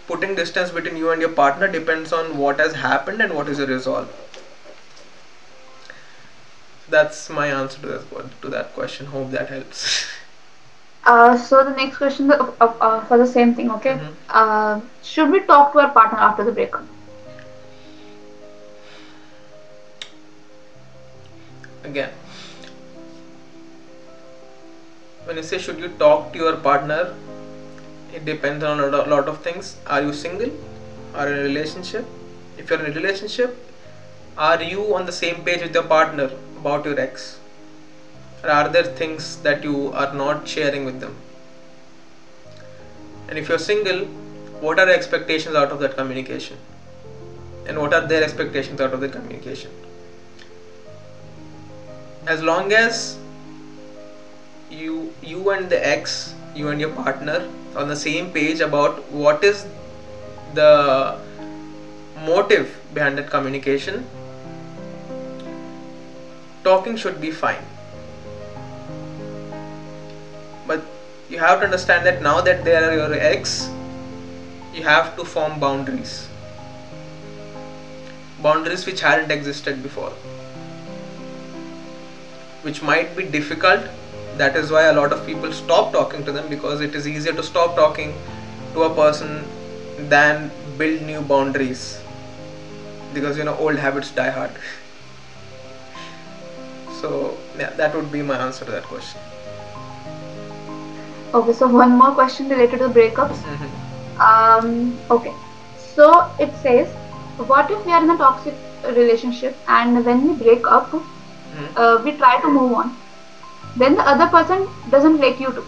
putting 0.06 0.34
distance 0.34 0.70
between 0.70 0.96
you 0.96 1.10
and 1.10 1.20
your 1.20 1.30
partner 1.30 1.68
depends 1.68 2.12
on 2.12 2.38
what 2.38 2.58
has 2.58 2.74
happened 2.74 3.20
and 3.20 3.34
what 3.34 3.48
is 3.48 3.58
your 3.58 3.66
resolve. 3.66 4.08
That's 6.88 7.28
my 7.28 7.48
answer 7.48 7.80
to 7.82 8.30
to 8.42 8.48
that 8.48 8.72
question. 8.74 9.06
Hope 9.06 9.30
that 9.32 9.50
helps 9.50 10.06
uh, 11.08 11.36
so 11.36 11.64
the 11.64 11.70
next 11.72 11.96
question 11.98 12.30
uh, 12.30 12.52
uh, 12.60 13.04
for 13.06 13.18
the 13.18 13.26
same 13.26 13.54
thing 13.54 13.70
okay? 13.78 13.94
Mhm. 13.96 14.14
uh, 14.42 14.80
should 15.12 15.30
we 15.36 15.40
talk 15.52 15.72
to 15.72 15.80
our 15.86 15.92
partner 15.98 16.18
after 16.30 16.44
the 16.44 16.52
breakup? 16.60 16.84
Again. 21.84 22.10
When 25.24 25.36
you 25.36 25.42
say 25.42 25.58
should 25.58 25.78
you 25.80 25.88
talk 25.98 26.32
to 26.32 26.38
your 26.38 26.56
partner 26.56 27.14
it 28.14 28.24
depends 28.24 28.64
on 28.64 28.80
a 28.80 28.86
lot 28.86 28.94
of- 29.02 29.08
lot 29.14 29.28
of 29.32 29.38
things. 29.46 29.76
Are 29.86 30.00
you 30.02 30.12
single? 30.12 30.52
Are 31.14 31.28
you 31.28 31.34
in 31.34 31.40
a 31.40 31.48
relationship? 31.48 32.06
If 32.58 32.70
you're 32.70 32.80
in 32.84 32.90
a 32.92 32.94
relationship 33.00 33.56
are 34.48 34.62
you 34.62 34.82
on 34.96 35.06
the 35.06 35.12
same 35.12 35.42
page 35.46 35.62
with 35.62 35.74
your 35.78 35.84
partner 35.92 36.26
about 36.60 36.84
your 36.88 36.98
ex 37.04 37.37
or 38.42 38.50
are 38.50 38.68
there 38.68 38.84
things 38.84 39.36
that 39.42 39.64
you 39.64 39.92
are 39.92 40.14
not 40.14 40.46
sharing 40.46 40.84
with 40.84 41.00
them? 41.00 41.16
And 43.28 43.38
if 43.38 43.48
you're 43.48 43.58
single 43.58 44.06
what 44.60 44.80
are 44.80 44.86
the 44.86 44.94
expectations 44.94 45.54
out 45.54 45.70
of 45.70 45.78
that 45.80 45.94
communication? 45.96 46.56
And 47.66 47.78
what 47.78 47.94
are 47.94 48.06
their 48.06 48.24
expectations 48.24 48.80
out 48.80 48.92
of 48.92 49.00
the 49.00 49.08
communication? 49.08 49.70
As 52.26 52.42
long 52.42 52.72
as 52.72 53.18
you 54.70 55.12
you 55.22 55.50
and 55.50 55.70
the 55.70 55.78
ex 55.86 56.34
you 56.54 56.68
and 56.68 56.80
your 56.80 56.90
partner 56.90 57.48
on 57.76 57.88
the 57.88 57.96
same 57.96 58.30
page 58.32 58.60
about 58.60 59.02
what 59.10 59.44
is 59.44 59.64
the 60.54 61.18
motive 62.26 62.76
behind 62.92 63.16
that 63.16 63.30
communication 63.30 64.04
talking 66.64 66.96
should 66.96 67.18
be 67.20 67.30
fine 67.30 67.64
but 70.68 70.82
you 71.30 71.38
have 71.38 71.58
to 71.60 71.64
understand 71.64 72.06
that 72.06 72.22
now 72.22 72.40
that 72.42 72.64
they 72.64 72.76
are 72.76 72.92
your 72.94 73.12
ex 73.14 73.68
you 74.78 74.82
have 74.84 75.16
to 75.16 75.24
form 75.24 75.58
boundaries. 75.58 76.28
Boundaries 78.42 78.86
which 78.86 79.00
hadn't 79.00 79.32
existed 79.32 79.82
before. 79.82 80.10
Which 82.62 82.82
might 82.82 83.16
be 83.16 83.24
difficult. 83.24 83.86
That 84.36 84.56
is 84.56 84.70
why 84.70 84.82
a 84.84 84.92
lot 84.92 85.12
of 85.12 85.26
people 85.26 85.52
stop 85.52 85.92
talking 85.92 86.24
to 86.24 86.32
them 86.32 86.48
because 86.48 86.80
it 86.80 86.94
is 86.94 87.08
easier 87.08 87.32
to 87.32 87.42
stop 87.42 87.74
talking 87.74 88.14
to 88.74 88.84
a 88.84 88.94
person 88.94 89.44
than 90.08 90.50
build 90.76 91.02
new 91.02 91.22
boundaries. 91.22 91.98
Because 93.14 93.36
you 93.36 93.44
know 93.44 93.56
old 93.56 93.76
habits 93.76 94.10
die 94.10 94.30
hard. 94.30 94.52
So 97.00 97.38
yeah 97.56 97.70
that 97.80 97.94
would 97.94 98.10
be 98.10 98.22
my 98.22 98.36
answer 98.44 98.64
to 98.64 98.72
that 98.72 98.82
question 98.82 99.27
okay 101.34 101.52
so 101.52 101.66
one 101.68 101.96
more 101.98 102.12
question 102.12 102.48
related 102.48 102.78
to 102.84 102.88
breakups. 102.88 103.42
Mhm. 103.54 103.70
um, 104.28 104.70
okay. 105.10 105.32
So 105.96 106.08
it 106.46 106.54
says 106.62 106.94
what 107.52 107.70
if 107.70 107.84
we 107.86 107.92
are 107.92 108.02
in 108.02 108.10
a 108.10 108.16
toxic 108.18 108.54
relationship 108.98 109.56
and 109.78 110.04
when 110.08 110.22
we 110.28 110.34
break 110.44 110.66
up 110.78 110.92
Mhm. 110.94 111.68
uh, 111.76 111.96
we 112.04 112.12
try 112.22 112.34
to 112.46 112.52
move 112.58 112.72
on. 112.82 112.96
Then 113.82 113.94
the 114.00 114.06
other 114.14 114.28
person 114.36 114.66
doesn't 114.96 115.20
like 115.26 115.40
you 115.46 115.52
too. 115.58 115.66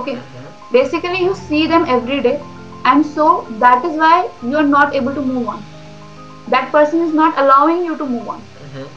Okay. 0.00 0.16
Mhm. 0.16 0.48
basically 0.74 1.20
you 1.26 1.34
see 1.36 1.60
them 1.70 1.84
every 1.92 2.18
day 2.24 2.32
and 2.90 3.06
so 3.14 3.24
that 3.62 3.84
is 3.88 3.96
why 4.02 4.16
you 4.50 4.56
are 4.60 4.68
not 4.74 4.94
able 5.00 5.14
to 5.20 5.24
move 5.30 5.48
on. 5.54 5.64
That 6.54 6.70
person 6.74 7.02
is 7.06 7.12
not 7.20 7.40
allowing 7.44 7.84
you 7.88 7.96
to 8.02 8.06
move 8.14 8.28
on. 8.34 8.44
Mhm. 8.66 8.88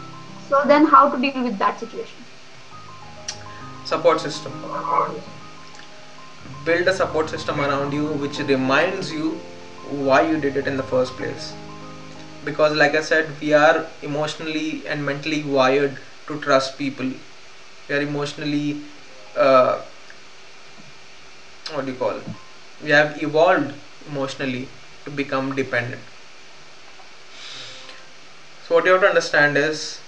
so 0.49 0.59
then 0.71 0.85
how 0.93 1.01
to 1.13 1.17
deal 1.25 1.43
with 1.47 1.57
that 1.59 1.79
situation? 1.83 2.25
Support 3.85 4.21
system 4.21 4.53
build 6.65 6.87
a 6.87 6.93
support 6.93 7.29
system 7.29 7.59
around 7.59 7.93
you 7.93 8.05
which 8.23 8.39
reminds 8.39 9.11
you 9.11 9.31
why 10.09 10.21
you 10.21 10.37
did 10.37 10.57
it 10.57 10.67
in 10.67 10.77
the 10.77 10.83
first 10.83 11.15
place. 11.17 11.53
Because 12.45 12.75
like 12.75 12.95
i 12.95 13.01
said 13.01 13.39
we 13.39 13.53
are 13.53 13.87
emotionally 14.01 14.85
and 14.87 15.05
mentally 15.05 15.43
wired 15.43 15.99
to 16.27 16.39
trust 16.41 16.77
people. 16.77 17.11
We 17.87 17.95
are 17.95 18.01
emotionally 18.01 18.81
uh, 19.35 19.81
what 21.73 21.85
do 21.85 21.91
you 21.91 21.97
call? 21.97 22.17
It? 22.17 22.27
we 22.81 22.91
have 22.91 23.21
evolved 23.23 23.73
emotionally 24.07 24.67
to 25.05 25.11
become 25.11 25.55
dependent. 25.55 26.01
So 28.67 28.75
what 28.75 28.85
you 28.85 28.91
have 28.91 29.01
to 29.01 29.07
understand 29.07 29.57
is 29.57 30.01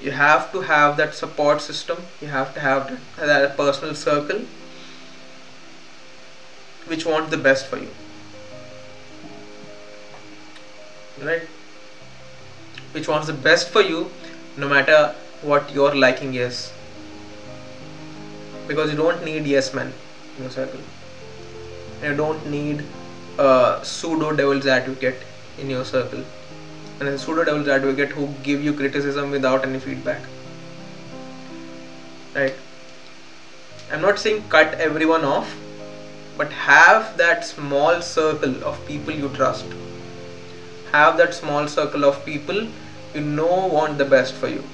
you 0.00 0.10
have 0.10 0.50
to 0.52 0.60
have 0.62 0.96
that 0.96 1.14
support 1.14 1.60
system 1.60 1.98
you 2.20 2.28
have 2.28 2.54
to 2.54 2.60
have 2.60 2.88
that, 2.88 3.26
that 3.26 3.56
personal 3.56 3.94
circle 3.94 4.40
which 6.86 7.06
wants 7.06 7.30
the 7.30 7.36
best 7.36 7.66
for 7.66 7.78
you. 7.78 7.88
Right? 11.22 11.42
Which 12.92 13.08
wants 13.08 13.26
the 13.26 13.32
best 13.32 13.70
for 13.70 13.80
you 13.80 14.10
no 14.56 14.68
matter 14.68 15.14
what 15.42 15.72
your 15.72 15.94
liking 15.94 16.34
is. 16.34 16.72
Because 18.66 18.90
you 18.90 18.96
don't 18.96 19.24
need 19.24 19.46
yes 19.46 19.72
men 19.74 19.92
in 20.36 20.42
your 20.42 20.50
circle. 20.50 20.80
You 22.02 22.16
don't 22.16 22.46
need 22.50 22.84
a 23.38 23.80
pseudo 23.82 24.34
devil's 24.34 24.66
advocate 24.66 25.16
in 25.58 25.70
your 25.70 25.84
circle. 25.84 26.24
And 27.00 27.08
a 27.08 27.18
pseudo 27.18 27.44
devil's 27.44 27.68
advocate 27.68 28.10
who 28.10 28.28
give 28.42 28.62
you 28.62 28.72
criticism 28.72 29.30
without 29.30 29.64
any 29.64 29.78
feedback. 29.78 30.22
Right? 32.34 32.54
I'm 33.92 34.00
not 34.00 34.18
saying 34.18 34.44
cut 34.48 34.74
everyone 34.74 35.24
off 35.24 35.54
but 36.36 36.52
have 36.52 37.16
that 37.18 37.44
small 37.44 38.00
circle 38.00 38.64
of 38.64 38.84
people 38.86 39.12
you 39.12 39.28
trust. 39.30 39.66
Have 40.92 41.16
that 41.18 41.34
small 41.34 41.68
circle 41.68 42.04
of 42.04 42.24
people 42.24 42.66
you 43.14 43.20
know 43.20 43.66
want 43.66 43.98
the 43.98 44.04
best 44.04 44.34
for 44.34 44.48
you. 44.48 44.64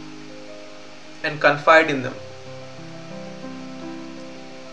And 1.25 1.41
confide 1.41 1.91
in 1.91 2.03
them. 2.03 2.15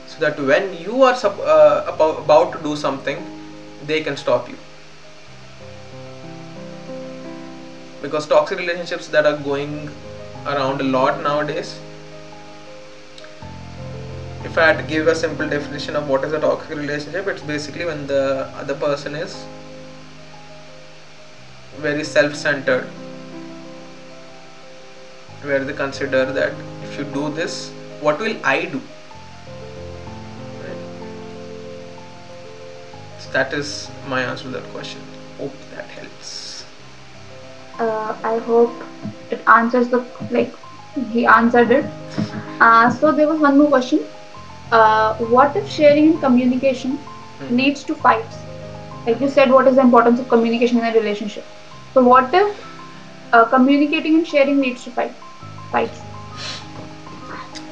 So 0.07 0.19
that 0.19 0.39
when 0.39 0.77
you 0.79 1.01
are 1.03 1.13
uh, 1.13 1.85
about 1.87 2.53
to 2.53 2.61
do 2.63 2.75
something 2.75 3.25
they 3.85 4.01
can 4.01 4.15
stop 4.15 4.47
you. 4.49 4.57
Because 8.01 8.27
toxic 8.27 8.59
relationships 8.59 9.07
that 9.07 9.25
are 9.25 9.37
going 9.37 9.89
around 10.45 10.79
a 10.79 10.83
lot 10.83 11.21
nowadays 11.21 11.79
if 14.47 14.57
i 14.57 14.65
had 14.67 14.77
to 14.77 14.83
give 14.93 15.07
a 15.07 15.15
simple 15.15 15.47
definition 15.53 15.95
of 15.99 16.07
what 16.07 16.23
is 16.27 16.33
a 16.33 16.39
toxic 16.39 16.77
relationship 16.77 17.27
it's 17.27 17.41
basically 17.53 17.85
when 17.85 18.05
the 18.07 18.23
other 18.63 18.75
person 18.83 19.15
is 19.15 19.35
very 21.85 22.03
self-centered 22.03 22.85
where 25.49 25.63
they 25.63 25.73
consider 25.73 26.25
that 26.39 26.53
if 26.83 26.97
you 26.97 27.05
do 27.15 27.29
this 27.39 27.69
what 28.01 28.19
will 28.19 28.37
i 28.43 28.65
do 28.65 28.81
Right? 30.61 30.83
So 33.19 33.31
that 33.31 33.53
is 33.53 33.89
my 34.07 34.21
answer 34.21 34.45
to 34.45 34.49
that 34.51 34.69
question 34.73 35.01
hope 35.37 35.53
that 35.71 35.89
helps 35.99 36.65
uh, 37.79 38.15
I 38.23 38.37
hope 38.39 38.71
it 39.29 39.41
answers 39.47 39.89
the 39.89 40.05
like 40.31 40.53
he 41.11 41.25
answered 41.25 41.71
it. 41.71 41.85
Uh, 42.61 42.89
so 42.89 43.11
there 43.11 43.27
was 43.27 43.39
one 43.39 43.57
more 43.57 43.67
question. 43.67 44.07
Uh, 44.71 45.13
what 45.35 45.55
if 45.55 45.69
sharing 45.69 46.07
and 46.11 46.21
communication 46.21 46.97
Hmm. 47.39 47.55
leads 47.55 47.83
to 47.83 47.95
fights? 47.95 48.37
Like 49.05 49.19
you 49.21 49.29
said, 49.29 49.51
what 49.51 49.67
is 49.67 49.75
the 49.75 49.81
importance 49.81 50.19
of 50.19 50.27
communication 50.29 50.79
in 50.79 50.85
a 50.85 50.93
relationship? 50.99 51.47
So 51.93 52.01
what 52.03 52.33
if 52.33 52.63
uh, 53.33 53.45
communicating 53.45 54.15
and 54.15 54.27
sharing 54.27 54.61
leads 54.61 54.83
to 54.85 54.91
fight? 54.91 55.15
Fights. 55.71 56.01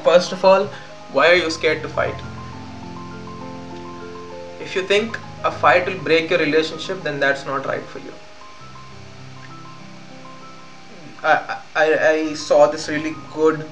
First 0.04 0.32
of 0.32 0.46
all, 0.46 0.66
why 1.12 1.30
are 1.30 1.36
you 1.36 1.50
scared 1.50 1.82
to 1.84 1.90
fight? 1.90 2.22
If 4.60 4.76
you 4.76 4.84
think 4.84 5.18
a 5.44 5.52
fight 5.52 5.86
will 5.88 5.98
break 6.04 6.30
your 6.30 6.40
relationship, 6.40 7.04
then 7.04 7.20
that's 7.20 7.46
not 7.46 7.66
right 7.66 7.86
for 7.88 8.00
you. 8.00 8.14
I, 11.24 11.58
I, 11.76 12.10
I 12.10 12.34
saw 12.34 12.68
this 12.68 12.90
really 12.90 13.16
good 13.34 13.70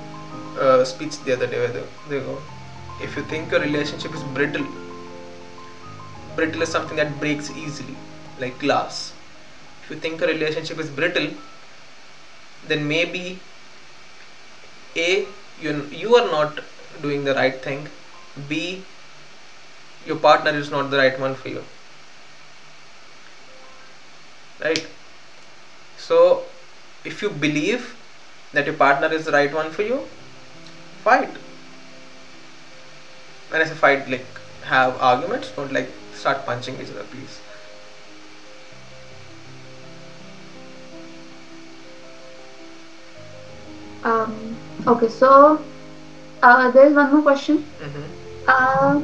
uh, 0.58 0.84
speech 0.86 1.20
the 1.24 1.34
other 1.34 1.48
day 1.48 1.68
they, 1.68 1.84
they 2.08 2.20
go, 2.20 2.42
if 3.02 3.16
you 3.18 3.24
think 3.24 3.52
your 3.52 3.62
relationship 3.62 4.14
is 4.14 4.24
brittle, 4.36 4.68
brittle 6.36 6.62
is 6.62 6.70
something 6.70 6.98
that 6.98 7.20
breaks 7.20 7.50
easily, 7.52 7.96
like 8.40 8.60
glass. 8.60 9.14
If 9.84 9.90
you 9.92 9.98
think 9.98 10.22
a 10.22 10.28
relationship 10.28 10.80
is 10.80 10.90
brittle, 10.90 11.30
then 12.68 12.88
maybe 12.88 13.40
a 14.96 15.26
you 15.60 15.88
you 15.92 16.16
are 16.16 16.28
not 16.32 16.60
doing 17.02 17.24
the 17.24 17.34
right 17.34 17.62
thing. 17.68 17.88
B 18.48 18.84
your 20.06 20.18
partner 20.18 20.52
is 20.52 20.72
not 20.72 20.90
the 20.92 20.98
right 20.98 21.20
one 21.20 21.36
for 21.36 21.50
you. 21.50 21.64
Right? 24.64 24.86
So 25.98 26.46
if 27.04 27.22
you 27.22 27.30
believe 27.30 27.96
that 28.54 28.66
your 28.66 28.76
partner 28.76 29.12
is 29.12 29.26
the 29.26 29.32
right 29.32 29.54
one 29.54 29.72
for 29.72 29.84
you 29.84 30.02
fight 31.04 31.41
when 33.52 33.62
i 33.62 33.66
say 33.66 33.76
fight 33.84 34.10
like 34.14 34.26
have 34.74 34.98
arguments 35.12 35.52
don't 35.58 35.72
like 35.80 35.90
start 36.24 36.46
punching 36.46 36.80
each 36.82 36.92
other 36.96 37.06
please 37.16 37.40
Um, 44.04 44.58
okay, 44.88 45.08
so 45.08 45.66
uh, 46.42 46.72
there 46.72 46.88
is 46.88 46.94
one 46.94 47.12
more 47.12 47.22
question. 47.22 47.66
mm-hmm. 47.82 48.06
Uh, 48.48 49.02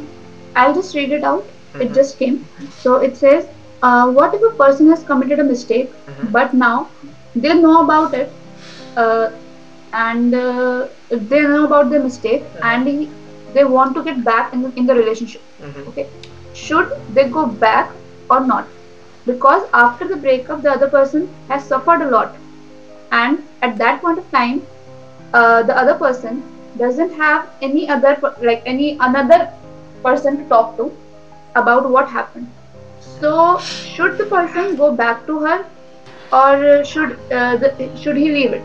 I'll 0.56 0.74
just 0.74 0.96
read 0.96 1.12
it 1.12 1.24
out. 1.24 1.52
Mhm. 1.74 1.82
It 1.82 1.94
just 1.94 2.18
came. 2.20 2.38
So 2.70 2.96
it 3.08 3.18
says, 3.18 3.48
uh, 3.82 4.10
what 4.12 4.34
if 4.36 4.42
a 4.52 4.56
person 4.64 4.90
has 4.90 5.04
committed 5.04 5.40
a 5.40 5.44
mistake, 5.44 5.94
Mhm. 6.08 6.32
but 6.38 6.54
now 6.54 6.92
they 7.36 7.54
know 7.60 7.76
about 7.84 8.14
it, 8.22 8.34
uh, 8.96 9.28
and 9.94 10.34
uh, 10.36 10.88
they 11.10 11.42
know 11.44 11.66
about 11.66 11.90
the 11.92 12.00
mistake, 12.00 12.46
and 12.62 12.88
he, 12.88 13.12
they 13.54 13.64
want 13.64 13.96
to 13.96 14.04
get 14.04 14.24
back 14.24 14.54
in 14.54 14.62
the, 14.62 14.74
in 14.76 14.86
the 14.86 14.96
relationship. 14.96 15.42
Mm-hmm. 15.62 15.88
Okay, 15.90 16.08
should 16.54 16.92
they 17.14 17.30
go 17.30 17.46
back 17.46 17.92
or 18.30 18.40
not? 18.40 18.68
Because 19.26 19.68
after 19.74 20.08
the 20.08 20.16
breakup, 20.16 20.62
the 20.62 20.72
other 20.72 20.90
person 20.90 21.30
has 21.50 21.64
suffered 21.64 22.02
a 22.02 22.10
lot, 22.10 22.36
and 23.12 23.44
at 23.62 23.78
that 23.78 24.02
point 24.02 24.20
of 24.20 24.30
time, 24.32 24.66
uh, 25.34 25.64
the 25.64 25.78
other 25.78 25.96
person 25.96 26.44
doesn't 26.78 27.14
have 27.14 27.50
any 27.62 27.90
other 27.90 28.18
like 28.42 28.62
any 28.66 28.98
another 29.00 29.52
person 30.04 30.38
to 30.38 30.50
talk 30.50 30.78
to 30.78 30.92
about 31.56 31.90
what 31.90 32.08
happened 32.08 32.48
so 33.20 33.58
should 33.60 34.18
the 34.18 34.26
person 34.26 34.76
go 34.76 34.92
back 34.94 35.26
to 35.26 35.40
her 35.40 35.66
or 36.32 36.84
should 36.86 37.18
uh, 37.32 37.56
the, 37.58 37.92
should 38.02 38.18
he 38.18 38.32
leave 38.32 38.54
it 38.54 38.64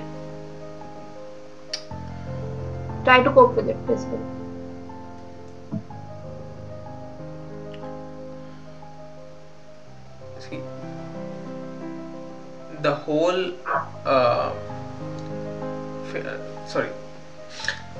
try 3.04 3.22
to 3.22 3.32
cope 3.32 3.56
with 3.56 3.68
it 3.68 3.86
basically 3.86 4.31
the 12.82 12.94
whole 12.94 13.52
uh, 14.04 14.52
uh, 16.14 16.66
sorry. 16.66 16.90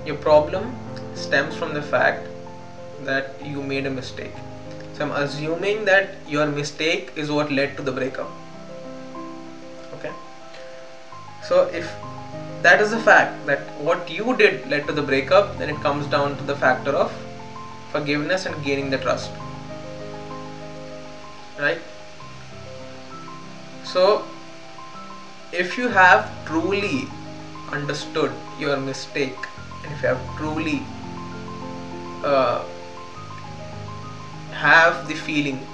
Your 0.04 0.16
problem 0.16 0.74
stems 1.14 1.54
from 1.54 1.74
the 1.74 1.82
fact 1.82 2.28
that 3.04 3.34
you 3.44 3.62
made 3.62 3.86
a 3.86 3.90
mistake. 3.90 4.32
So 4.94 5.04
i'm 5.04 5.12
assuming 5.12 5.84
that 5.84 6.16
your 6.28 6.46
mistake 6.46 7.12
is 7.16 7.30
what 7.30 7.50
led 7.50 7.76
to 7.76 7.82
the 7.82 7.92
breakup. 7.92 8.30
Okay? 9.94 10.12
So 11.42 11.62
if 11.82 11.92
that 12.62 12.80
is 12.80 12.92
a 12.92 13.00
fact 13.00 13.46
that 13.46 13.60
what 13.80 14.10
you 14.10 14.36
did 14.36 14.68
led 14.68 14.86
to 14.86 14.92
the 14.92 15.02
breakup 15.02 15.58
then 15.58 15.70
it 15.70 15.80
comes 15.86 16.06
down 16.06 16.36
to 16.36 16.44
the 16.44 16.56
factor 16.56 16.90
of 16.90 17.12
forgiveness 17.90 18.46
and 18.46 18.64
gaining 18.64 18.90
the 18.90 18.98
trust. 18.98 19.30
Right? 21.58 21.80
So, 23.84 24.24
if 25.53 25.76
you 25.76 25.88
have 25.88 26.30
truly 26.46 27.09
understood 27.70 28.32
your 28.59 28.78
mistake, 28.78 29.36
and 29.84 29.92
if 29.92 30.03
you 30.03 30.09
have 30.09 30.36
truly 30.38 30.80
uh, 32.24 32.64
have 34.53 35.07
the 35.09 35.14
feeling 35.14 35.66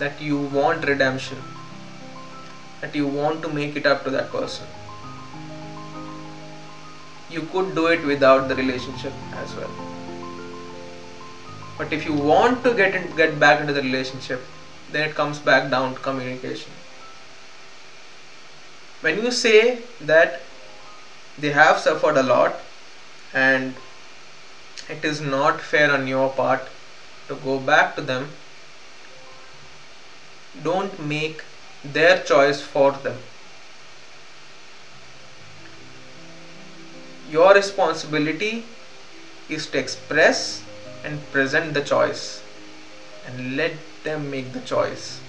that 0.00 0.20
you 0.20 0.38
want 0.38 0.84
redemption, 0.84 1.38
that 2.80 2.96
you 2.96 3.06
want 3.06 3.42
to 3.42 3.48
make 3.48 3.76
it 3.76 3.86
up 3.86 4.02
to 4.02 4.10
that 4.10 4.32
person, 4.32 4.66
you 7.30 7.42
could 7.52 7.76
do 7.76 7.86
it 7.86 8.04
without 8.04 8.48
the 8.48 8.56
relationship 8.56 9.12
as 9.34 9.54
well. 9.54 9.70
But 11.78 11.92
if 11.92 12.04
you 12.04 12.12
want 12.12 12.64
to 12.64 12.74
get 12.74 12.96
in, 12.96 13.14
get 13.16 13.38
back 13.38 13.60
into 13.60 13.72
the 13.72 13.82
relationship, 13.82 14.44
then 14.90 15.08
it 15.08 15.14
comes 15.14 15.38
back 15.38 15.70
down 15.70 15.94
to 15.94 16.00
communication 16.00 16.81
when 19.02 19.22
you 19.22 19.30
say 19.30 19.78
that 20.00 20.40
they 21.38 21.50
have 21.50 21.78
suffered 21.78 22.16
a 22.16 22.22
lot 22.22 22.60
and 23.34 23.74
it 24.88 25.04
is 25.04 25.20
not 25.20 25.60
fair 25.60 25.90
on 25.92 26.06
your 26.06 26.28
part 26.30 26.68
to 27.28 27.34
go 27.48 27.58
back 27.58 27.96
to 27.96 28.02
them 28.02 28.28
don't 30.62 31.00
make 31.00 31.42
their 31.82 32.22
choice 32.22 32.60
for 32.60 32.92
them. 32.92 33.18
Your 37.30 37.54
responsibility 37.54 38.64
is 39.48 39.66
to 39.68 39.78
express 39.78 40.62
and 41.02 41.18
present 41.32 41.72
the 41.74 41.80
choice 41.80 42.42
and 43.26 43.56
let 43.56 43.72
them 44.04 44.30
make 44.30 44.52
the 44.52 44.60
choice 44.60 45.21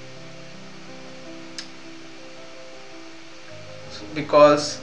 because 4.13 4.79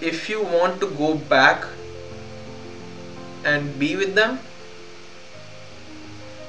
if 0.00 0.28
you 0.28 0.42
want 0.42 0.80
to 0.80 0.88
go 1.02 1.14
back 1.14 1.64
and 3.44 3.78
be 3.78 3.94
with 3.96 4.14
them 4.14 4.38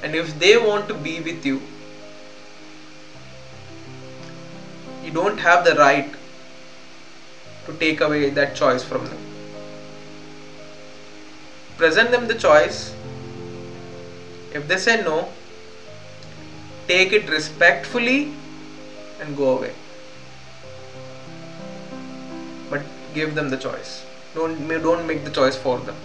and 0.01 0.15
if 0.15 0.37
they 0.39 0.57
want 0.57 0.87
to 0.87 0.93
be 0.93 1.19
with 1.21 1.45
you 1.45 1.61
you 5.03 5.11
don't 5.11 5.37
have 5.39 5.63
the 5.65 5.75
right 5.75 6.15
to 7.65 7.73
take 7.77 8.01
away 8.01 8.29
that 8.29 8.55
choice 8.55 8.83
from 8.83 9.05
them. 9.05 9.17
Present 11.77 12.11
them 12.11 12.27
the 12.27 12.35
choice. 12.35 12.93
If 14.53 14.67
they 14.67 14.77
say 14.77 15.01
no 15.03 15.29
take 16.87 17.13
it 17.13 17.29
respectfully 17.29 18.33
and 19.19 19.37
go 19.37 19.57
away 19.57 19.73
give 23.19 23.35
them 23.35 23.49
the 23.49 23.61
choice 23.67 23.93
don't 24.35 24.67
don't 24.89 25.07
make 25.07 25.23
the 25.23 25.35
choice 25.41 25.55
for 25.67 25.77
them 25.79 25.95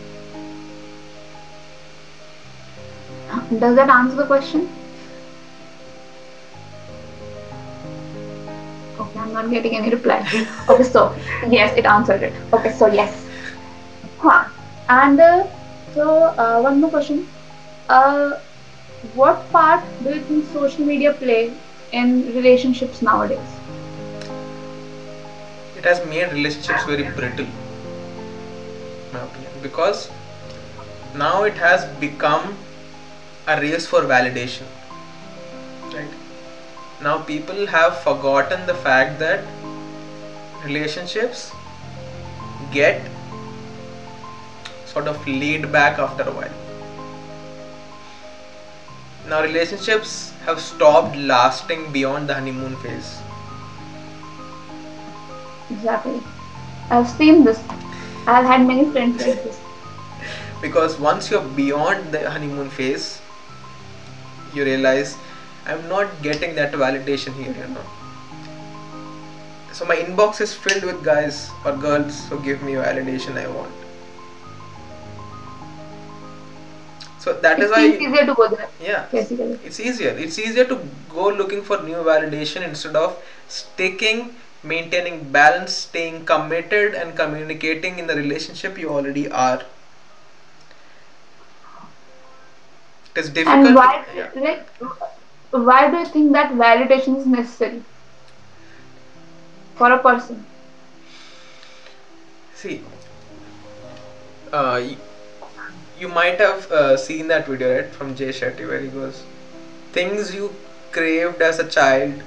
Does 3.29 3.77
that 3.77 3.89
answer 3.89 4.17
the 4.17 4.27
question? 4.27 4.69
Okay, 9.01 9.19
I'm 9.19 9.33
not 9.33 9.51
getting 9.51 9.75
any 9.77 9.91
reply. 9.91 10.19
Okay, 10.69 10.83
so 10.83 11.15
yes, 11.49 11.77
it 11.79 11.87
answered 11.87 12.23
it. 12.23 12.35
Okay, 12.53 12.73
so 12.73 12.87
yes. 12.87 13.25
Huh. 14.19 14.45
And 14.89 15.21
uh, 15.21 15.47
so 15.95 16.25
uh, 16.25 16.61
one 16.61 16.81
more 16.81 16.91
question. 16.91 17.27
Uh, 17.89 18.39
what 19.15 19.51
part 19.51 19.83
do 20.03 20.11
you 20.11 20.21
think 20.25 20.45
social 20.53 20.85
media 20.85 21.13
play 21.13 21.53
in 21.93 22.35
relationships 22.35 23.01
nowadays? 23.01 23.58
It 25.79 25.85
has 25.85 26.05
made 26.13 26.33
relationships 26.33 26.85
very 26.85 27.05
brittle 27.19 27.47
because 29.63 30.09
now 31.15 31.45
it 31.45 31.57
has 31.65 31.85
become 32.01 32.57
a 33.47 33.61
race 33.61 33.87
for 33.87 34.03
validation 34.03 34.67
right? 35.95 36.17
Now 37.01 37.19
people 37.19 37.67
have 37.67 38.01
forgotten 38.01 38.67
the 38.67 38.75
fact 38.75 39.21
that 39.21 39.45
relationships 40.65 41.53
get 42.73 43.09
sort 44.87 45.07
of 45.07 45.27
laid 45.27 45.71
back 45.71 45.99
after 45.99 46.25
a 46.25 46.33
while. 46.33 46.57
Now 49.29 49.43
relationships 49.43 50.33
have 50.45 50.61
stopped 50.61 51.17
lasting 51.17 51.93
beyond 51.93 52.29
the 52.29 52.35
honeymoon 52.35 52.77
phase 52.77 53.19
Exactly. 55.71 56.21
I've 56.91 57.09
seen 57.09 57.45
this. 57.45 57.61
I've 58.27 58.47
had 58.47 58.67
many 58.67 58.91
friends 58.91 59.21
like 59.27 59.43
this. 59.43 59.61
because 60.61 60.99
once 60.99 61.31
you're 61.31 61.49
beyond 61.57 62.13
the 62.13 62.29
honeymoon 62.31 62.69
phase 62.69 63.21
you 64.55 64.65
realize 64.65 65.17
i'm 65.67 65.89
not 65.89 66.11
getting 66.23 66.55
that 66.57 66.73
validation 66.73 67.33
here 67.43 67.55
you 67.61 67.69
know 67.75 67.85
so 69.73 69.85
my 69.85 69.97
inbox 69.97 70.41
is 70.41 70.55
filled 70.55 70.83
with 70.85 71.05
guys 71.05 71.51
or 71.65 71.77
girls 71.77 72.27
who 72.29 72.41
give 72.41 72.63
me 72.63 72.73
validation 72.73 73.37
i 73.37 73.47
want 73.47 73.73
so 77.19 77.35
that 77.41 77.59
is 77.61 77.71
It 77.71 77.75
why 77.75 77.87
easier 77.87 78.27
to 78.27 78.35
go 78.35 78.49
there, 78.49 78.69
yeah 78.81 79.07
basically. 79.13 79.59
it's 79.65 79.79
easier 79.79 80.11
it's 80.27 80.39
easier 80.39 80.65
to 80.65 80.81
go 81.09 81.29
looking 81.29 81.63
for 81.63 81.83
new 81.83 82.03
validation 82.13 82.63
instead 82.67 82.97
of 82.97 83.17
sticking 83.49 84.35
maintaining 84.73 85.19
balance 85.39 85.73
staying 85.87 86.25
committed 86.33 86.95
and 86.95 87.17
communicating 87.17 87.99
in 87.99 88.07
the 88.07 88.17
relationship 88.17 88.79
you 88.79 88.91
already 88.99 89.29
are 89.31 89.61
it 93.15 93.19
is 93.21 93.29
difficult 93.31 93.65
And 93.65 93.75
why, 93.75 94.05
yeah. 94.15 94.31
like, 94.35 94.69
why 95.51 95.91
do 95.91 95.99
you 95.99 96.07
think 96.07 96.33
that 96.33 96.53
validation 96.53 97.19
is 97.19 97.27
necessary 97.27 97.85
for 99.75 99.91
a 99.93 99.99
person? 100.03 100.47
see 102.55 102.83
uh, 104.53 104.81
y- 104.83 104.97
you 105.99 106.09
might 106.09 106.39
have 106.41 106.71
uh, 106.71 106.97
seen 106.97 107.29
that 107.29 107.47
video 107.47 107.71
right 107.75 107.95
from 107.99 108.15
jay 108.21 108.31
shetty 108.41 108.67
where 108.71 108.81
he 108.81 108.89
goes 108.89 109.23
things 109.99 110.35
you 110.35 110.55
craved 110.93 111.43
as 111.51 111.59
a 111.59 111.69
child 111.79 112.23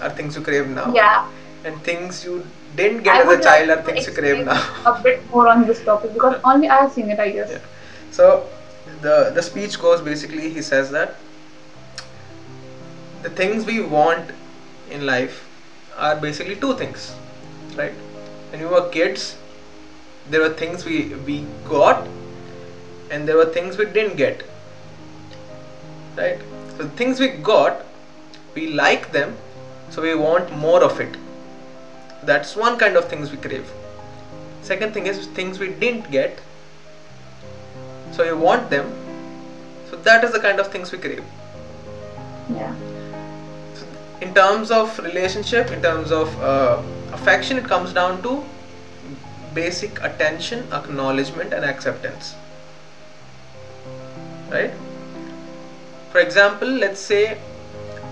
are 0.00 0.10
things 0.20 0.36
you 0.36 0.42
crave 0.42 0.68
now 0.68 0.90
Yeah, 0.94 1.28
and 1.64 1.80
things 1.82 2.24
you 2.24 2.46
didn't 2.76 3.02
get 3.02 3.16
I 3.16 3.32
as 3.32 3.38
a 3.38 3.42
child 3.42 3.68
like 3.68 3.78
are 3.78 3.82
things 3.82 4.06
you 4.06 4.12
crave 4.12 4.44
now 4.44 4.60
a 4.86 5.00
bit 5.02 5.28
more 5.30 5.48
on 5.48 5.66
this 5.66 5.84
topic 5.84 6.12
because 6.14 6.40
only 6.44 6.68
I 6.68 6.82
have 6.82 6.92
seen 6.92 7.10
it, 7.10 7.20
I 7.20 7.30
guess. 7.30 7.50
Yeah. 7.50 7.58
So 8.10 8.48
the 9.00 9.32
the 9.34 9.42
speech 9.42 9.78
goes 9.80 10.00
basically 10.00 10.50
he 10.50 10.62
says 10.62 10.90
that 10.90 11.16
the 13.22 13.30
things 13.30 13.64
we 13.66 13.80
want 13.80 14.30
in 14.90 15.06
life 15.06 15.46
are 15.96 16.16
basically 16.16 16.56
two 16.56 16.74
things, 16.74 17.14
right? 17.76 17.92
When 18.50 18.60
we 18.60 18.66
were 18.66 18.88
kids, 18.88 19.36
there 20.30 20.40
were 20.40 20.54
things 20.62 20.84
we 20.84 21.14
we 21.26 21.44
got, 21.68 22.08
and 23.10 23.28
there 23.28 23.36
were 23.36 23.50
things 23.58 23.78
we 23.78 23.86
didn't 23.86 24.16
get, 24.16 24.42
right? 26.16 26.38
So 26.76 26.84
the 26.84 26.90
things 27.02 27.20
we 27.20 27.28
got, 27.28 27.84
we 28.54 28.68
like 28.70 29.12
them, 29.12 29.36
so 29.90 30.02
we 30.02 30.14
want 30.14 30.56
more 30.56 30.82
of 30.82 31.00
it. 31.00 31.16
That's 32.24 32.54
one 32.54 32.78
kind 32.78 32.96
of 32.96 33.08
things 33.08 33.30
we 33.30 33.36
crave. 33.36 33.68
Second 34.62 34.94
thing 34.94 35.06
is 35.06 35.26
things 35.28 35.58
we 35.58 35.68
didn't 35.68 36.10
get, 36.10 36.38
so 38.12 38.22
you 38.22 38.36
want 38.36 38.70
them. 38.70 38.92
So 39.90 39.96
that 39.96 40.24
is 40.24 40.32
the 40.32 40.38
kind 40.38 40.60
of 40.60 40.70
things 40.70 40.92
we 40.92 40.98
crave. 40.98 41.24
Yeah. 42.50 42.74
so 43.74 43.86
in 44.20 44.34
terms 44.34 44.70
of 44.70 44.98
relationship 44.98 45.70
in 45.70 45.80
terms 45.80 46.10
of 46.10 46.40
uh, 46.42 46.82
affection 47.12 47.56
it 47.56 47.64
comes 47.64 47.92
down 47.92 48.20
to 48.22 48.44
basic 49.54 50.02
attention 50.02 50.66
acknowledgement 50.72 51.52
and 51.52 51.64
acceptance. 51.64 52.34
Right? 54.50 54.72
For 56.10 56.18
example 56.18 56.68
let's 56.68 57.00
say 57.00 57.38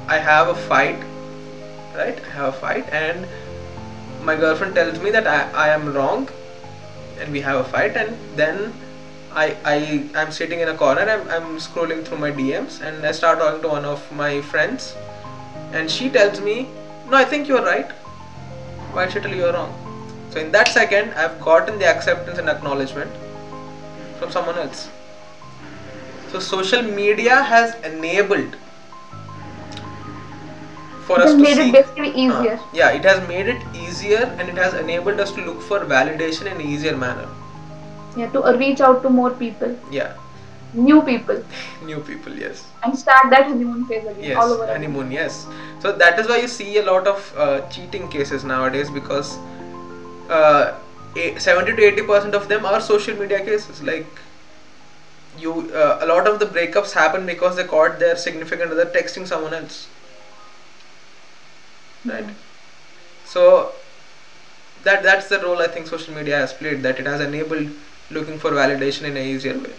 i 0.09 0.19
have 0.19 0.49
a 0.49 0.55
fight 0.55 1.03
right? 1.95 2.19
I 2.25 2.31
have 2.31 2.55
a 2.55 2.59
fight 2.59 2.89
and 2.91 3.27
my 4.23 4.37
girlfriend 4.37 4.75
tells 4.75 4.99
me 5.01 5.11
that 5.11 5.27
i, 5.27 5.51
I 5.67 5.69
am 5.71 5.93
wrong 5.95 6.29
and 7.19 7.33
we 7.33 7.41
have 7.41 7.61
a 7.61 7.65
fight 7.65 7.97
and 7.97 8.17
then 8.37 8.73
I, 9.33 9.57
I 9.65 10.11
I'm 10.17 10.33
sitting 10.33 10.61
in 10.61 10.69
a 10.69 10.77
corner 10.77 11.03
I'm, 11.03 11.29
I'm 11.29 11.59
scrolling 11.59 12.05
through 12.05 12.19
my 12.19 12.33
DMs 12.33 12.81
and 12.81 13.07
I 13.07 13.13
start 13.13 13.39
talking 13.39 13.63
to 13.63 13.69
one 13.69 13.85
of 13.85 14.11
my 14.11 14.41
friends 14.41 14.97
and 15.73 15.89
she 15.89 16.11
tells 16.11 16.41
me 16.41 16.67
no 17.09 17.17
I 17.17 17.25
think 17.25 17.47
you're 17.47 17.65
right. 17.65 17.91
Why 18.93 19.09
should 19.09 19.23
I 19.23 19.29
tell 19.29 19.37
you 19.37 19.45
you're 19.45 19.53
wrong? 19.53 19.73
So 20.31 20.41
in 20.41 20.51
that 20.53 20.69
second 20.69 21.15
I've 21.15 21.41
gotten 21.41 21.79
the 21.79 21.87
acceptance 21.87 22.39
and 22.39 22.49
acknowledgement 22.49 23.13
from 24.19 24.33
someone 24.33 24.59
else. 24.59 24.89
So 26.33 26.41
social 26.41 26.83
media 26.83 27.43
has 27.43 27.75
enabled 27.85 28.57
for 31.11 31.19
It 31.21 31.25
us 31.27 31.31
has 31.31 31.37
to 31.37 31.43
made 31.49 31.57
see. 31.61 31.69
it 31.69 31.73
basically 31.77 32.11
uh, 32.15 32.25
easier. 32.25 32.57
yeah 32.81 32.97
it 33.03 33.05
has 33.11 33.21
made 33.29 33.53
it 33.57 33.63
easier 33.85 34.23
and 34.39 34.49
it 34.55 34.59
has 34.65 34.75
enabled 34.81 35.21
us 35.27 35.33
to 35.39 35.45
look 35.51 35.63
for 35.71 35.81
validation 35.93 36.51
in 36.53 36.61
an 36.61 36.67
easier 36.73 36.97
manner. 37.05 37.29
Yeah, 38.17 38.31
to 38.35 38.43
uh, 38.43 38.57
reach 38.65 38.81
out 38.81 39.03
to 39.03 39.11
more 39.21 39.31
people, 39.31 39.77
yeah. 39.91 40.15
New 40.73 41.03
people, 41.03 41.43
new 41.91 42.01
people 42.09 42.33
yes. 42.45 42.63
And 42.85 42.97
start 42.99 43.31
that 43.35 43.47
honeymoon 43.49 43.85
phase 43.87 44.05
again, 44.13 44.25
yes 44.31 44.37
all 44.43 44.53
over 44.55 44.65
again. 44.65 44.77
honeymoon 44.77 45.11
yes. 45.17 45.47
So 45.85 45.93
that 46.03 46.19
is 46.23 46.29
why 46.33 46.39
you 46.43 46.49
see 46.55 46.79
a 46.79 46.85
lot 46.89 47.07
of 47.13 47.33
uh, 47.37 47.61
cheating 47.77 48.09
cases 48.17 48.45
nowadays 48.45 48.91
because 48.99 49.37
uh, 50.39 50.75
70 51.39 51.77
to 51.77 51.83
80 51.83 52.03
percent 52.11 52.35
of 52.41 52.49
them 52.55 52.67
are 52.73 52.81
social 52.81 53.17
media 53.23 53.41
cases. 53.45 53.83
Like 53.93 54.07
you 55.39 55.55
uh, 55.85 55.99
a 56.01 56.07
lot 56.07 56.27
of 56.33 56.39
the 56.45 56.47
breakups 56.59 56.93
happen 56.93 57.27
because 57.27 57.57
they 57.57 57.65
caught 57.65 57.99
their 58.05 58.17
significant 58.27 58.73
other 58.79 58.87
texting 58.99 59.27
someone 59.27 59.55
else 59.55 59.87
right 62.05 62.31
so 63.25 63.73
that 64.85 65.03
that's 65.03 65.29
the 65.29 65.39
role 65.45 65.63
i 65.63 65.69
think 65.69 65.87
social 65.87 66.15
media 66.15 66.37
has 66.37 66.53
played 66.53 66.83
that 66.83 66.99
it 66.99 67.07
has 67.07 67.21
enabled 67.21 67.69
looking 68.11 68.39
for 68.39 68.51
validation 68.53 69.03
in 69.13 69.17
a 69.17 69.25
easier 69.35 69.57
way 69.59 69.75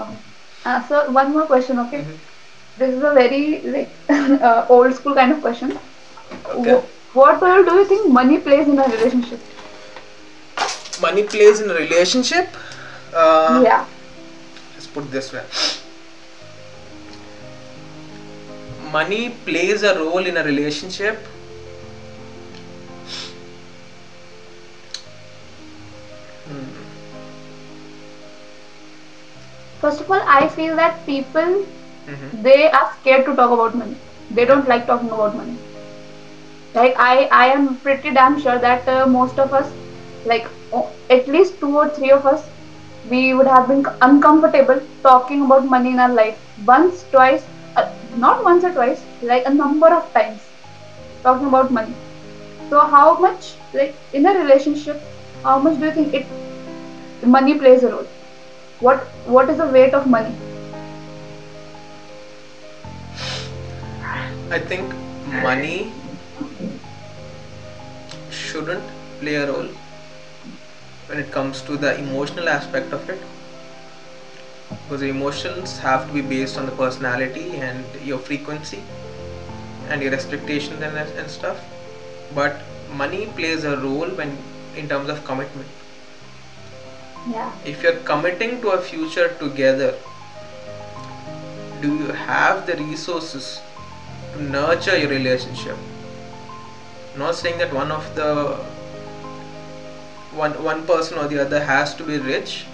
Okay. 0.00 0.16
Uh, 0.64 0.86
so 0.88 1.10
one 1.10 1.32
more 1.32 1.46
question, 1.46 1.78
okay? 1.80 1.98
Mhm. 2.02 2.16
This 2.78 2.94
is 2.94 3.02
a 3.02 3.12
very 3.12 3.60
like 3.74 3.90
uh, 4.50 4.66
old 4.68 4.94
school 4.94 5.14
kind 5.14 5.32
of 5.32 5.40
question. 5.46 5.72
Okay. 6.32 6.74
Wh- 6.74 7.16
what 7.16 7.42
role 7.42 7.64
do 7.64 7.74
you 7.80 7.84
think 7.92 8.08
money 8.20 8.38
plays 8.38 8.68
in 8.68 8.78
a 8.78 8.88
relationship? 8.88 9.40
money 11.00 11.22
plays 11.22 11.60
in 11.60 11.70
a 11.70 11.74
relationship 11.74 12.56
uh, 13.14 13.60
yeah. 13.64 13.84
let's 14.74 14.86
put 14.86 15.10
this 15.10 15.32
way 15.32 15.42
money 18.92 19.30
plays 19.30 19.82
a 19.82 19.98
role 19.98 20.26
in 20.26 20.36
a 20.36 20.42
relationship. 20.44 21.26
First 29.78 30.00
of 30.00 30.10
all, 30.10 30.22
I 30.26 30.46
feel 30.48 30.76
that 30.76 31.04
people 31.06 31.66
Mhm. 32.06 32.42
they 32.42 32.70
are 32.70 32.92
scared 32.98 33.26
to 33.26 33.34
talk 33.34 33.50
about 33.50 33.74
money. 33.76 33.98
They 34.30 34.44
don't 34.44 34.68
like 34.68 34.86
talking 34.86 35.10
about 35.10 35.34
money. 35.36 35.58
Like 36.74 36.94
I, 36.98 37.24
I 37.26 37.46
am 37.48 37.80
pretty 37.80 38.12
damn 38.12 38.38
sure 38.38 38.58
that 38.58 38.88
uh, 38.88 39.06
most 39.06 39.38
of 39.38 39.52
us, 39.52 39.72
like 40.24 40.48
o- 40.72 40.96
at 41.08 41.28
least 41.28 41.60
two 41.60 41.76
or 41.76 41.90
three 41.94 42.10
of 42.10 42.26
us, 42.26 42.50
we 43.04 43.34
would 43.34 43.46
have 43.46 43.68
been 43.68 43.84
uncomfortable 44.00 44.80
talking 45.02 45.44
about 45.44 45.64
money 45.66 45.90
in 45.90 45.98
our 46.00 46.12
life 46.12 46.38
once, 46.56 47.04
twice, 47.08 47.48
not 48.16 48.44
once 48.44 48.64
or 48.64 48.72
twice, 48.72 49.02
like 49.22 49.44
a 49.46 49.50
number 49.50 49.88
of 49.88 50.12
times, 50.14 50.42
talking 51.22 51.46
about 51.46 51.72
money. 51.72 51.94
So 52.68 52.80
how 52.80 53.18
much, 53.18 53.54
like 53.72 53.94
in 54.12 54.26
a 54.26 54.32
relationship, 54.38 55.02
how 55.44 55.58
much 55.58 55.78
do 55.78 55.86
you 55.86 55.92
think 55.92 56.14
it 56.14 56.26
money 57.26 57.58
plays 57.58 57.82
a 57.82 57.92
role? 57.92 58.06
what 58.80 59.02
what 59.36 59.50
is 59.52 59.58
the 59.58 59.66
weight 59.72 59.94
of 59.96 60.06
money 60.06 60.34
I 64.50 64.58
think 64.58 64.94
money 65.46 65.92
shouldn't 68.30 68.88
play 69.20 69.34
a 69.34 69.46
role 69.52 69.68
when 71.08 71.18
it 71.18 71.30
comes 71.30 71.60
to 71.62 71.76
the 71.76 71.98
emotional 71.98 72.48
aspect 72.48 72.92
of 72.94 73.08
it 73.10 73.22
because 74.70 75.02
emotions 75.02 75.78
have 75.78 76.06
to 76.06 76.12
be 76.12 76.20
based 76.20 76.58
on 76.58 76.66
the 76.66 76.72
personality 76.72 77.56
and 77.56 77.84
your 78.04 78.18
frequency 78.18 78.82
and 79.88 80.02
your 80.02 80.14
expectations 80.14 80.82
and, 80.82 80.96
and 80.96 81.30
stuff. 81.30 81.58
But 82.34 82.62
money 82.94 83.26
plays 83.26 83.64
a 83.64 83.76
role 83.76 84.08
when 84.08 84.36
in 84.76 84.88
terms 84.88 85.08
of 85.08 85.24
commitment. 85.24 85.68
Yeah. 87.28 87.52
If 87.64 87.82
you're 87.82 88.00
committing 88.12 88.60
to 88.62 88.70
a 88.70 88.80
future 88.80 89.28
together 89.38 89.94
do 91.80 91.96
you 91.96 92.12
have 92.12 92.66
the 92.66 92.76
resources 92.76 93.60
to 94.32 94.42
nurture 94.42 94.98
your 94.98 95.08
relationship? 95.08 95.76
Not 97.16 97.34
saying 97.34 97.58
that 97.58 97.72
one 97.72 97.90
of 97.90 98.14
the 98.14 98.56
one 100.40 100.62
one 100.62 100.86
person 100.86 101.18
or 101.18 101.26
the 101.26 101.40
other 101.40 101.64
has 101.64 101.94
to 101.96 102.04
be 102.04 102.18
rich. 102.18 102.66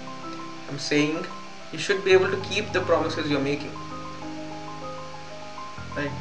I'm 0.69 0.79
saying 0.79 1.25
you 1.71 1.79
should 1.79 2.03
be 2.03 2.11
able 2.11 2.31
to 2.31 2.37
keep 2.37 2.71
the 2.73 2.81
promises 2.81 3.29
you're 3.29 3.41
making. 3.41 3.71
Right? 5.95 6.11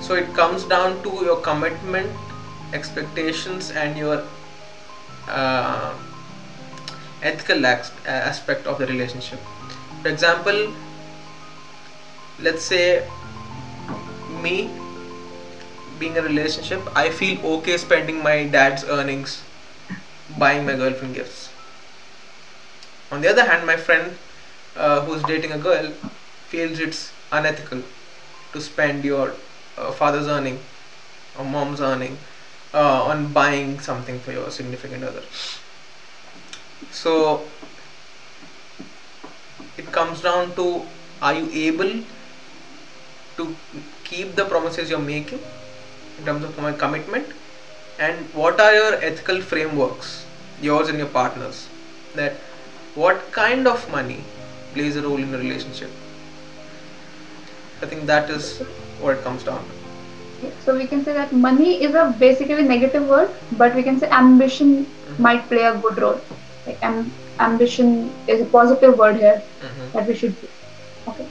So 0.00 0.14
it 0.14 0.32
comes 0.34 0.64
down 0.64 1.02
to 1.02 1.10
your 1.24 1.40
commitment 1.40 2.10
expectations 2.72 3.70
and 3.70 3.96
your 3.96 4.22
uh, 5.28 5.94
ethical 7.22 7.64
aspect 7.66 8.66
of 8.66 8.78
the 8.78 8.86
relationship. 8.86 9.40
For 10.02 10.08
example 10.08 10.74
let's 12.38 12.64
say 12.64 13.08
me 14.42 14.68
being 15.98 16.18
a 16.18 16.22
relationship 16.22 16.80
i 16.96 17.08
feel 17.08 17.46
okay 17.46 17.76
spending 17.76 18.22
my 18.22 18.44
dad's 18.44 18.84
earnings 18.84 19.44
buying 20.36 20.66
my 20.66 20.74
girlfriend 20.74 21.14
gifts 21.14 21.53
on 23.14 23.20
the 23.20 23.30
other 23.30 23.44
hand 23.50 23.66
my 23.66 23.76
friend 23.76 24.16
uh, 24.76 25.00
who's 25.02 25.22
dating 25.22 25.52
a 25.52 25.58
girl 25.58 25.90
feels 26.52 26.80
it's 26.86 27.02
unethical 27.32 27.82
to 28.52 28.60
spend 28.60 29.04
your 29.04 29.34
uh, 29.78 29.90
father's 29.92 30.26
earning 30.26 30.58
or 31.38 31.44
mom's 31.44 31.80
earning 31.80 32.16
uh, 32.72 33.02
on 33.10 33.32
buying 33.32 33.78
something 33.80 34.18
for 34.20 34.32
your 34.32 34.50
significant 34.50 35.04
other. 35.04 35.22
So 36.90 37.46
it 39.78 39.90
comes 39.92 40.20
down 40.20 40.54
to 40.56 40.82
are 41.22 41.34
you 41.34 41.48
able 41.68 41.92
to 43.36 43.56
keep 44.04 44.34
the 44.34 44.44
promises 44.44 44.90
you're 44.90 45.06
making 45.10 45.40
in 46.18 46.24
terms 46.24 46.44
of 46.44 46.58
my 46.58 46.72
commitment? 46.72 47.26
And 47.98 48.16
what 48.34 48.60
are 48.60 48.74
your 48.74 48.94
ethical 48.94 49.40
frameworks 49.40 50.24
yours 50.60 50.88
and 50.88 50.98
your 50.98 51.08
partners 51.08 51.68
that 52.14 52.34
what 52.94 53.30
kind 53.32 53.66
of 53.66 53.90
money 53.90 54.22
plays 54.72 54.96
a 54.96 55.02
role 55.02 55.22
in 55.26 55.34
a 55.34 55.38
relationship 55.38 55.90
i 57.82 57.86
think 57.86 58.06
that 58.06 58.30
is 58.30 58.58
what 59.00 59.16
it 59.16 59.22
comes 59.24 59.44
down 59.50 59.64
to 59.68 60.52
so 60.64 60.76
we 60.76 60.86
can 60.86 61.04
say 61.04 61.12
that 61.12 61.32
money 61.32 61.82
is 61.88 61.94
a 61.94 62.14
basically 62.18 62.62
negative 62.62 63.08
word 63.08 63.30
but 63.62 63.74
we 63.74 63.82
can 63.82 63.98
say 63.98 64.08
ambition 64.08 64.74
mm-hmm. 64.84 65.22
might 65.22 65.46
play 65.52 65.64
a 65.64 65.76
good 65.86 65.98
role 65.98 66.20
like 66.66 66.82
am- 66.90 67.12
ambition 67.40 68.12
is 68.26 68.40
a 68.40 68.50
positive 68.58 68.98
word 68.98 69.16
here 69.16 69.42
mm-hmm. 69.60 69.90
that 69.92 70.06
we 70.06 70.14
should 70.14 70.38
do 70.40 70.48
okay 71.08 71.26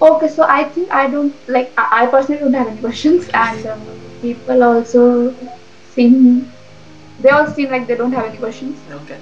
Okay, 0.00 0.28
so 0.28 0.44
I 0.46 0.64
think 0.64 0.90
I 0.92 1.08
don't 1.08 1.34
like 1.48 1.72
I 1.78 2.06
personally 2.06 2.40
don't 2.40 2.52
have 2.52 2.68
any 2.68 2.78
questions, 2.80 3.28
and 3.34 3.66
um, 3.66 3.80
people 4.20 4.62
also 4.62 5.34
seem 5.94 6.52
they 7.20 7.30
all 7.30 7.46
seem 7.46 7.70
like 7.70 7.86
they 7.86 7.96
don't 7.96 8.12
have 8.12 8.26
any 8.26 8.36
questions. 8.36 8.78
Okay. 8.92 9.18